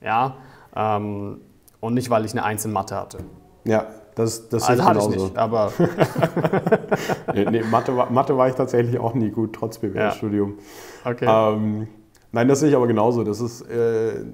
Ja? 0.00 0.36
Ähm, 0.76 1.40
und 1.80 1.94
nicht, 1.94 2.10
weil 2.10 2.24
ich 2.24 2.30
eine 2.30 2.44
Eins 2.44 2.64
in 2.64 2.70
Mathe 2.72 2.94
hatte. 2.94 3.18
Ja, 3.64 3.86
das, 4.14 4.48
das 4.48 4.68
Also 4.68 4.84
hatte 4.84 4.98
ich 4.98 5.04
genauso. 5.06 5.24
nicht, 5.26 5.36
aber 5.38 5.72
Nee, 7.34 7.46
nee, 7.50 7.62
Mathe, 7.70 7.96
war- 7.96 8.10
Mathe 8.10 8.36
war 8.36 8.48
ich 8.48 8.54
tatsächlich 8.54 8.98
auch 8.98 9.14
nie 9.14 9.30
gut, 9.30 9.52
trotz 9.54 9.78
BWL-Studium. 9.78 10.54
okay. 11.04 11.26
Ähm, 11.28 11.88
nein, 12.32 12.48
das 12.48 12.60
sehe 12.60 12.68
ich 12.70 12.76
aber 12.76 12.86
genauso. 12.86 13.24
Das 13.24 13.40
ist, 13.40 13.62
äh, 13.70 14.24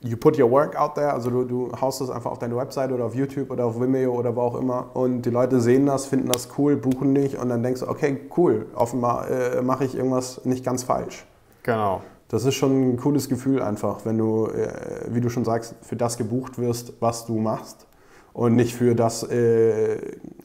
you 0.00 0.16
put 0.16 0.38
your 0.38 0.50
work 0.50 0.76
out 0.76 0.94
there, 0.96 1.12
also 1.12 1.30
du, 1.30 1.44
du 1.44 1.72
haust 1.80 2.00
das 2.00 2.10
einfach 2.10 2.30
auf 2.30 2.38
deine 2.38 2.56
Website 2.56 2.92
oder 2.92 3.04
auf 3.04 3.14
YouTube 3.14 3.50
oder 3.50 3.64
auf 3.66 3.80
Vimeo 3.80 4.12
oder 4.12 4.34
wo 4.36 4.40
auch 4.42 4.56
immer 4.60 4.90
und 4.94 5.22
die 5.22 5.30
Leute 5.30 5.60
sehen 5.60 5.86
das, 5.86 6.06
finden 6.06 6.28
das 6.28 6.48
cool, 6.58 6.76
buchen 6.76 7.14
dich 7.14 7.38
und 7.38 7.48
dann 7.48 7.62
denkst 7.62 7.80
du, 7.80 7.88
okay, 7.88 8.20
cool, 8.36 8.66
offenbar 8.74 9.30
äh, 9.30 9.62
mache 9.62 9.84
ich 9.84 9.94
irgendwas 9.96 10.44
nicht 10.44 10.64
ganz 10.64 10.82
falsch. 10.82 11.24
genau. 11.62 12.02
Das 12.28 12.44
ist 12.46 12.54
schon 12.54 12.94
ein 12.94 12.96
cooles 12.96 13.28
Gefühl 13.28 13.62
einfach, 13.62 13.98
wenn 14.04 14.18
du, 14.18 14.46
äh, 14.48 14.68
wie 15.10 15.20
du 15.20 15.28
schon 15.28 15.44
sagst, 15.44 15.76
für 15.82 15.94
das 15.94 16.16
gebucht 16.16 16.58
wirst, 16.58 16.94
was 16.98 17.26
du 17.26 17.36
machst 17.38 17.86
und 18.34 18.56
nicht 18.56 18.74
für 18.74 18.94
das 18.94 19.22
äh, 19.22 19.96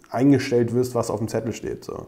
eingestellt 0.10 0.74
wirst, 0.74 0.96
was 0.96 1.10
auf 1.10 1.20
dem 1.20 1.28
Zettel 1.28 1.52
steht. 1.52 1.84
So. 1.84 2.06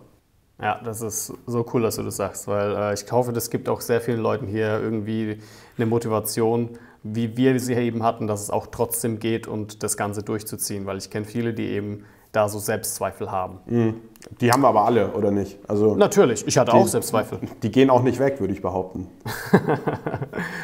Ja, 0.61 0.79
das 0.83 1.01
ist 1.01 1.33
so 1.47 1.65
cool, 1.73 1.81
dass 1.81 1.97
du 1.97 2.03
das 2.03 2.15
sagst, 2.15 2.47
weil 2.47 2.75
äh, 2.75 2.93
ich 2.93 3.11
hoffe, 3.11 3.33
das 3.33 3.49
gibt 3.49 3.67
auch 3.67 3.81
sehr 3.81 3.99
vielen 3.99 4.21
Leuten 4.21 4.47
hier 4.47 4.79
irgendwie 4.79 5.39
eine 5.75 5.87
Motivation, 5.87 6.69
wie 7.03 7.35
wir 7.35 7.59
sie 7.59 7.73
eben 7.73 8.03
hatten, 8.03 8.27
dass 8.27 8.41
es 8.41 8.51
auch 8.51 8.67
trotzdem 8.67 9.19
geht 9.19 9.47
und 9.47 9.81
das 9.81 9.97
Ganze 9.97 10.21
durchzuziehen, 10.21 10.85
weil 10.85 10.97
ich 10.99 11.09
kenne 11.09 11.25
viele, 11.25 11.53
die 11.53 11.65
eben 11.65 12.05
da 12.31 12.47
so 12.47 12.59
Selbstzweifel 12.59 13.31
haben. 13.31 13.57
Die 14.39 14.51
haben 14.51 14.61
wir 14.61 14.69
aber 14.69 14.85
alle, 14.85 15.11
oder 15.13 15.31
nicht? 15.31 15.57
Also 15.67 15.95
Natürlich, 15.95 16.47
ich 16.47 16.57
hatte 16.57 16.73
auch 16.73 16.87
Selbstzweifel. 16.87 17.39
die 17.63 17.71
gehen 17.71 17.89
auch 17.89 18.03
nicht 18.03 18.19
weg, 18.19 18.39
würde 18.39 18.53
ich 18.53 18.61
behaupten. 18.61 19.07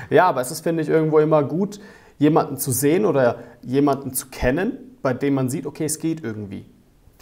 Ja, 0.09 0.29
aber 0.29 0.39
es 0.39 0.51
ist, 0.51 0.61
finde 0.61 0.83
ich, 0.83 0.89
irgendwo 0.89 1.19
immer 1.19 1.43
gut, 1.43 1.81
jemanden 2.17 2.55
zu 2.55 2.71
sehen 2.71 3.05
oder 3.05 3.39
jemanden 3.61 4.13
zu 4.13 4.27
kennen, 4.27 4.86
bei 5.07 5.13
dem 5.13 5.35
man 5.35 5.47
sieht, 5.47 5.65
okay, 5.65 5.85
es 5.85 5.99
geht 5.99 6.21
irgendwie. 6.21 6.65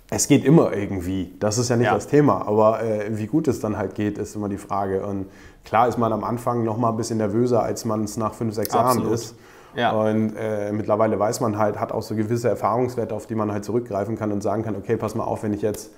Es 0.09 0.27
geht 0.27 0.43
immer 0.43 0.73
irgendwie, 0.73 1.35
das 1.39 1.59
ist 1.59 1.69
ja 1.69 1.75
nicht 1.75 1.85
Ja. 1.85 1.93
das 1.93 2.07
Thema, 2.07 2.47
aber 2.47 2.81
äh, 2.81 3.15
wie 3.15 3.27
gut 3.27 3.47
es 3.47 3.59
dann 3.59 3.77
halt 3.77 3.93
geht, 3.93 4.17
ist 4.17 4.35
immer 4.35 4.49
die 4.49 4.57
Frage. 4.57 5.05
Und 5.05 5.27
klar 5.63 5.87
ist 5.87 5.99
man 5.99 6.11
am 6.11 6.23
Anfang 6.23 6.63
noch 6.63 6.77
mal 6.77 6.89
ein 6.89 6.97
bisschen 6.97 7.19
nervöser, 7.19 7.61
als 7.61 7.85
man 7.85 8.03
es 8.05 8.17
nach 8.17 8.33
fünf, 8.33 8.55
sechs 8.55 8.73
Jahren 8.73 8.97
Absolut. 8.97 9.13
ist. 9.13 9.35
Ja. 9.75 9.91
Und 9.91 10.33
äh, 10.35 10.71
mittlerweile 10.71 11.19
weiß 11.19 11.41
man 11.41 11.59
halt, 11.59 11.79
hat 11.79 11.91
auch 11.91 12.01
so 12.01 12.15
gewisse 12.15 12.49
Erfahrungswerte, 12.49 13.13
auf 13.13 13.27
die 13.27 13.35
man 13.35 13.51
halt 13.51 13.63
zurückgreifen 13.65 14.17
kann 14.17 14.31
und 14.31 14.41
sagen 14.41 14.63
kann, 14.63 14.75
okay, 14.75 14.97
pass 14.97 15.13
mal 15.13 15.25
auf, 15.25 15.43
wenn 15.43 15.53
ich 15.53 15.61
jetzt 15.61 15.91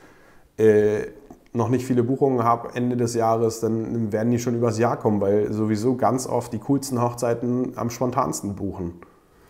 äh, 0.57 1.03
noch 1.53 1.69
nicht 1.69 1.85
viele 1.85 2.03
Buchungen 2.03 2.43
habe 2.43 2.75
Ende 2.75 2.97
des 2.97 3.13
Jahres, 3.13 3.61
dann 3.61 4.11
werden 4.11 4.29
die 4.31 4.39
schon 4.39 4.55
übers 4.55 4.77
Jahr 4.77 4.97
kommen, 4.97 5.21
weil 5.21 5.53
sowieso 5.53 5.95
ganz 5.95 6.27
oft 6.27 6.51
die 6.51 6.59
coolsten 6.59 7.01
Hochzeiten 7.01 7.77
am 7.77 7.89
spontansten 7.89 8.55
buchen. 8.55 8.95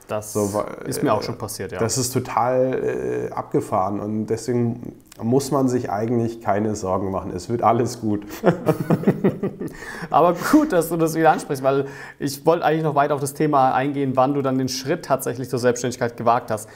Das 0.07 0.33
So, 0.33 0.53
weil, 0.53 0.87
ist 0.87 1.03
mir 1.03 1.13
auch 1.13 1.21
äh, 1.21 1.25
schon 1.25 1.37
passiert, 1.37 1.71
ja. 1.71 1.79
Das 1.79 1.97
ist 1.97 2.11
total 2.11 3.27
äh, 3.29 3.33
abgefahren 3.33 3.99
und 3.99 4.27
deswegen 4.27 4.95
muss 5.21 5.51
man 5.51 5.67
sich 5.67 5.89
eigentlich 5.89 6.41
keine 6.41 6.75
Sorgen 6.75 7.11
machen. 7.11 7.31
Es 7.35 7.49
wird 7.49 7.61
alles 7.61 7.99
gut. 7.99 8.25
Aber 10.09 10.35
gut, 10.51 10.71
dass 10.71 10.89
du 10.89 10.97
das 10.97 11.15
wieder 11.15 11.31
ansprichst, 11.31 11.63
weil 11.63 11.87
ich 12.19 12.45
wollte 12.45 12.63
eigentlich 12.63 12.83
noch 12.83 12.95
weiter 12.95 13.15
auf 13.15 13.21
das 13.21 13.33
Thema 13.33 13.73
eingehen, 13.73 14.15
wann 14.15 14.33
du 14.33 14.41
dann 14.41 14.57
den 14.57 14.69
Schritt 14.69 15.05
tatsächlich 15.05 15.49
zur 15.49 15.59
Selbstständigkeit 15.59 16.15
gewagt 16.17 16.51
hast. 16.51 16.69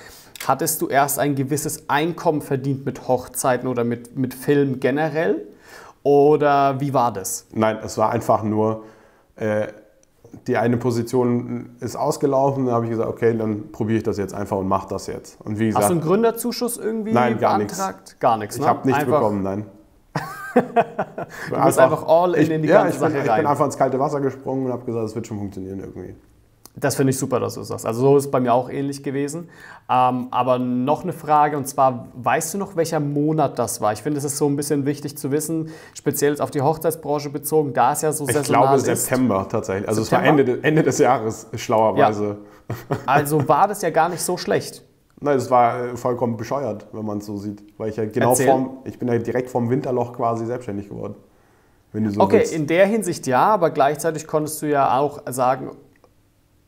Hattest 0.46 0.82
du 0.82 0.88
erst 0.88 1.20
ein 1.20 1.36
gewisses 1.36 1.88
Einkommen 1.88 2.42
verdient 2.42 2.86
mit 2.86 3.08
Hochzeiten 3.08 3.68
oder 3.68 3.84
mit, 3.84 4.18
mit 4.18 4.34
Film 4.34 4.80
generell? 4.80 5.48
Oder 6.04 6.80
wie 6.80 6.94
war 6.94 7.14
das? 7.14 7.46
Nein, 7.54 7.78
es 7.84 7.98
war 7.98 8.10
einfach 8.10 8.42
nur, 8.42 8.84
äh, 9.36 9.68
die 10.48 10.58
eine 10.58 10.78
Position 10.78 11.76
ist 11.80 11.96
ausgelaufen. 11.96 12.66
Da 12.66 12.74
habe 12.74 12.86
ich 12.86 12.92
gesagt, 12.92 13.10
okay, 13.10 13.38
dann 13.38 13.72
probiere 13.72 13.98
ich 13.98 14.04
das 14.04 14.18
jetzt 14.18 14.34
einfach 14.34 14.58
und 14.58 14.68
mache 14.68 14.88
das 14.90 15.08
jetzt. 15.08 15.40
Und 15.42 15.60
wie 15.60 15.68
Hast 15.70 15.76
gesagt, 15.76 15.90
du 15.90 15.94
einen 15.94 16.02
Gründerzuschuss 16.02 16.78
irgendwie 16.78 17.14
Nein, 17.14 17.38
gar 17.40 17.58
nichts. 17.58 17.78
beantragt? 17.78 18.20
Gar 18.20 18.38
nichts. 18.38 18.56
ich 18.56 18.62
ne? 18.62 18.68
habe 18.68 18.88
nichts 18.88 19.04
Einfach- 19.04 19.20
bekommen, 19.20 19.44
nein. 19.44 19.66
Du 21.50 21.64
bist 21.64 21.80
einfach 21.80 22.06
all 22.08 22.34
in 22.36 22.42
ich, 22.44 22.50
in 22.50 22.62
die 22.62 22.68
ja, 22.68 22.84
ganze 22.84 22.96
ich 22.96 23.02
bin, 23.02 23.12
Sache 23.12 23.24
ich 23.24 23.30
rein. 23.30 23.38
bin 23.38 23.48
einfach 23.48 23.66
ins 23.66 23.78
kalte 23.78 24.00
Wasser 24.00 24.20
gesprungen 24.20 24.66
und 24.66 24.72
habe 24.74 24.84
gesagt, 24.86 25.06
es 25.06 25.16
wird 25.16 25.26
schon 25.28 25.38
funktionieren 25.38 25.80
irgendwie. 25.80 26.14
Das 26.76 26.96
finde 26.96 27.12
ich 27.12 27.18
super, 27.20 27.40
dass 27.42 27.56
du 27.56 27.60
das 27.60 27.68
sagst. 27.68 27.86
Also 27.86 28.00
so 28.02 28.18
ist 28.18 28.26
es 28.26 28.32
bei 28.32 28.40
mir 28.40 28.54
auch 28.54 28.70
ähnlich 28.70 29.04
gewesen. 29.04 29.50
Ähm, 29.90 30.28
aber 30.32 30.58
noch 30.58 31.04
eine 31.04 31.12
Frage 31.12 31.58
und 31.58 31.68
zwar, 31.68 32.08
weißt 32.16 32.54
du 32.54 32.58
noch, 32.60 32.78
welcher 32.78 33.02
Monat 33.02 33.60
das 33.60 33.82
war? 33.82 33.92
Ich 33.92 34.02
finde, 34.02 34.20
es 34.20 34.24
ist 34.24 34.38
so 34.38 34.48
ein 34.48 34.56
bisschen 34.56 34.86
wichtig 34.86 35.18
zu 35.18 35.32
wissen, 35.32 35.70
speziell 35.94 36.40
auf 36.40 36.50
die 36.50 36.62
Hochzeitsbranche 36.62 37.30
bezogen, 37.30 37.74
da 37.74 37.92
es 37.92 38.02
ja 38.04 38.14
so 38.14 38.24
Ich 38.26 38.32
saisonal 38.34 38.62
glaube 38.78 38.78
ist. 38.78 38.86
September 38.86 39.48
tatsächlich. 39.50 39.88
Also 39.90 40.02
es 40.02 40.12
war 40.14 40.20
September? 40.20 40.42
Ende, 40.42 40.54
de- 40.60 40.64
Ende 40.70 40.84
des 40.84 40.98
Jahres, 40.98 41.48
schlauerweise. 41.56 42.38
Also 43.06 43.46
war 43.50 43.68
das 43.68 43.82
ja 43.82 43.90
gar 43.90 44.08
nicht 44.08 44.22
so 44.22 44.38
schlecht. 44.38 44.84
Nein, 45.20 45.38
es 45.38 45.52
war 45.52 45.88
äh, 45.88 45.98
vollkommen 45.98 46.38
bescheuert, 46.38 46.88
wenn 46.94 47.06
man 47.06 47.18
es 47.18 47.26
so 47.26 47.38
sieht. 47.38 47.62
Weil 47.78 47.90
ich 47.90 47.98
ja 47.98 48.06
genau 48.06 48.30
Erzähl. 48.30 48.48
vorm, 48.48 48.78
ich 48.86 48.98
bin 48.98 49.08
ja 49.10 49.18
direkt 49.18 49.50
vorm 49.50 49.70
Winterloch 49.70 50.14
quasi 50.14 50.46
selbstständig 50.46 50.88
geworden. 50.90 51.16
Wenn 51.92 52.06
du 52.06 52.12
so 52.12 52.22
Okay, 52.22 52.38
willst. 52.40 52.54
in 52.54 52.66
der 52.66 52.86
Hinsicht 52.88 53.28
ja, 53.28 53.44
aber 53.48 53.70
gleichzeitig 53.72 54.26
konntest 54.26 54.62
du 54.62 54.68
ja 54.68 54.98
auch 54.98 55.20
sagen, 55.30 55.72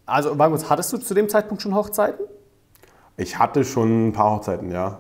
also 0.05 0.37
warte 0.37 0.55
mal, 0.55 0.69
hattest 0.69 0.93
du 0.93 0.97
zu 0.97 1.13
dem 1.13 1.29
Zeitpunkt 1.29 1.61
schon 1.61 1.73
Hochzeiten? 1.75 2.25
Ich 3.17 3.37
hatte 3.37 3.63
schon 3.63 4.07
ein 4.09 4.13
paar 4.13 4.35
Hochzeiten, 4.37 4.71
ja. 4.71 4.99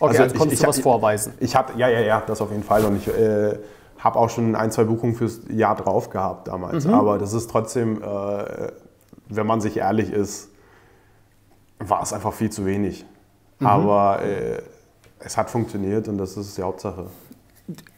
Okay, 0.00 0.18
also, 0.18 0.34
ich- 0.34 0.38
konntest 0.38 0.54
ich- 0.54 0.60
du 0.64 0.68
was 0.68 0.76
ich- 0.78 0.82
vorweisen. 0.82 1.34
Ich 1.40 1.54
hatte, 1.54 1.74
ja, 1.78 1.88
ja, 1.88 2.00
ja, 2.00 2.22
das 2.26 2.40
auf 2.40 2.50
jeden 2.50 2.64
Fall. 2.64 2.84
Und 2.84 2.96
ich 2.96 3.08
äh, 3.08 3.58
habe 3.98 4.18
auch 4.18 4.28
schon 4.30 4.56
ein, 4.56 4.72
zwei 4.72 4.84
Buchungen 4.84 5.14
fürs 5.14 5.40
Jahr 5.48 5.76
drauf 5.76 6.10
gehabt 6.10 6.48
damals. 6.48 6.84
Mhm. 6.86 6.94
Aber 6.94 7.18
das 7.18 7.32
ist 7.34 7.48
trotzdem, 7.50 8.02
äh, 8.02 8.72
wenn 9.28 9.46
man 9.46 9.60
sich 9.60 9.76
ehrlich 9.76 10.12
ist, 10.12 10.48
war 11.78 12.02
es 12.02 12.12
einfach 12.12 12.32
viel 12.32 12.50
zu 12.50 12.66
wenig. 12.66 13.04
Mhm. 13.60 13.66
Aber 13.66 14.22
äh, 14.22 14.60
es 15.20 15.36
hat 15.36 15.50
funktioniert 15.50 16.08
und 16.08 16.18
das 16.18 16.36
ist 16.36 16.58
die 16.58 16.62
Hauptsache. 16.62 17.06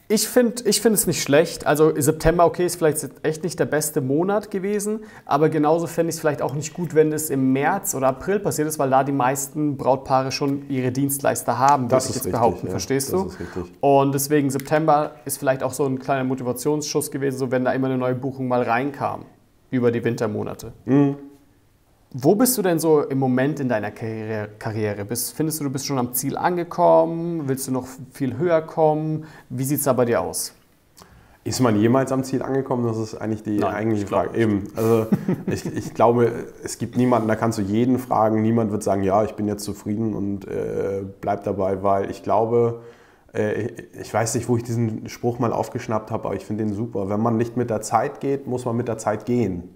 Ich 0.07 0.27
finde 0.27 0.63
ich 0.65 0.81
find 0.81 0.93
es 0.93 1.07
nicht 1.07 1.23
schlecht. 1.23 1.65
Also 1.65 1.91
September, 1.99 2.45
okay, 2.45 2.65
ist 2.65 2.75
vielleicht 2.75 3.09
echt 3.23 3.43
nicht 3.43 3.59
der 3.59 3.65
beste 3.65 4.01
Monat 4.01 4.51
gewesen, 4.51 4.99
aber 5.25 5.49
genauso 5.49 5.87
fände 5.87 6.09
ich 6.09 6.15
es 6.15 6.19
vielleicht 6.19 6.43
auch 6.43 6.53
nicht 6.53 6.73
gut, 6.73 6.93
wenn 6.93 7.11
es 7.11 7.31
im 7.31 7.53
März 7.53 7.95
oder 7.95 8.09
April 8.09 8.39
passiert 8.39 8.67
ist, 8.67 8.77
weil 8.77 8.91
da 8.91 9.03
die 9.03 9.11
meisten 9.11 9.77
Brautpaare 9.77 10.31
schon 10.31 10.69
ihre 10.69 10.91
Dienstleister 10.91 11.57
haben, 11.57 11.89
würde 11.89 11.97
ich 11.97 12.05
jetzt 12.05 12.15
richtig, 12.17 12.33
behaupten. 12.33 12.67
Ja, 12.67 12.71
verstehst 12.71 13.11
du? 13.13 13.31
Und 13.81 14.13
deswegen 14.13 14.51
September 14.51 15.15
ist 15.25 15.39
vielleicht 15.39 15.63
auch 15.63 15.73
so 15.73 15.85
ein 15.85 15.97
kleiner 15.97 16.23
Motivationsschuss 16.23 17.09
gewesen, 17.09 17.39
so 17.39 17.49
wenn 17.49 17.65
da 17.65 17.71
immer 17.71 17.87
eine 17.87 17.97
neue 17.97 18.15
Buchung 18.15 18.47
mal 18.47 18.61
reinkam 18.61 19.25
über 19.71 19.91
die 19.91 20.03
Wintermonate. 20.03 20.73
Mhm. 20.85 21.15
Wo 22.17 22.33
bist 22.33 22.57
du 22.57 22.61
denn 22.61 22.79
so 22.79 23.01
im 23.01 23.19
Moment 23.19 23.59
in 23.59 23.67
deiner 23.67 23.91
Karriere? 23.91 25.03
Bist, 25.03 25.35
findest 25.35 25.59
du, 25.59 25.65
du 25.65 25.69
bist 25.69 25.85
schon 25.85 25.97
am 25.97 26.13
Ziel 26.13 26.37
angekommen? 26.37 27.49
Willst 27.49 27.67
du 27.67 27.73
noch 27.73 27.85
viel 28.13 28.37
höher 28.37 28.61
kommen? 28.61 29.25
Wie 29.49 29.65
sieht 29.65 29.79
es 29.79 29.83
da 29.83 29.91
bei 29.91 30.05
dir 30.05 30.21
aus? 30.21 30.53
Ist 31.43 31.59
man 31.59 31.77
jemals 31.77 32.13
am 32.13 32.23
Ziel 32.23 32.41
angekommen? 32.41 32.87
Das 32.87 32.97
ist 32.97 33.15
eigentlich 33.15 33.43
die 33.43 33.57
Nein, 33.57 33.73
eigentliche 33.73 34.07
Frage. 34.07 34.37
Eben. 34.37 34.63
Also 34.77 35.07
ich, 35.47 35.65
ich, 35.65 35.93
glaube, 35.93 36.45
es 36.63 36.77
gibt 36.77 36.95
niemanden, 36.95 37.27
da 37.27 37.35
kannst 37.35 37.57
du 37.57 37.61
jeden 37.61 37.99
fragen. 37.99 38.41
Niemand 38.41 38.71
wird 38.71 38.81
sagen, 38.81 39.03
ja, 39.03 39.25
ich 39.25 39.33
bin 39.33 39.49
jetzt 39.49 39.65
zufrieden 39.65 40.13
und 40.13 40.47
äh, 40.47 41.03
bleib 41.19 41.43
dabei, 41.43 41.83
weil 41.83 42.09
ich 42.09 42.23
glaube, 42.23 42.79
äh, 43.33 43.71
ich 44.01 44.13
weiß 44.13 44.35
nicht, 44.35 44.47
wo 44.47 44.55
ich 44.55 44.63
diesen 44.63 45.09
Spruch 45.09 45.39
mal 45.39 45.51
aufgeschnappt 45.51 46.11
habe, 46.11 46.29
aber 46.29 46.35
ich 46.37 46.45
finde 46.45 46.63
den 46.63 46.73
super. 46.73 47.09
Wenn 47.09 47.19
man 47.19 47.35
nicht 47.35 47.57
mit 47.57 47.69
der 47.69 47.81
Zeit 47.81 48.21
geht, 48.21 48.47
muss 48.47 48.63
man 48.63 48.77
mit 48.77 48.87
der 48.87 48.97
Zeit 48.97 49.25
gehen. 49.25 49.75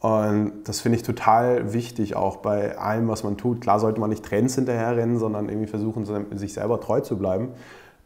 Und 0.00 0.64
das 0.64 0.80
finde 0.80 0.96
ich 0.96 1.02
total 1.02 1.72
wichtig, 1.72 2.16
auch 2.16 2.36
bei 2.36 2.76
allem, 2.78 3.08
was 3.08 3.24
man 3.24 3.36
tut. 3.36 3.60
Klar 3.60 3.80
sollte 3.80 3.98
man 3.98 4.10
nicht 4.10 4.24
Trends 4.24 4.54
hinterherrennen, 4.54 5.18
sondern 5.18 5.48
irgendwie 5.48 5.66
versuchen, 5.66 6.04
sich 6.36 6.52
selber 6.52 6.80
treu 6.80 7.00
zu 7.00 7.16
bleiben. 7.16 7.48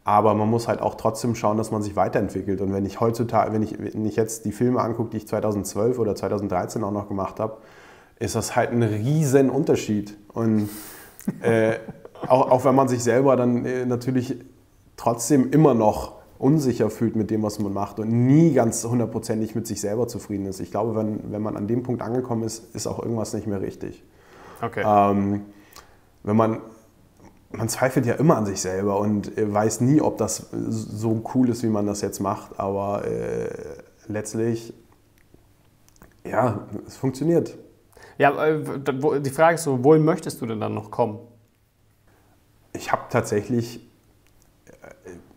Aber 0.03 0.33
man 0.33 0.49
muss 0.49 0.67
halt 0.67 0.81
auch 0.81 0.95
trotzdem 0.95 1.35
schauen, 1.35 1.57
dass 1.57 1.69
man 1.69 1.83
sich 1.83 1.95
weiterentwickelt. 1.95 2.61
Und 2.61 2.73
wenn 2.73 2.85
ich 2.85 2.99
heutzutage, 3.01 3.53
wenn 3.53 3.61
ich, 3.61 3.77
wenn 3.77 4.05
ich 4.05 4.15
jetzt 4.15 4.45
die 4.45 4.51
Filme 4.51 4.81
angucke, 4.81 5.11
die 5.11 5.17
ich 5.17 5.27
2012 5.27 5.99
oder 5.99 6.15
2013 6.15 6.83
auch 6.83 6.91
noch 6.91 7.07
gemacht 7.07 7.39
habe, 7.39 7.57
ist 8.17 8.35
das 8.35 8.55
halt 8.55 8.71
ein 8.71 8.83
riesen 8.83 9.49
Unterschied. 9.49 10.17
Und 10.33 10.69
äh, 11.41 11.73
auch, 12.27 12.49
auch 12.49 12.65
wenn 12.65 12.73
man 12.73 12.87
sich 12.87 13.03
selber 13.03 13.35
dann 13.35 13.65
äh, 13.65 13.85
natürlich 13.85 14.37
trotzdem 14.95 15.51
immer 15.51 15.73
noch 15.73 16.20
unsicher 16.41 16.89
fühlt 16.89 17.15
mit 17.15 17.29
dem, 17.29 17.43
was 17.43 17.59
man 17.59 17.71
macht 17.71 17.99
und 17.99 18.09
nie 18.09 18.53
ganz 18.53 18.83
hundertprozentig 18.83 19.53
mit 19.53 19.67
sich 19.67 19.79
selber 19.79 20.07
zufrieden 20.07 20.47
ist. 20.47 20.59
Ich 20.59 20.71
glaube, 20.71 20.95
wenn, 20.95 21.31
wenn 21.31 21.41
man 21.41 21.55
an 21.55 21.67
dem 21.67 21.83
Punkt 21.83 22.01
angekommen 22.01 22.43
ist, 22.43 22.75
ist 22.75 22.87
auch 22.87 22.99
irgendwas 22.99 23.33
nicht 23.33 23.45
mehr 23.45 23.61
richtig. 23.61 24.03
Okay. 24.61 24.83
Ähm, 24.85 25.45
wenn 26.23 26.35
man, 26.35 26.61
man 27.51 27.69
zweifelt 27.69 28.05
ja 28.05 28.15
immer 28.15 28.37
an 28.37 28.45
sich 28.45 28.59
selber 28.61 28.99
und 28.99 29.31
weiß 29.35 29.81
nie, 29.81 30.01
ob 30.01 30.17
das 30.17 30.49
so 30.51 31.23
cool 31.35 31.49
ist, 31.49 31.61
wie 31.63 31.69
man 31.69 31.85
das 31.85 32.01
jetzt 32.01 32.19
macht, 32.19 32.59
aber 32.59 33.05
äh, 33.05 33.49
letztlich, 34.07 34.73
ja, 36.23 36.67
es 36.87 36.97
funktioniert. 36.97 37.57
Ja, 38.17 38.43
äh, 38.45 38.63
die 39.21 39.29
Frage 39.29 39.55
ist 39.55 39.63
so, 39.63 39.83
wohin 39.83 40.03
möchtest 40.03 40.41
du 40.41 40.47
denn 40.47 40.59
dann 40.59 40.73
noch 40.73 40.89
kommen? 40.89 41.19
Ich 42.73 42.91
habe 42.91 43.03
tatsächlich 43.09 43.90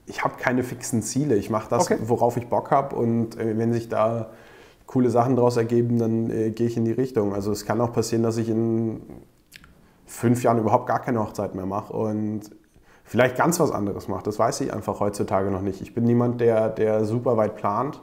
ich 0.06 0.24
habe 0.24 0.34
keine 0.36 0.62
fixen 0.62 1.02
Ziele. 1.02 1.36
Ich 1.36 1.50
mache 1.50 1.68
das, 1.70 1.90
okay. 1.90 1.98
worauf 2.02 2.36
ich 2.36 2.48
Bock 2.48 2.70
habe. 2.70 2.96
Und 2.96 3.38
äh, 3.38 3.56
wenn 3.56 3.72
sich 3.72 3.88
da 3.88 4.30
coole 4.86 5.10
Sachen 5.10 5.36
daraus 5.36 5.56
ergeben, 5.56 5.98
dann 5.98 6.30
äh, 6.30 6.50
gehe 6.50 6.66
ich 6.66 6.76
in 6.76 6.84
die 6.84 6.92
Richtung. 6.92 7.34
Also 7.34 7.52
es 7.52 7.64
kann 7.64 7.80
auch 7.80 7.92
passieren, 7.92 8.22
dass 8.22 8.36
ich 8.36 8.48
in 8.48 9.00
fünf 10.06 10.42
Jahren 10.42 10.58
überhaupt 10.58 10.86
gar 10.86 11.00
keine 11.00 11.20
Hochzeit 11.20 11.54
mehr 11.54 11.66
mache 11.66 11.92
und 11.92 12.42
vielleicht 13.04 13.36
ganz 13.36 13.58
was 13.60 13.70
anderes 13.70 14.08
mache. 14.08 14.22
Das 14.24 14.38
weiß 14.38 14.60
ich 14.60 14.72
einfach 14.72 15.00
heutzutage 15.00 15.50
noch 15.50 15.62
nicht. 15.62 15.80
Ich 15.80 15.94
bin 15.94 16.04
niemand, 16.04 16.40
der, 16.40 16.68
der 16.68 17.04
super 17.04 17.36
weit 17.36 17.56
plant. 17.56 18.00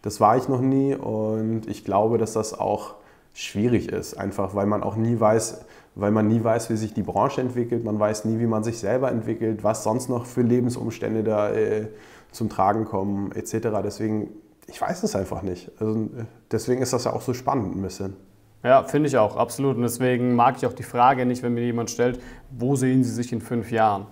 Das 0.00 0.20
war 0.20 0.36
ich 0.36 0.48
noch 0.48 0.60
nie 0.60 0.94
und 0.94 1.68
ich 1.68 1.84
glaube, 1.84 2.18
dass 2.18 2.32
das 2.32 2.58
auch 2.58 2.94
schwierig 3.34 3.90
ist, 3.90 4.14
einfach 4.14 4.54
weil 4.54 4.66
man 4.66 4.82
auch 4.82 4.96
nie 4.96 5.18
weiß, 5.18 5.64
weil 5.94 6.10
man 6.10 6.26
nie 6.28 6.42
weiß, 6.42 6.70
wie 6.70 6.76
sich 6.76 6.94
die 6.94 7.02
Branche 7.02 7.40
entwickelt, 7.40 7.84
man 7.84 7.98
weiß 7.98 8.24
nie, 8.24 8.38
wie 8.38 8.46
man 8.46 8.64
sich 8.64 8.78
selber 8.78 9.10
entwickelt, 9.10 9.62
was 9.62 9.84
sonst 9.84 10.08
noch 10.08 10.26
für 10.26 10.42
Lebensumstände 10.42 11.22
da 11.22 11.50
äh, 11.50 11.88
zum 12.30 12.48
Tragen 12.48 12.84
kommen, 12.84 13.32
etc. 13.32 13.68
Deswegen, 13.84 14.30
ich 14.66 14.80
weiß 14.80 15.02
es 15.02 15.14
einfach 15.14 15.42
nicht. 15.42 15.70
Also, 15.78 16.08
deswegen 16.50 16.82
ist 16.82 16.92
das 16.92 17.04
ja 17.04 17.12
auch 17.12 17.20
so 17.20 17.34
spannend 17.34 17.76
ein 17.76 17.82
bisschen. 17.82 18.16
Ja, 18.64 18.84
finde 18.84 19.08
ich 19.08 19.18
auch, 19.18 19.36
absolut. 19.36 19.76
Und 19.76 19.82
deswegen 19.82 20.34
mag 20.34 20.56
ich 20.56 20.66
auch 20.66 20.72
die 20.72 20.84
Frage 20.84 21.26
nicht, 21.26 21.42
wenn 21.42 21.52
mir 21.54 21.64
jemand 21.64 21.90
stellt, 21.90 22.20
wo 22.50 22.76
sehen 22.76 23.02
Sie 23.02 23.10
sich 23.10 23.32
in 23.32 23.40
fünf 23.40 23.70
Jahren? 23.70 24.06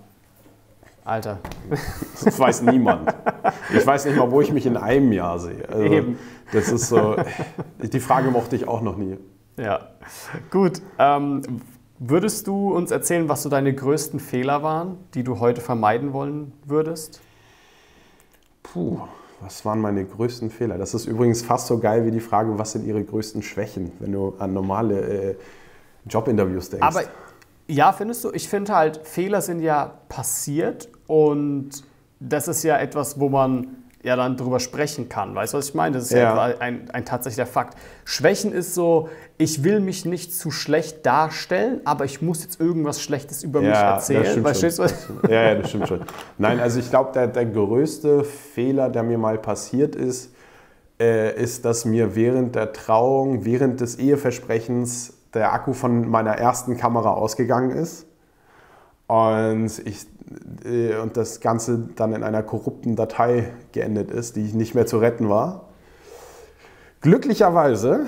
Alter. 1.03 1.39
Das 2.23 2.37
weiß 2.37 2.61
niemand. 2.61 3.11
Ich 3.73 3.85
weiß 3.87 4.05
nicht 4.05 4.15
mal, 4.15 4.29
wo 4.29 4.41
ich 4.41 4.51
mich 4.51 4.67
in 4.67 4.77
einem 4.77 5.11
Jahr 5.11 5.39
sehe. 5.39 5.67
Also, 5.67 5.83
Eben. 5.83 6.19
Das 6.51 6.69
ist 6.69 6.89
so, 6.89 7.15
die 7.81 7.99
Frage 7.99 8.29
mochte 8.29 8.55
ich 8.55 8.67
auch 8.67 8.81
noch 8.81 8.97
nie. 8.97 9.17
Ja, 9.57 9.89
gut. 10.49 10.81
Ähm, 10.97 11.61
würdest 11.99 12.47
du 12.47 12.73
uns 12.73 12.91
erzählen, 12.91 13.29
was 13.29 13.43
so 13.43 13.49
deine 13.49 13.73
größten 13.73 14.19
Fehler 14.19 14.63
waren, 14.63 14.97
die 15.13 15.23
du 15.23 15.39
heute 15.39 15.61
vermeiden 15.61 16.13
wollen 16.13 16.53
würdest? 16.65 17.21
Puh, 18.63 19.01
was 19.41 19.65
waren 19.65 19.79
meine 19.79 20.05
größten 20.05 20.49
Fehler? 20.49 20.77
Das 20.77 20.93
ist 20.93 21.05
übrigens 21.05 21.41
fast 21.41 21.67
so 21.67 21.79
geil 21.79 22.05
wie 22.05 22.11
die 22.11 22.19
Frage, 22.19 22.57
was 22.57 22.71
sind 22.73 22.85
ihre 22.85 23.03
größten 23.03 23.41
Schwächen, 23.41 23.91
wenn 23.99 24.11
du 24.11 24.35
an 24.39 24.53
normale 24.53 25.01
äh, 25.01 25.35
Jobinterviews 26.07 26.69
denkst. 26.69 26.85
Aber 26.85 27.03
ja, 27.67 27.93
findest 27.93 28.23
du? 28.23 28.31
Ich 28.31 28.49
finde 28.49 28.75
halt, 28.75 29.05
Fehler 29.05 29.41
sind 29.41 29.61
ja 29.61 29.93
passiert 30.09 30.89
und 31.07 31.69
das 32.19 32.47
ist 32.47 32.63
ja 32.63 32.77
etwas, 32.77 33.19
wo 33.19 33.29
man 33.29 33.67
ja 34.03 34.15
dann 34.15 34.37
drüber 34.37 34.59
sprechen 34.59 35.09
kann. 35.09 35.35
Weißt 35.35 35.53
du, 35.53 35.57
was 35.57 35.69
ich 35.69 35.75
meine? 35.75 35.95
Das 35.95 36.05
ist 36.05 36.11
ja, 36.11 36.49
ja 36.49 36.57
ein, 36.59 36.89
ein 36.91 37.05
tatsächlicher 37.05 37.45
Fakt. 37.45 37.77
Schwächen 38.03 38.51
ist 38.51 38.73
so, 38.73 39.09
ich 39.37 39.63
will 39.63 39.79
mich 39.79 40.05
nicht 40.05 40.35
zu 40.35 40.51
schlecht 40.51 41.05
darstellen, 41.05 41.81
aber 41.85 42.05
ich 42.05 42.21
muss 42.21 42.43
jetzt 42.43 42.59
irgendwas 42.59 43.01
Schlechtes 43.01 43.43
über 43.43 43.61
ja, 43.61 43.69
mich 43.69 43.77
erzählen. 43.77 44.43
Weißt 44.43 44.79
du, 44.79 44.83
ja, 45.29 45.41
ja, 45.43 45.55
das 45.55 45.69
stimmt 45.69 45.87
schon. 45.87 46.01
Nein, 46.37 46.59
also 46.59 46.79
ich 46.79 46.89
glaube, 46.89 47.11
der, 47.13 47.27
der 47.27 47.45
größte 47.45 48.23
Fehler, 48.23 48.89
der 48.89 49.03
mir 49.03 49.17
mal 49.17 49.37
passiert 49.37 49.95
ist, 49.95 50.33
äh, 50.99 51.35
ist, 51.41 51.65
dass 51.65 51.85
mir 51.85 52.15
während 52.15 52.55
der 52.55 52.73
Trauung, 52.73 53.45
während 53.45 53.81
des 53.81 53.97
Eheversprechens 53.97 55.13
der 55.33 55.53
Akku 55.53 55.73
von 55.73 56.09
meiner 56.09 56.31
ersten 56.31 56.77
Kamera 56.77 57.11
ausgegangen 57.13 57.71
ist. 57.71 58.05
Und 59.11 59.81
ich 59.85 60.07
äh, 60.63 60.95
und 60.97 61.17
das 61.17 61.41
Ganze 61.41 61.89
dann 61.97 62.13
in 62.13 62.23
einer 62.23 62.43
korrupten 62.43 62.95
Datei 62.95 63.51
geendet 63.73 64.09
ist, 64.09 64.37
die 64.37 64.53
nicht 64.53 64.73
mehr 64.73 64.85
zu 64.85 64.99
retten 64.99 65.27
war. 65.27 65.65
Glücklicherweise 67.01 68.05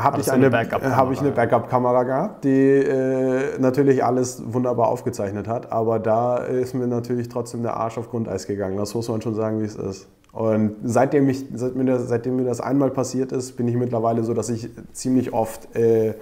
habe 0.00 0.20
ich, 0.22 0.32
eine, 0.32 0.50
hab 0.50 1.12
ich 1.12 1.20
eine 1.20 1.32
Backup-Kamera 1.32 2.04
gehabt, 2.04 2.44
die 2.44 2.48
äh, 2.50 3.58
natürlich 3.58 4.02
alles 4.02 4.42
wunderbar 4.46 4.88
aufgezeichnet 4.88 5.48
hat, 5.48 5.70
aber 5.70 5.98
da 5.98 6.38
ist 6.38 6.72
mir 6.72 6.86
natürlich 6.86 7.28
trotzdem 7.28 7.62
der 7.62 7.76
Arsch 7.76 7.98
auf 7.98 8.08
Grundeis 8.08 8.46
gegangen. 8.46 8.78
Das 8.78 8.94
muss 8.94 9.08
man 9.08 9.20
schon 9.20 9.34
sagen, 9.34 9.60
wie 9.60 9.66
es 9.66 9.74
ist. 9.76 10.08
Und 10.32 10.76
seitdem, 10.84 11.28
ich, 11.28 11.44
seit 11.52 11.74
mir 11.74 11.84
das, 11.84 12.08
seitdem 12.08 12.36
mir 12.36 12.44
das 12.44 12.60
einmal 12.60 12.90
passiert 12.90 13.32
ist, 13.32 13.56
bin 13.56 13.68
ich 13.68 13.74
mittlerweile 13.74 14.22
so, 14.22 14.32
dass 14.32 14.48
ich 14.48 14.70
ziemlich 14.92 15.32
oft 15.32 15.74
äh, 15.76 16.14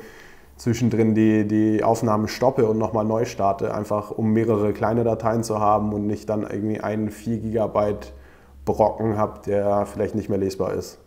zwischendrin 0.56 1.14
die, 1.14 1.46
die 1.46 1.84
Aufnahmen 1.84 2.28
stoppe 2.28 2.66
und 2.66 2.78
nochmal 2.78 3.04
neu 3.04 3.24
starte, 3.24 3.74
einfach 3.74 4.10
um 4.10 4.32
mehrere 4.32 4.72
kleine 4.72 5.04
Dateien 5.04 5.42
zu 5.42 5.60
haben 5.60 5.92
und 5.92 6.06
nicht 6.06 6.28
dann 6.28 6.42
irgendwie 6.42 6.80
einen 6.80 7.10
4 7.10 7.38
GB 7.38 7.94
Brocken 8.64 9.16
habe, 9.16 9.40
der 9.46 9.86
vielleicht 9.86 10.14
nicht 10.14 10.28
mehr 10.28 10.38
lesbar 10.38 10.72
ist. 10.74 10.98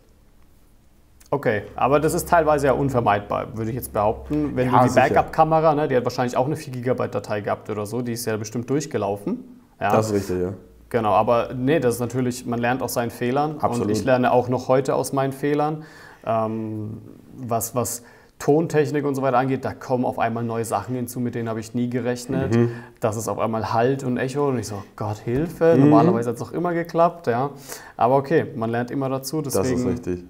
Okay, 1.32 1.62
aber 1.76 2.00
das 2.00 2.14
ist 2.14 2.28
teilweise 2.28 2.66
ja 2.66 2.72
unvermeidbar, 2.72 3.56
würde 3.56 3.70
ich 3.70 3.76
jetzt 3.76 3.92
behaupten. 3.92 4.56
Wenn 4.56 4.72
ja, 4.72 4.82
du 4.82 4.88
die 4.88 4.94
Backup-Kamera, 4.94 5.74
ne, 5.74 5.86
die 5.86 5.96
hat 5.96 6.04
wahrscheinlich 6.04 6.36
auch 6.36 6.46
eine 6.46 6.56
4 6.56 6.72
GB 6.72 7.08
Datei 7.08 7.40
gehabt 7.40 7.70
oder 7.70 7.86
so, 7.86 8.02
die 8.02 8.12
ist 8.12 8.26
ja 8.26 8.36
bestimmt 8.36 8.68
durchgelaufen. 8.68 9.60
Ja. 9.80 9.92
Das 9.92 10.08
ist 10.08 10.14
richtig, 10.14 10.42
ja. 10.42 10.52
Genau, 10.88 11.12
aber 11.12 11.54
nee, 11.54 11.78
das 11.78 11.94
ist 11.94 12.00
natürlich, 12.00 12.46
man 12.46 12.58
lernt 12.58 12.82
aus 12.82 12.94
seinen 12.94 13.12
Fehlern. 13.12 13.58
Absolut. 13.60 13.86
Und 13.86 13.90
ich 13.90 14.04
lerne 14.04 14.32
auch 14.32 14.48
noch 14.48 14.66
heute 14.66 14.96
aus 14.96 15.12
meinen 15.12 15.32
Fehlern. 15.32 15.84
Ähm, 16.26 17.00
was, 17.36 17.76
was 17.76 18.02
Tontechnik 18.40 19.04
und 19.04 19.14
so 19.14 19.22
weiter 19.22 19.38
angeht, 19.38 19.64
da 19.64 19.74
kommen 19.74 20.04
auf 20.04 20.18
einmal 20.18 20.42
neue 20.42 20.64
Sachen 20.64 20.94
hinzu, 20.94 21.20
mit 21.20 21.34
denen 21.34 21.48
habe 21.48 21.60
ich 21.60 21.74
nie 21.74 21.88
gerechnet. 21.88 22.56
Mhm. 22.56 22.70
Das 22.98 23.16
ist 23.16 23.28
auf 23.28 23.38
einmal 23.38 23.72
Halt 23.72 24.02
und 24.02 24.16
Echo 24.16 24.48
und 24.48 24.58
ich 24.58 24.66
so, 24.66 24.82
Gott, 24.96 25.18
Hilfe. 25.18 25.74
Mhm. 25.76 25.82
Normalerweise 25.82 26.30
hat 26.30 26.36
es 26.36 26.42
auch 26.42 26.52
immer 26.52 26.72
geklappt, 26.72 27.26
ja. 27.26 27.50
Aber 27.96 28.16
okay, 28.16 28.46
man 28.56 28.70
lernt 28.70 28.90
immer 28.90 29.08
dazu. 29.08 29.42
Deswegen, 29.42 29.62
das 29.62 29.80
ist 29.80 29.86
richtig. 29.86 30.24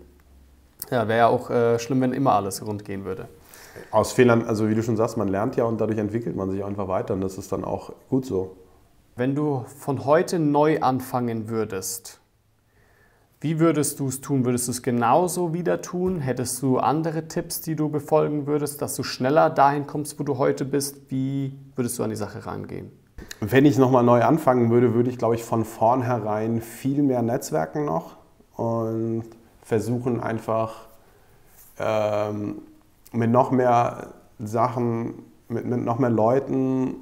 Ja, 0.90 1.06
wäre 1.06 1.18
ja 1.18 1.26
auch 1.28 1.50
äh, 1.50 1.78
schlimm, 1.78 2.00
wenn 2.00 2.12
immer 2.12 2.32
alles 2.32 2.66
rund 2.66 2.84
gehen 2.84 3.04
würde. 3.04 3.28
Aus 3.92 4.12
Fehlern, 4.12 4.44
also 4.44 4.68
wie 4.68 4.74
du 4.74 4.82
schon 4.82 4.96
sagst, 4.96 5.16
man 5.16 5.28
lernt 5.28 5.54
ja 5.54 5.64
und 5.64 5.80
dadurch 5.80 5.98
entwickelt 5.98 6.34
man 6.34 6.50
sich 6.50 6.64
einfach 6.64 6.88
weiter 6.88 7.14
und 7.14 7.20
das 7.20 7.38
ist 7.38 7.52
dann 7.52 7.64
auch 7.64 7.92
gut 8.08 8.26
so. 8.26 8.56
Wenn 9.14 9.36
du 9.36 9.64
von 9.78 10.04
heute 10.04 10.40
neu 10.40 10.80
anfangen 10.80 11.48
würdest, 11.48 12.19
Wie 13.42 13.58
würdest 13.58 14.00
du 14.00 14.08
es 14.08 14.20
tun? 14.20 14.44
Würdest 14.44 14.68
du 14.68 14.72
es 14.72 14.82
genauso 14.82 15.54
wieder 15.54 15.80
tun? 15.80 16.20
Hättest 16.20 16.60
du 16.60 16.76
andere 16.76 17.26
Tipps, 17.26 17.62
die 17.62 17.74
du 17.74 17.88
befolgen 17.88 18.46
würdest, 18.46 18.82
dass 18.82 18.94
du 18.96 19.02
schneller 19.02 19.48
dahin 19.48 19.86
kommst, 19.86 20.20
wo 20.20 20.24
du 20.24 20.36
heute 20.36 20.66
bist? 20.66 21.10
Wie 21.10 21.56
würdest 21.74 21.98
du 21.98 22.02
an 22.02 22.10
die 22.10 22.16
Sache 22.16 22.44
rangehen? 22.44 22.92
Wenn 23.40 23.64
ich 23.64 23.78
nochmal 23.78 24.04
neu 24.04 24.22
anfangen 24.22 24.70
würde, 24.70 24.92
würde 24.92 25.08
ich, 25.08 25.16
glaube 25.16 25.36
ich, 25.36 25.42
von 25.42 25.64
vornherein 25.64 26.60
viel 26.60 27.02
mehr 27.02 27.22
Netzwerken 27.22 27.86
noch 27.86 28.18
und 28.56 29.24
versuchen 29.62 30.20
einfach 30.20 30.88
ähm, 31.78 32.60
mit 33.12 33.30
noch 33.30 33.52
mehr 33.52 34.08
Sachen, 34.38 35.14
mit, 35.48 35.64
mit 35.64 35.82
noch 35.82 35.98
mehr 35.98 36.10
Leuten 36.10 36.96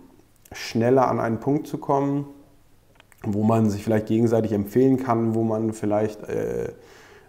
schneller 0.52 1.08
an 1.08 1.18
einen 1.18 1.40
Punkt 1.40 1.66
zu 1.66 1.78
kommen, 1.78 2.26
wo 3.24 3.42
man 3.42 3.70
sich 3.70 3.82
vielleicht 3.82 4.06
gegenseitig 4.06 4.52
empfehlen 4.52 4.96
kann, 4.96 5.34
wo 5.34 5.42
man 5.42 5.72
vielleicht 5.72 6.22
äh, 6.28 6.72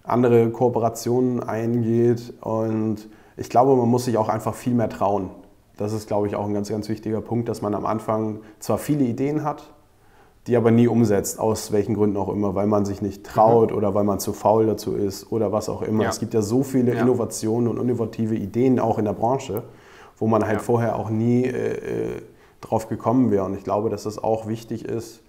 andere 0.03 0.49
Kooperationen 0.49 1.41
eingeht. 1.41 2.33
Und 2.41 3.07
ich 3.37 3.49
glaube, 3.49 3.75
man 3.75 3.89
muss 3.89 4.05
sich 4.05 4.17
auch 4.17 4.29
einfach 4.29 4.53
viel 4.53 4.73
mehr 4.73 4.89
trauen. 4.89 5.29
Das 5.77 5.93
ist, 5.93 6.07
glaube 6.07 6.27
ich, 6.27 6.35
auch 6.35 6.45
ein 6.45 6.53
ganz, 6.53 6.69
ganz 6.69 6.89
wichtiger 6.89 7.21
Punkt, 7.21 7.47
dass 7.47 7.61
man 7.61 7.73
am 7.73 7.85
Anfang 7.85 8.41
zwar 8.59 8.77
viele 8.77 9.05
Ideen 9.05 9.43
hat, 9.43 9.73
die 10.47 10.57
aber 10.57 10.71
nie 10.71 10.87
umsetzt, 10.87 11.39
aus 11.39 11.71
welchen 11.71 11.95
Gründen 11.95 12.17
auch 12.17 12.29
immer, 12.29 12.55
weil 12.55 12.67
man 12.67 12.85
sich 12.85 13.01
nicht 13.01 13.25
traut 13.25 13.71
mhm. 13.71 13.77
oder 13.77 13.93
weil 13.93 14.03
man 14.03 14.19
zu 14.19 14.33
faul 14.33 14.65
dazu 14.65 14.93
ist 14.93 15.31
oder 15.31 15.51
was 15.51 15.69
auch 15.69 15.81
immer. 15.81 16.03
Ja. 16.03 16.09
Es 16.09 16.19
gibt 16.19 16.33
ja 16.33 16.41
so 16.41 16.63
viele 16.63 16.93
ja. 16.93 17.01
Innovationen 17.01 17.69
und 17.69 17.79
innovative 17.79 18.35
Ideen 18.35 18.79
auch 18.79 18.97
in 18.97 19.05
der 19.05 19.13
Branche, 19.13 19.63
wo 20.17 20.27
man 20.27 20.45
halt 20.45 20.57
ja. 20.57 20.63
vorher 20.63 20.95
auch 20.97 21.09
nie 21.09 21.45
äh, 21.45 22.17
äh 22.17 22.21
drauf 22.61 22.89
gekommen 22.89 23.31
wäre. 23.31 23.45
Und 23.45 23.53
ich 23.55 23.63
glaube, 23.63 23.89
dass 23.89 24.03
das 24.03 24.21
auch 24.21 24.47
wichtig 24.47 24.83
ist, 24.83 25.21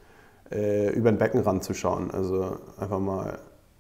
äh, 0.51 0.91
über 0.93 1.13
den 1.13 1.19
Beckenrand 1.19 1.65
zu 1.65 1.75
schauen. 1.75 2.11
Also 2.11 2.57
einfach 2.79 2.99
mal 2.99 3.39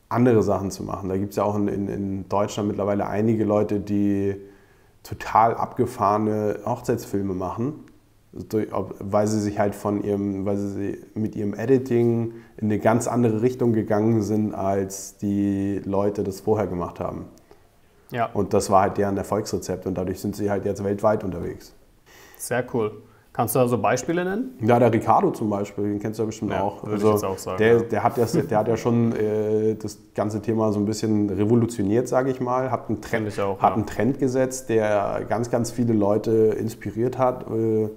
andere 0.08 0.42
Sachen 0.42 0.70
zu 0.70 0.82
machen. 0.82 1.08
Da 1.08 1.16
gibt 1.16 1.30
es 1.30 1.36
ja 1.36 1.44
auch 1.44 1.56
in, 1.56 1.68
in, 1.68 1.88
in, 1.88 2.28
Deutschland 2.28 2.68
mittlerweile 2.68 3.06
einige 3.06 3.44
Leute, 3.44 3.80
die 3.80 4.36
total 5.02 5.54
abgefahrene 5.54 6.60
Hochzeitsfilme 6.66 7.32
machen, 7.32 7.84
weil 8.32 9.26
sie 9.26 9.40
sich 9.40 9.58
halt 9.58 9.74
von 9.74 10.02
ihrem, 10.04 10.44
weil 10.44 10.56
sie 10.56 10.98
mit 11.14 11.36
ihrem 11.36 11.54
Editing 11.54 12.34
in 12.56 12.66
eine 12.66 12.78
ganz 12.78 13.08
andere 13.08 13.40
Richtung 13.42 13.72
gegangen 13.72 14.22
sind, 14.22 14.54
als 14.54 15.16
die 15.16 15.80
Leute 15.84 16.22
das 16.22 16.40
vorher 16.40 16.66
gemacht 16.66 17.00
haben. 17.00 17.26
Ja. 18.10 18.26
Und 18.26 18.52
das 18.52 18.70
war 18.70 18.82
halt 18.82 18.98
deren 18.98 19.16
Erfolgsrezept 19.16 19.86
und 19.86 19.96
dadurch 19.96 20.20
sind 20.20 20.36
sie 20.36 20.50
halt 20.50 20.64
jetzt 20.64 20.82
weltweit 20.82 21.24
unterwegs. 21.24 21.72
Sehr 22.36 22.64
cool. 22.74 22.92
Kannst 23.32 23.54
du 23.54 23.60
da 23.60 23.68
so 23.68 23.78
Beispiele 23.78 24.24
nennen? 24.24 24.58
Ja, 24.60 24.78
der 24.80 24.92
Ricardo 24.92 25.30
zum 25.30 25.50
Beispiel, 25.50 25.84
den 25.84 26.00
kennst 26.00 26.18
du 26.18 26.24
ja 26.24 26.26
bestimmt 26.26 26.50
ja, 26.50 26.62
auch. 26.62 26.82
Würde 26.82 26.94
also, 26.94 27.08
ich 27.08 27.14
jetzt 27.14 27.24
auch 27.24 27.38
sagen. 27.38 27.58
Der, 27.58 27.72
ja. 27.74 27.78
der, 27.80 28.02
hat, 28.02 28.18
das, 28.18 28.32
der 28.32 28.58
hat 28.58 28.66
ja 28.66 28.76
schon 28.76 29.12
äh, 29.12 29.76
das 29.76 29.98
ganze 30.14 30.42
Thema 30.42 30.72
so 30.72 30.80
ein 30.80 30.84
bisschen 30.84 31.30
revolutioniert, 31.30 32.08
sage 32.08 32.30
ich 32.30 32.40
mal. 32.40 32.70
Hat 32.72 32.88
einen, 32.88 33.00
Trend, 33.00 33.38
auch, 33.38 33.60
hat 33.60 33.70
ja. 33.70 33.76
einen 33.76 33.86
Trend 33.86 34.18
gesetzt, 34.18 34.68
der 34.68 35.24
ganz, 35.28 35.48
ganz 35.48 35.70
viele 35.70 35.92
Leute 35.92 36.32
inspiriert 36.58 37.18
hat. 37.18 37.46
Äh, 37.48 37.52
mhm 37.52 37.90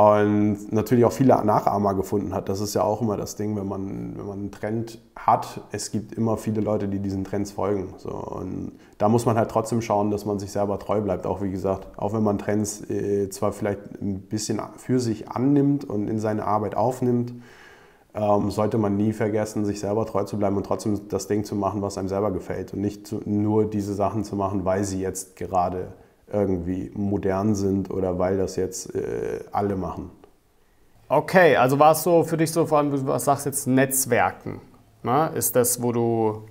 und 0.00 0.72
natürlich 0.72 1.04
auch 1.04 1.12
viele 1.12 1.44
Nachahmer 1.44 1.92
gefunden 1.92 2.32
hat. 2.32 2.48
Das 2.48 2.60
ist 2.60 2.72
ja 2.72 2.82
auch 2.82 3.02
immer 3.02 3.18
das 3.18 3.36
Ding, 3.36 3.54
wenn 3.54 3.68
man, 3.68 4.16
wenn 4.16 4.26
man 4.26 4.38
einen 4.38 4.50
Trend 4.50 4.98
hat, 5.14 5.60
es 5.72 5.90
gibt 5.90 6.14
immer 6.14 6.38
viele 6.38 6.62
Leute, 6.62 6.88
die 6.88 7.00
diesen 7.00 7.22
Trends 7.22 7.52
folgen. 7.52 7.92
So, 7.98 8.10
und 8.10 8.72
da 8.96 9.10
muss 9.10 9.26
man 9.26 9.36
halt 9.36 9.50
trotzdem 9.50 9.82
schauen, 9.82 10.10
dass 10.10 10.24
man 10.24 10.38
sich 10.38 10.52
selber 10.52 10.78
treu 10.78 11.02
bleibt. 11.02 11.26
Auch 11.26 11.42
wie 11.42 11.50
gesagt, 11.50 11.86
auch 11.98 12.14
wenn 12.14 12.22
man 12.22 12.38
Trends 12.38 12.88
äh, 12.88 13.28
zwar 13.28 13.52
vielleicht 13.52 14.00
ein 14.00 14.22
bisschen 14.22 14.62
für 14.78 15.00
sich 15.00 15.28
annimmt 15.28 15.84
und 15.84 16.08
in 16.08 16.18
seine 16.18 16.46
Arbeit 16.46 16.76
aufnimmt, 16.76 17.34
ähm, 18.14 18.50
sollte 18.50 18.78
man 18.78 18.96
nie 18.96 19.12
vergessen, 19.12 19.66
sich 19.66 19.80
selber 19.80 20.06
treu 20.06 20.24
zu 20.24 20.38
bleiben 20.38 20.56
und 20.56 20.64
trotzdem 20.64 21.08
das 21.08 21.26
Ding 21.26 21.44
zu 21.44 21.54
machen, 21.54 21.82
was 21.82 21.98
einem 21.98 22.08
selber 22.08 22.30
gefällt 22.30 22.72
und 22.72 22.80
nicht 22.80 23.06
zu, 23.06 23.20
nur 23.26 23.68
diese 23.68 23.92
Sachen 23.92 24.24
zu 24.24 24.34
machen, 24.34 24.64
weil 24.64 24.84
sie 24.84 25.02
jetzt 25.02 25.36
gerade 25.36 25.88
irgendwie 26.32 26.90
modern 26.94 27.54
sind 27.54 27.90
oder 27.90 28.18
weil 28.18 28.36
das 28.36 28.56
jetzt 28.56 28.94
äh, 28.94 29.40
alle 29.52 29.76
machen. 29.76 30.10
Okay, 31.08 31.56
also 31.56 31.78
war 31.78 31.92
es 31.92 32.02
so 32.02 32.22
für 32.22 32.36
dich 32.36 32.52
so, 32.52 32.66
vor 32.66 32.78
allem, 32.78 32.90
du 32.90 33.18
sagst 33.18 33.46
jetzt 33.46 33.66
Netzwerken, 33.66 34.60
ne? 35.02 35.32
ist 35.34 35.56
das, 35.56 35.82
wo 35.82 35.92
du 35.92 36.42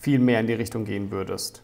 viel 0.00 0.18
mehr 0.18 0.40
in 0.40 0.46
die 0.46 0.54
Richtung 0.54 0.84
gehen 0.84 1.10
würdest? 1.10 1.62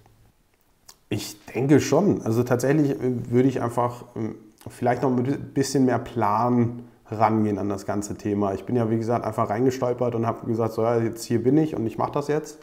Ich 1.09 1.43
denke 1.47 1.81
schon. 1.81 2.23
Also 2.23 2.43
tatsächlich 2.43 2.91
äh, 2.91 3.31
würde 3.31 3.49
ich 3.49 3.63
einfach 3.63 4.05
ähm, 4.17 4.35
vielleicht 4.69 5.03
noch 5.03 5.17
ein 5.17 5.51
bisschen 5.55 5.85
mehr 5.85 5.99
Plan 5.99 6.85
rangehen 7.11 7.59
an 7.59 7.69
das 7.69 7.87
ganze 7.87 8.17
Thema. 8.17 8.55
Ich 8.55 8.65
bin 8.65 8.77
ja, 8.77 8.91
wie 8.91 8.97
gesagt, 8.97 9.25
einfach 9.25 9.51
reingestolpert 9.51 10.15
und 10.15 10.27
habe 10.27 10.47
gesagt, 10.47 10.73
so, 10.73 10.83
ja, 10.83 10.99
jetzt 10.99 11.25
hier 11.25 11.43
bin 11.43 11.57
ich 11.59 11.75
und 11.75 11.87
ich 11.87 11.99
mache 11.99 12.13
das 12.13 12.29
jetzt. 12.29 12.59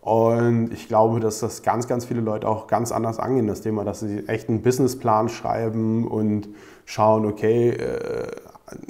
Und 0.00 0.72
ich 0.72 0.88
glaube, 0.88 1.20
dass 1.20 1.40
das 1.40 1.62
ganz, 1.62 1.88
ganz 1.88 2.04
viele 2.04 2.20
Leute 2.20 2.48
auch 2.48 2.66
ganz 2.66 2.92
anders 2.92 3.18
angehen, 3.18 3.46
das 3.46 3.60
Thema, 3.60 3.84
dass 3.84 4.00
sie 4.00 4.26
echt 4.28 4.48
einen 4.48 4.62
Businessplan 4.62 5.28
schreiben 5.28 6.06
und 6.06 6.48
schauen, 6.84 7.26
okay, 7.26 7.70
äh, 7.70 8.30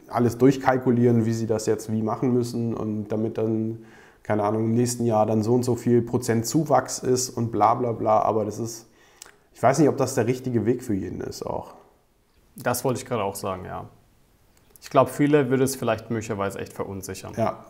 alles 0.08 0.38
durchkalkulieren, 0.38 1.24
wie 1.24 1.32
sie 1.32 1.46
das 1.46 1.66
jetzt 1.66 1.90
wie 1.90 2.02
machen 2.02 2.32
müssen 2.32 2.74
und 2.74 3.08
damit 3.08 3.38
dann, 3.38 3.84
keine 4.22 4.44
Ahnung, 4.44 4.64
im 4.64 4.74
nächsten 4.74 5.04
Jahr 5.04 5.24
dann 5.26 5.42
so 5.42 5.54
und 5.54 5.64
so 5.64 5.76
viel 5.76 6.02
Prozent 6.02 6.46
Zuwachs 6.46 6.98
ist 6.98 7.30
und 7.30 7.50
bla 7.52 7.74
bla 7.74 7.92
bla. 7.92 8.20
Aber 8.22 8.44
das 8.44 8.58
ist, 8.58 8.86
ich 9.54 9.62
weiß 9.62 9.78
nicht, 9.78 9.88
ob 9.88 9.96
das 9.96 10.14
der 10.14 10.26
richtige 10.26 10.66
Weg 10.66 10.82
für 10.82 10.94
jeden 10.94 11.20
ist 11.20 11.44
auch. 11.44 11.74
Das 12.56 12.84
wollte 12.84 13.00
ich 13.00 13.06
gerade 13.06 13.22
auch 13.22 13.36
sagen, 13.36 13.64
ja. 13.64 13.86
Ich 14.80 14.90
glaube, 14.90 15.10
viele 15.10 15.50
würde 15.50 15.64
es 15.64 15.74
vielleicht 15.76 16.10
möglicherweise 16.10 16.58
echt 16.58 16.72
verunsichern. 16.72 17.32
Ja, 17.36 17.64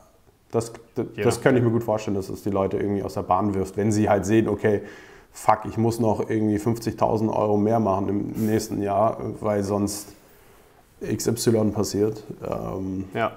das, 0.50 0.72
das, 0.94 1.06
ja. 1.14 1.24
das 1.24 1.40
kann 1.40 1.56
ich 1.56 1.62
mir 1.62 1.70
gut 1.70 1.84
vorstellen, 1.84 2.16
dass 2.16 2.28
es 2.28 2.42
die 2.42 2.50
Leute 2.50 2.78
irgendwie 2.78 3.02
aus 3.02 3.14
der 3.14 3.22
Bahn 3.22 3.54
wirft, 3.54 3.76
wenn 3.76 3.92
sie 3.92 4.08
halt 4.08 4.24
sehen, 4.24 4.48
okay, 4.48 4.82
fuck, 5.30 5.60
ich 5.68 5.76
muss 5.76 6.00
noch 6.00 6.28
irgendwie 6.28 6.56
50.000 6.56 7.32
Euro 7.34 7.56
mehr 7.56 7.80
machen 7.80 8.08
im 8.08 8.46
nächsten 8.46 8.82
Jahr, 8.82 9.18
weil 9.40 9.62
sonst 9.62 10.14
XY 11.00 11.70
passiert. 11.72 12.24
Ähm, 12.42 13.04
ja. 13.14 13.32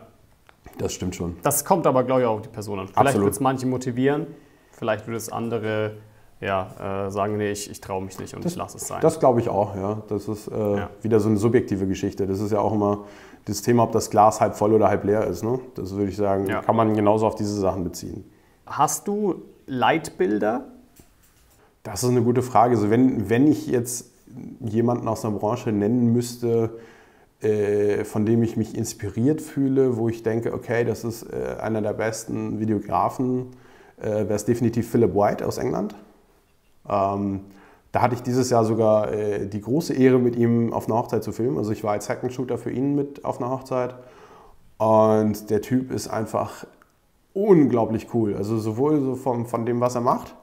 Das 0.77 0.93
stimmt 0.93 1.15
schon. 1.15 1.37
Das 1.43 1.65
kommt 1.65 1.85
aber, 1.85 2.03
glaube 2.03 2.21
ich, 2.21 2.27
auch 2.27 2.35
auf 2.35 2.41
die 2.41 2.49
Person 2.49 2.79
an. 2.79 2.87
Vielleicht 2.87 3.19
wird 3.19 3.33
es 3.33 3.39
manche 3.39 3.67
motivieren, 3.67 4.27
vielleicht 4.71 5.05
würde 5.05 5.17
es 5.17 5.31
andere 5.31 5.91
ja, 6.39 7.05
äh, 7.05 7.11
sagen, 7.11 7.37
nee, 7.37 7.51
ich, 7.51 7.69
ich 7.69 7.81
traue 7.81 8.01
mich 8.01 8.17
nicht 8.17 8.33
und 8.33 8.43
das, 8.43 8.53
ich 8.53 8.57
lasse 8.57 8.77
es 8.77 8.87
sein. 8.87 8.99
Das 9.01 9.19
glaube 9.19 9.41
ich 9.41 9.49
auch, 9.49 9.75
ja. 9.75 10.01
Das 10.09 10.27
ist 10.27 10.47
äh, 10.47 10.77
ja. 10.77 10.89
wieder 11.03 11.19
so 11.19 11.29
eine 11.29 11.37
subjektive 11.37 11.85
Geschichte. 11.85 12.25
Das 12.25 12.39
ist 12.39 12.51
ja 12.51 12.59
auch 12.59 12.73
immer 12.73 13.05
das 13.45 13.61
Thema, 13.61 13.83
ob 13.83 13.91
das 13.91 14.09
Glas 14.09 14.41
halb 14.41 14.55
voll 14.55 14.73
oder 14.73 14.87
halb 14.87 15.03
leer 15.03 15.25
ist. 15.27 15.43
Ne? 15.43 15.59
Das 15.75 15.91
würde 15.95 16.09
ich 16.09 16.17
sagen, 16.17 16.47
ja. 16.47 16.61
kann 16.61 16.75
man 16.75 16.95
genauso 16.95 17.27
auf 17.27 17.35
diese 17.35 17.59
Sachen 17.59 17.83
beziehen. 17.83 18.23
Hast 18.65 19.07
du 19.07 19.43
Leitbilder? 19.65 20.65
Das 21.83 22.03
ist 22.03 22.09
eine 22.09 22.21
gute 22.21 22.41
Frage. 22.41 22.75
Also 22.75 22.89
wenn, 22.89 23.29
wenn 23.29 23.47
ich 23.47 23.67
jetzt 23.67 24.11
jemanden 24.59 25.07
aus 25.07 25.25
einer 25.25 25.35
Branche 25.35 25.71
nennen 25.71 26.13
müsste, 26.13 26.77
äh, 27.41 28.03
von 28.03 28.25
dem 28.25 28.43
ich 28.43 28.55
mich 28.55 28.77
inspiriert 28.77 29.41
fühle, 29.41 29.97
wo 29.97 30.09
ich 30.09 30.21
denke, 30.21 30.53
okay, 30.53 30.85
das 30.85 31.03
ist 31.03 31.23
äh, 31.23 31.59
einer 31.59 31.81
der 31.81 31.93
besten 31.93 32.59
Videografen, 32.59 33.47
äh, 33.99 34.03
wäre 34.03 34.35
es 34.35 34.45
definitiv 34.45 34.89
Philip 34.91 35.15
White 35.15 35.45
aus 35.47 35.57
England. 35.57 35.95
Ähm, 36.87 37.41
da 37.91 38.01
hatte 38.01 38.15
ich 38.15 38.23
dieses 38.23 38.49
Jahr 38.49 38.63
sogar 38.63 39.11
äh, 39.11 39.47
die 39.47 39.61
große 39.61 39.93
Ehre, 39.93 40.19
mit 40.19 40.35
ihm 40.35 40.71
auf 40.73 40.87
einer 40.87 40.97
Hochzeit 40.97 41.23
zu 41.23 41.31
filmen. 41.31 41.57
Also 41.57 41.71
ich 41.71 41.83
war 41.83 41.91
als 41.91 42.05
Second 42.05 42.31
Shooter 42.31 42.57
für 42.57 42.71
ihn 42.71 42.95
mit 42.95 43.25
auf 43.25 43.41
einer 43.41 43.51
Hochzeit. 43.51 43.95
Und 44.77 45.49
der 45.49 45.61
Typ 45.61 45.91
ist 45.91 46.07
einfach 46.07 46.65
unglaublich 47.33 48.13
cool. 48.13 48.35
Also 48.35 48.57
sowohl 48.57 49.01
so 49.01 49.15
von, 49.15 49.45
von 49.45 49.65
dem, 49.65 49.81
was 49.81 49.95
er 49.95 50.01
macht, 50.01 50.35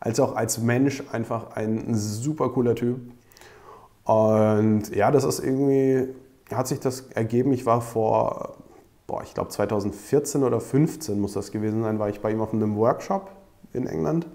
als 0.00 0.18
auch 0.18 0.34
als 0.34 0.58
Mensch 0.58 1.02
einfach 1.12 1.54
ein 1.54 1.94
super 1.94 2.48
cooler 2.48 2.74
Typ. 2.74 2.98
Und 4.04 4.94
ja, 4.94 5.10
das 5.10 5.24
ist 5.24 5.40
irgendwie, 5.40 6.08
hat 6.52 6.68
sich 6.68 6.80
das 6.80 7.02
ergeben. 7.14 7.52
Ich 7.52 7.66
war 7.66 7.80
vor, 7.80 8.56
boah, 9.06 9.22
ich 9.22 9.34
glaube 9.34 9.50
2014 9.50 10.42
oder 10.42 10.58
2015 10.58 11.20
muss 11.20 11.32
das 11.34 11.52
gewesen 11.52 11.82
sein, 11.82 11.98
war 11.98 12.08
ich 12.08 12.20
bei 12.20 12.30
ihm 12.30 12.40
auf 12.40 12.52
einem 12.52 12.76
Workshop 12.76 13.30
in 13.72 13.86
England. 13.86 14.26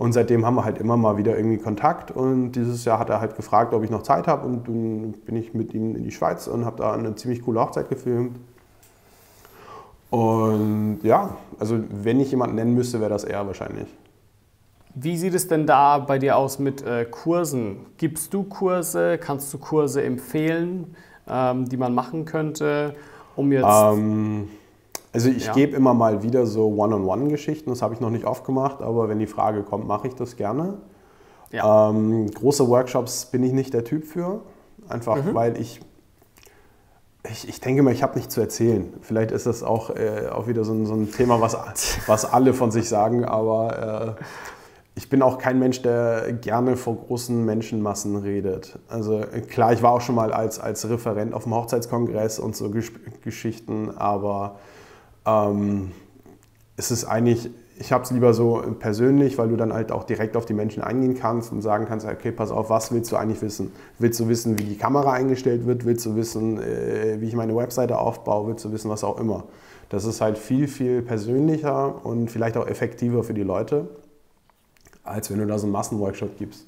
Und 0.00 0.14
seitdem 0.14 0.46
haben 0.46 0.54
wir 0.54 0.64
halt 0.64 0.78
immer 0.78 0.96
mal 0.96 1.18
wieder 1.18 1.36
irgendwie 1.36 1.58
Kontakt. 1.58 2.10
Und 2.10 2.52
dieses 2.52 2.86
Jahr 2.86 2.98
hat 2.98 3.10
er 3.10 3.20
halt 3.20 3.36
gefragt, 3.36 3.74
ob 3.74 3.84
ich 3.84 3.90
noch 3.90 4.02
Zeit 4.02 4.26
habe. 4.28 4.46
Und 4.46 4.66
dann 4.66 5.12
bin 5.26 5.36
ich 5.36 5.52
mit 5.52 5.74
ihm 5.74 5.94
in 5.94 6.04
die 6.04 6.10
Schweiz 6.10 6.46
und 6.46 6.64
habe 6.64 6.78
da 6.78 6.94
eine 6.94 7.14
ziemlich 7.16 7.42
coole 7.42 7.60
Hochzeit 7.60 7.90
gefilmt. 7.90 8.38
Und 10.08 11.00
ja, 11.02 11.36
also 11.58 11.80
wenn 11.90 12.18
ich 12.18 12.30
jemanden 12.30 12.56
nennen 12.56 12.72
müsste, 12.72 12.98
wäre 13.00 13.10
das 13.10 13.24
er 13.24 13.46
wahrscheinlich. 13.46 13.88
Wie 14.94 15.18
sieht 15.18 15.34
es 15.34 15.48
denn 15.48 15.66
da 15.66 15.98
bei 15.98 16.18
dir 16.18 16.38
aus 16.38 16.58
mit 16.58 16.80
äh, 16.80 17.04
Kursen? 17.04 17.84
Gibst 17.98 18.32
du 18.32 18.44
Kurse? 18.44 19.18
Kannst 19.18 19.52
du 19.52 19.58
Kurse 19.58 20.02
empfehlen, 20.02 20.96
ähm, 21.28 21.68
die 21.68 21.76
man 21.76 21.94
machen 21.94 22.24
könnte, 22.24 22.94
um 23.36 23.52
jetzt... 23.52 23.66
Ähm, 23.68 24.48
also 25.12 25.28
ich 25.28 25.46
ja. 25.46 25.52
gebe 25.52 25.76
immer 25.76 25.94
mal 25.94 26.22
wieder 26.22 26.46
so 26.46 26.68
One-on-One-Geschichten, 26.68 27.70
das 27.70 27.82
habe 27.82 27.94
ich 27.94 28.00
noch 28.00 28.10
nicht 28.10 28.24
oft 28.24 28.44
gemacht, 28.44 28.80
aber 28.80 29.08
wenn 29.08 29.18
die 29.18 29.26
Frage 29.26 29.62
kommt, 29.62 29.86
mache 29.86 30.08
ich 30.08 30.14
das 30.14 30.36
gerne. 30.36 30.78
Ja. 31.50 31.90
Ähm, 31.90 32.30
große 32.30 32.68
Workshops 32.68 33.26
bin 33.26 33.42
ich 33.42 33.52
nicht 33.52 33.74
der 33.74 33.84
Typ 33.84 34.04
für, 34.04 34.42
einfach 34.88 35.16
mhm. 35.24 35.34
weil 35.34 35.60
ich 35.60 35.80
Ich, 37.28 37.48
ich 37.48 37.60
denke 37.60 37.82
mal, 37.82 37.92
ich 37.92 38.02
habe 38.02 38.16
nichts 38.16 38.34
zu 38.34 38.40
erzählen. 38.40 38.94
Vielleicht 39.02 39.32
ist 39.32 39.46
das 39.46 39.62
auch, 39.62 39.90
äh, 39.90 40.28
auch 40.28 40.46
wieder 40.46 40.64
so 40.64 40.72
ein, 40.72 40.86
so 40.86 40.94
ein 40.94 41.10
Thema, 41.10 41.40
was, 41.40 41.56
was 42.06 42.24
alle 42.24 42.54
von 42.54 42.70
sich 42.70 42.88
sagen, 42.88 43.24
aber 43.24 44.16
äh, 44.18 44.22
ich 44.94 45.08
bin 45.08 45.22
auch 45.22 45.38
kein 45.38 45.58
Mensch, 45.58 45.82
der 45.82 46.32
gerne 46.32 46.76
vor 46.76 46.96
großen 46.96 47.44
Menschenmassen 47.44 48.16
redet. 48.16 48.78
Also 48.88 49.22
klar, 49.48 49.72
ich 49.72 49.82
war 49.82 49.92
auch 49.92 50.00
schon 50.00 50.14
mal 50.14 50.32
als, 50.32 50.60
als 50.60 50.88
Referent 50.88 51.34
auf 51.34 51.44
dem 51.44 51.54
Hochzeitskongress 51.54 52.38
und 52.38 52.54
so 52.54 52.70
Gesch 52.70 52.92
Geschichten, 53.22 53.90
aber 53.96 54.58
ähm, 55.26 55.92
es 56.76 56.90
ist 56.90 57.04
eigentlich, 57.04 57.50
ich 57.78 57.92
habe 57.92 58.04
es 58.04 58.10
lieber 58.10 58.34
so 58.34 58.62
persönlich, 58.78 59.38
weil 59.38 59.48
du 59.48 59.56
dann 59.56 59.72
halt 59.72 59.92
auch 59.92 60.04
direkt 60.04 60.36
auf 60.36 60.46
die 60.46 60.54
Menschen 60.54 60.82
eingehen 60.82 61.14
kannst 61.14 61.52
und 61.52 61.62
sagen 61.62 61.86
kannst, 61.86 62.06
okay, 62.06 62.32
pass 62.32 62.50
auf, 62.50 62.70
was 62.70 62.92
willst 62.92 63.12
du 63.12 63.16
eigentlich 63.16 63.42
wissen? 63.42 63.72
Willst 63.98 64.18
du 64.20 64.28
wissen, 64.28 64.58
wie 64.58 64.64
die 64.64 64.76
Kamera 64.76 65.12
eingestellt 65.12 65.66
wird? 65.66 65.84
Willst 65.84 66.04
du 66.06 66.16
wissen, 66.16 66.58
äh, 66.58 67.20
wie 67.20 67.26
ich 67.26 67.34
meine 67.34 67.56
Webseite 67.56 67.98
aufbaue? 67.98 68.48
Willst 68.48 68.64
du 68.64 68.72
wissen, 68.72 68.90
was 68.90 69.04
auch 69.04 69.18
immer? 69.18 69.44
Das 69.88 70.04
ist 70.04 70.20
halt 70.20 70.38
viel, 70.38 70.68
viel 70.68 71.02
persönlicher 71.02 72.04
und 72.04 72.30
vielleicht 72.30 72.56
auch 72.56 72.66
effektiver 72.66 73.24
für 73.24 73.34
die 73.34 73.42
Leute 73.42 73.88
als 75.10 75.30
wenn 75.30 75.38
du 75.38 75.46
da 75.46 75.58
so 75.58 75.66
einen 75.66 75.72
Massenworkshop 75.72 76.38
gibst. 76.38 76.66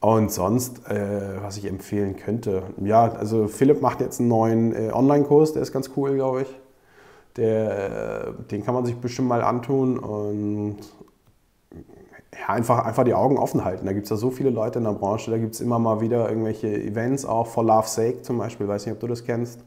Und 0.00 0.30
sonst, 0.30 0.88
äh, 0.88 1.42
was 1.42 1.56
ich 1.56 1.66
empfehlen 1.66 2.16
könnte, 2.16 2.62
ja, 2.82 3.10
also 3.12 3.48
Philipp 3.48 3.80
macht 3.80 4.00
jetzt 4.00 4.20
einen 4.20 4.28
neuen 4.28 4.74
äh, 4.74 4.92
Online-Kurs, 4.92 5.54
der 5.54 5.62
ist 5.62 5.72
ganz 5.72 5.90
cool, 5.96 6.14
glaube 6.14 6.42
ich. 6.42 6.48
Der, 7.36 8.28
äh, 8.28 8.42
den 8.50 8.64
kann 8.64 8.74
man 8.74 8.84
sich 8.86 8.96
bestimmt 8.96 9.28
mal 9.28 9.42
antun 9.42 9.98
und 9.98 10.78
ja, 12.32 12.48
einfach, 12.48 12.84
einfach 12.84 13.04
die 13.04 13.14
Augen 13.14 13.38
offen 13.38 13.64
halten. 13.64 13.86
Da 13.86 13.92
gibt 13.92 14.04
es 14.04 14.10
ja 14.10 14.16
so 14.16 14.30
viele 14.30 14.50
Leute 14.50 14.78
in 14.78 14.84
der 14.84 14.92
Branche, 14.92 15.30
da 15.30 15.38
gibt 15.38 15.54
es 15.54 15.60
immer 15.60 15.78
mal 15.78 16.00
wieder 16.00 16.28
irgendwelche 16.28 16.68
Events, 16.68 17.24
auch 17.24 17.46
for 17.46 17.64
Love's 17.64 17.94
Sake 17.94 18.22
zum 18.22 18.38
Beispiel, 18.38 18.68
weiß 18.68 18.86
nicht, 18.86 18.94
ob 18.94 19.00
du 19.00 19.06
das 19.06 19.24
kennst. 19.24 19.64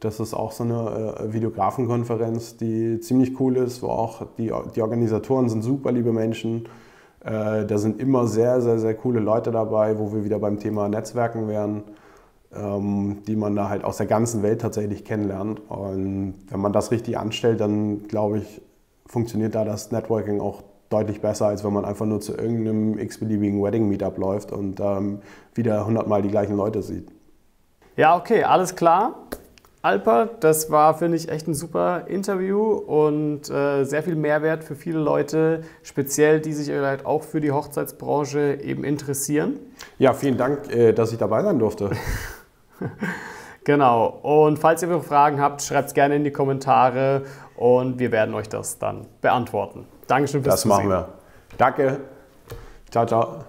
Das 0.00 0.18
ist 0.18 0.34
auch 0.34 0.52
so 0.52 0.64
eine 0.64 1.16
äh, 1.18 1.32
Videografenkonferenz, 1.32 2.56
die 2.56 3.00
ziemlich 3.00 3.38
cool 3.40 3.56
ist, 3.56 3.82
wo 3.82 3.88
auch 3.88 4.26
die, 4.36 4.52
die 4.74 4.82
Organisatoren 4.82 5.48
sind 5.48 5.62
super 5.62 5.92
liebe 5.92 6.12
Menschen 6.12 6.66
äh, 7.24 7.64
da 7.66 7.78
sind 7.78 8.00
immer 8.00 8.26
sehr, 8.26 8.60
sehr, 8.60 8.78
sehr 8.78 8.94
coole 8.94 9.20
Leute 9.20 9.52
dabei, 9.52 9.98
wo 9.98 10.12
wir 10.12 10.24
wieder 10.24 10.38
beim 10.38 10.58
Thema 10.58 10.88
Netzwerken 10.88 11.46
wären, 11.46 11.84
die 12.54 13.36
man 13.36 13.56
da 13.56 13.70
halt 13.70 13.82
aus 13.82 13.96
der 13.96 14.06
ganzen 14.06 14.42
Welt 14.42 14.60
tatsächlich 14.60 15.04
kennenlernt. 15.04 15.62
Und 15.68 16.34
wenn 16.48 16.60
man 16.60 16.72
das 16.72 16.90
richtig 16.90 17.16
anstellt, 17.16 17.60
dann 17.60 18.06
glaube 18.08 18.38
ich, 18.38 18.60
funktioniert 19.06 19.54
da 19.54 19.64
das 19.64 19.90
Networking 19.90 20.40
auch 20.40 20.62
deutlich 20.92 21.20
besser, 21.20 21.46
als 21.46 21.64
wenn 21.64 21.72
man 21.72 21.84
einfach 21.84 22.06
nur 22.06 22.20
zu 22.20 22.36
irgendeinem 22.36 22.98
x-beliebigen 22.98 23.62
Wedding-Meetup 23.62 24.18
läuft 24.18 24.52
und 24.52 24.80
ähm, 24.80 25.20
wieder 25.54 25.86
hundertmal 25.86 26.22
die 26.22 26.28
gleichen 26.28 26.56
Leute 26.56 26.82
sieht. 26.82 27.08
Ja, 27.96 28.16
okay, 28.16 28.44
alles 28.44 28.74
klar. 28.74 29.14
Alper, 29.82 30.28
das 30.38 30.70
war, 30.70 30.96
finde 30.96 31.16
ich, 31.16 31.28
echt 31.28 31.48
ein 31.48 31.54
super 31.54 32.06
Interview 32.06 32.62
und 32.62 33.50
äh, 33.50 33.82
sehr 33.82 34.04
viel 34.04 34.14
Mehrwert 34.14 34.62
für 34.62 34.76
viele 34.76 35.00
Leute, 35.00 35.62
speziell 35.82 36.40
die 36.40 36.52
sich 36.52 36.70
halt 36.70 37.04
auch 37.04 37.24
für 37.24 37.40
die 37.40 37.50
Hochzeitsbranche 37.50 38.60
eben 38.62 38.84
interessieren. 38.84 39.58
Ja, 39.98 40.12
vielen 40.12 40.36
Dank, 40.36 40.72
äh, 40.72 40.92
dass 40.92 41.10
ich 41.10 41.18
dabei 41.18 41.42
sein 41.42 41.58
durfte. 41.58 41.90
genau. 43.64 44.06
Und 44.06 44.58
falls 44.58 44.82
ihr 44.82 45.00
Fragen 45.00 45.40
habt, 45.40 45.62
schreibt 45.62 45.88
es 45.88 45.94
gerne 45.94 46.16
in 46.16 46.24
die 46.24 46.32
Kommentare 46.32 47.22
und 47.56 47.98
wir 47.98 48.12
werden 48.12 48.34
euch 48.34 48.48
das 48.48 48.78
dann 48.78 49.06
beantworten. 49.20 49.86
Dankeschön 50.06 50.42
fürs 50.42 50.56
Das 50.56 50.64
machen 50.64 50.88
wir. 50.88 51.08
Danke. 51.58 52.00
Ciao, 52.90 53.06
ciao. 53.06 53.40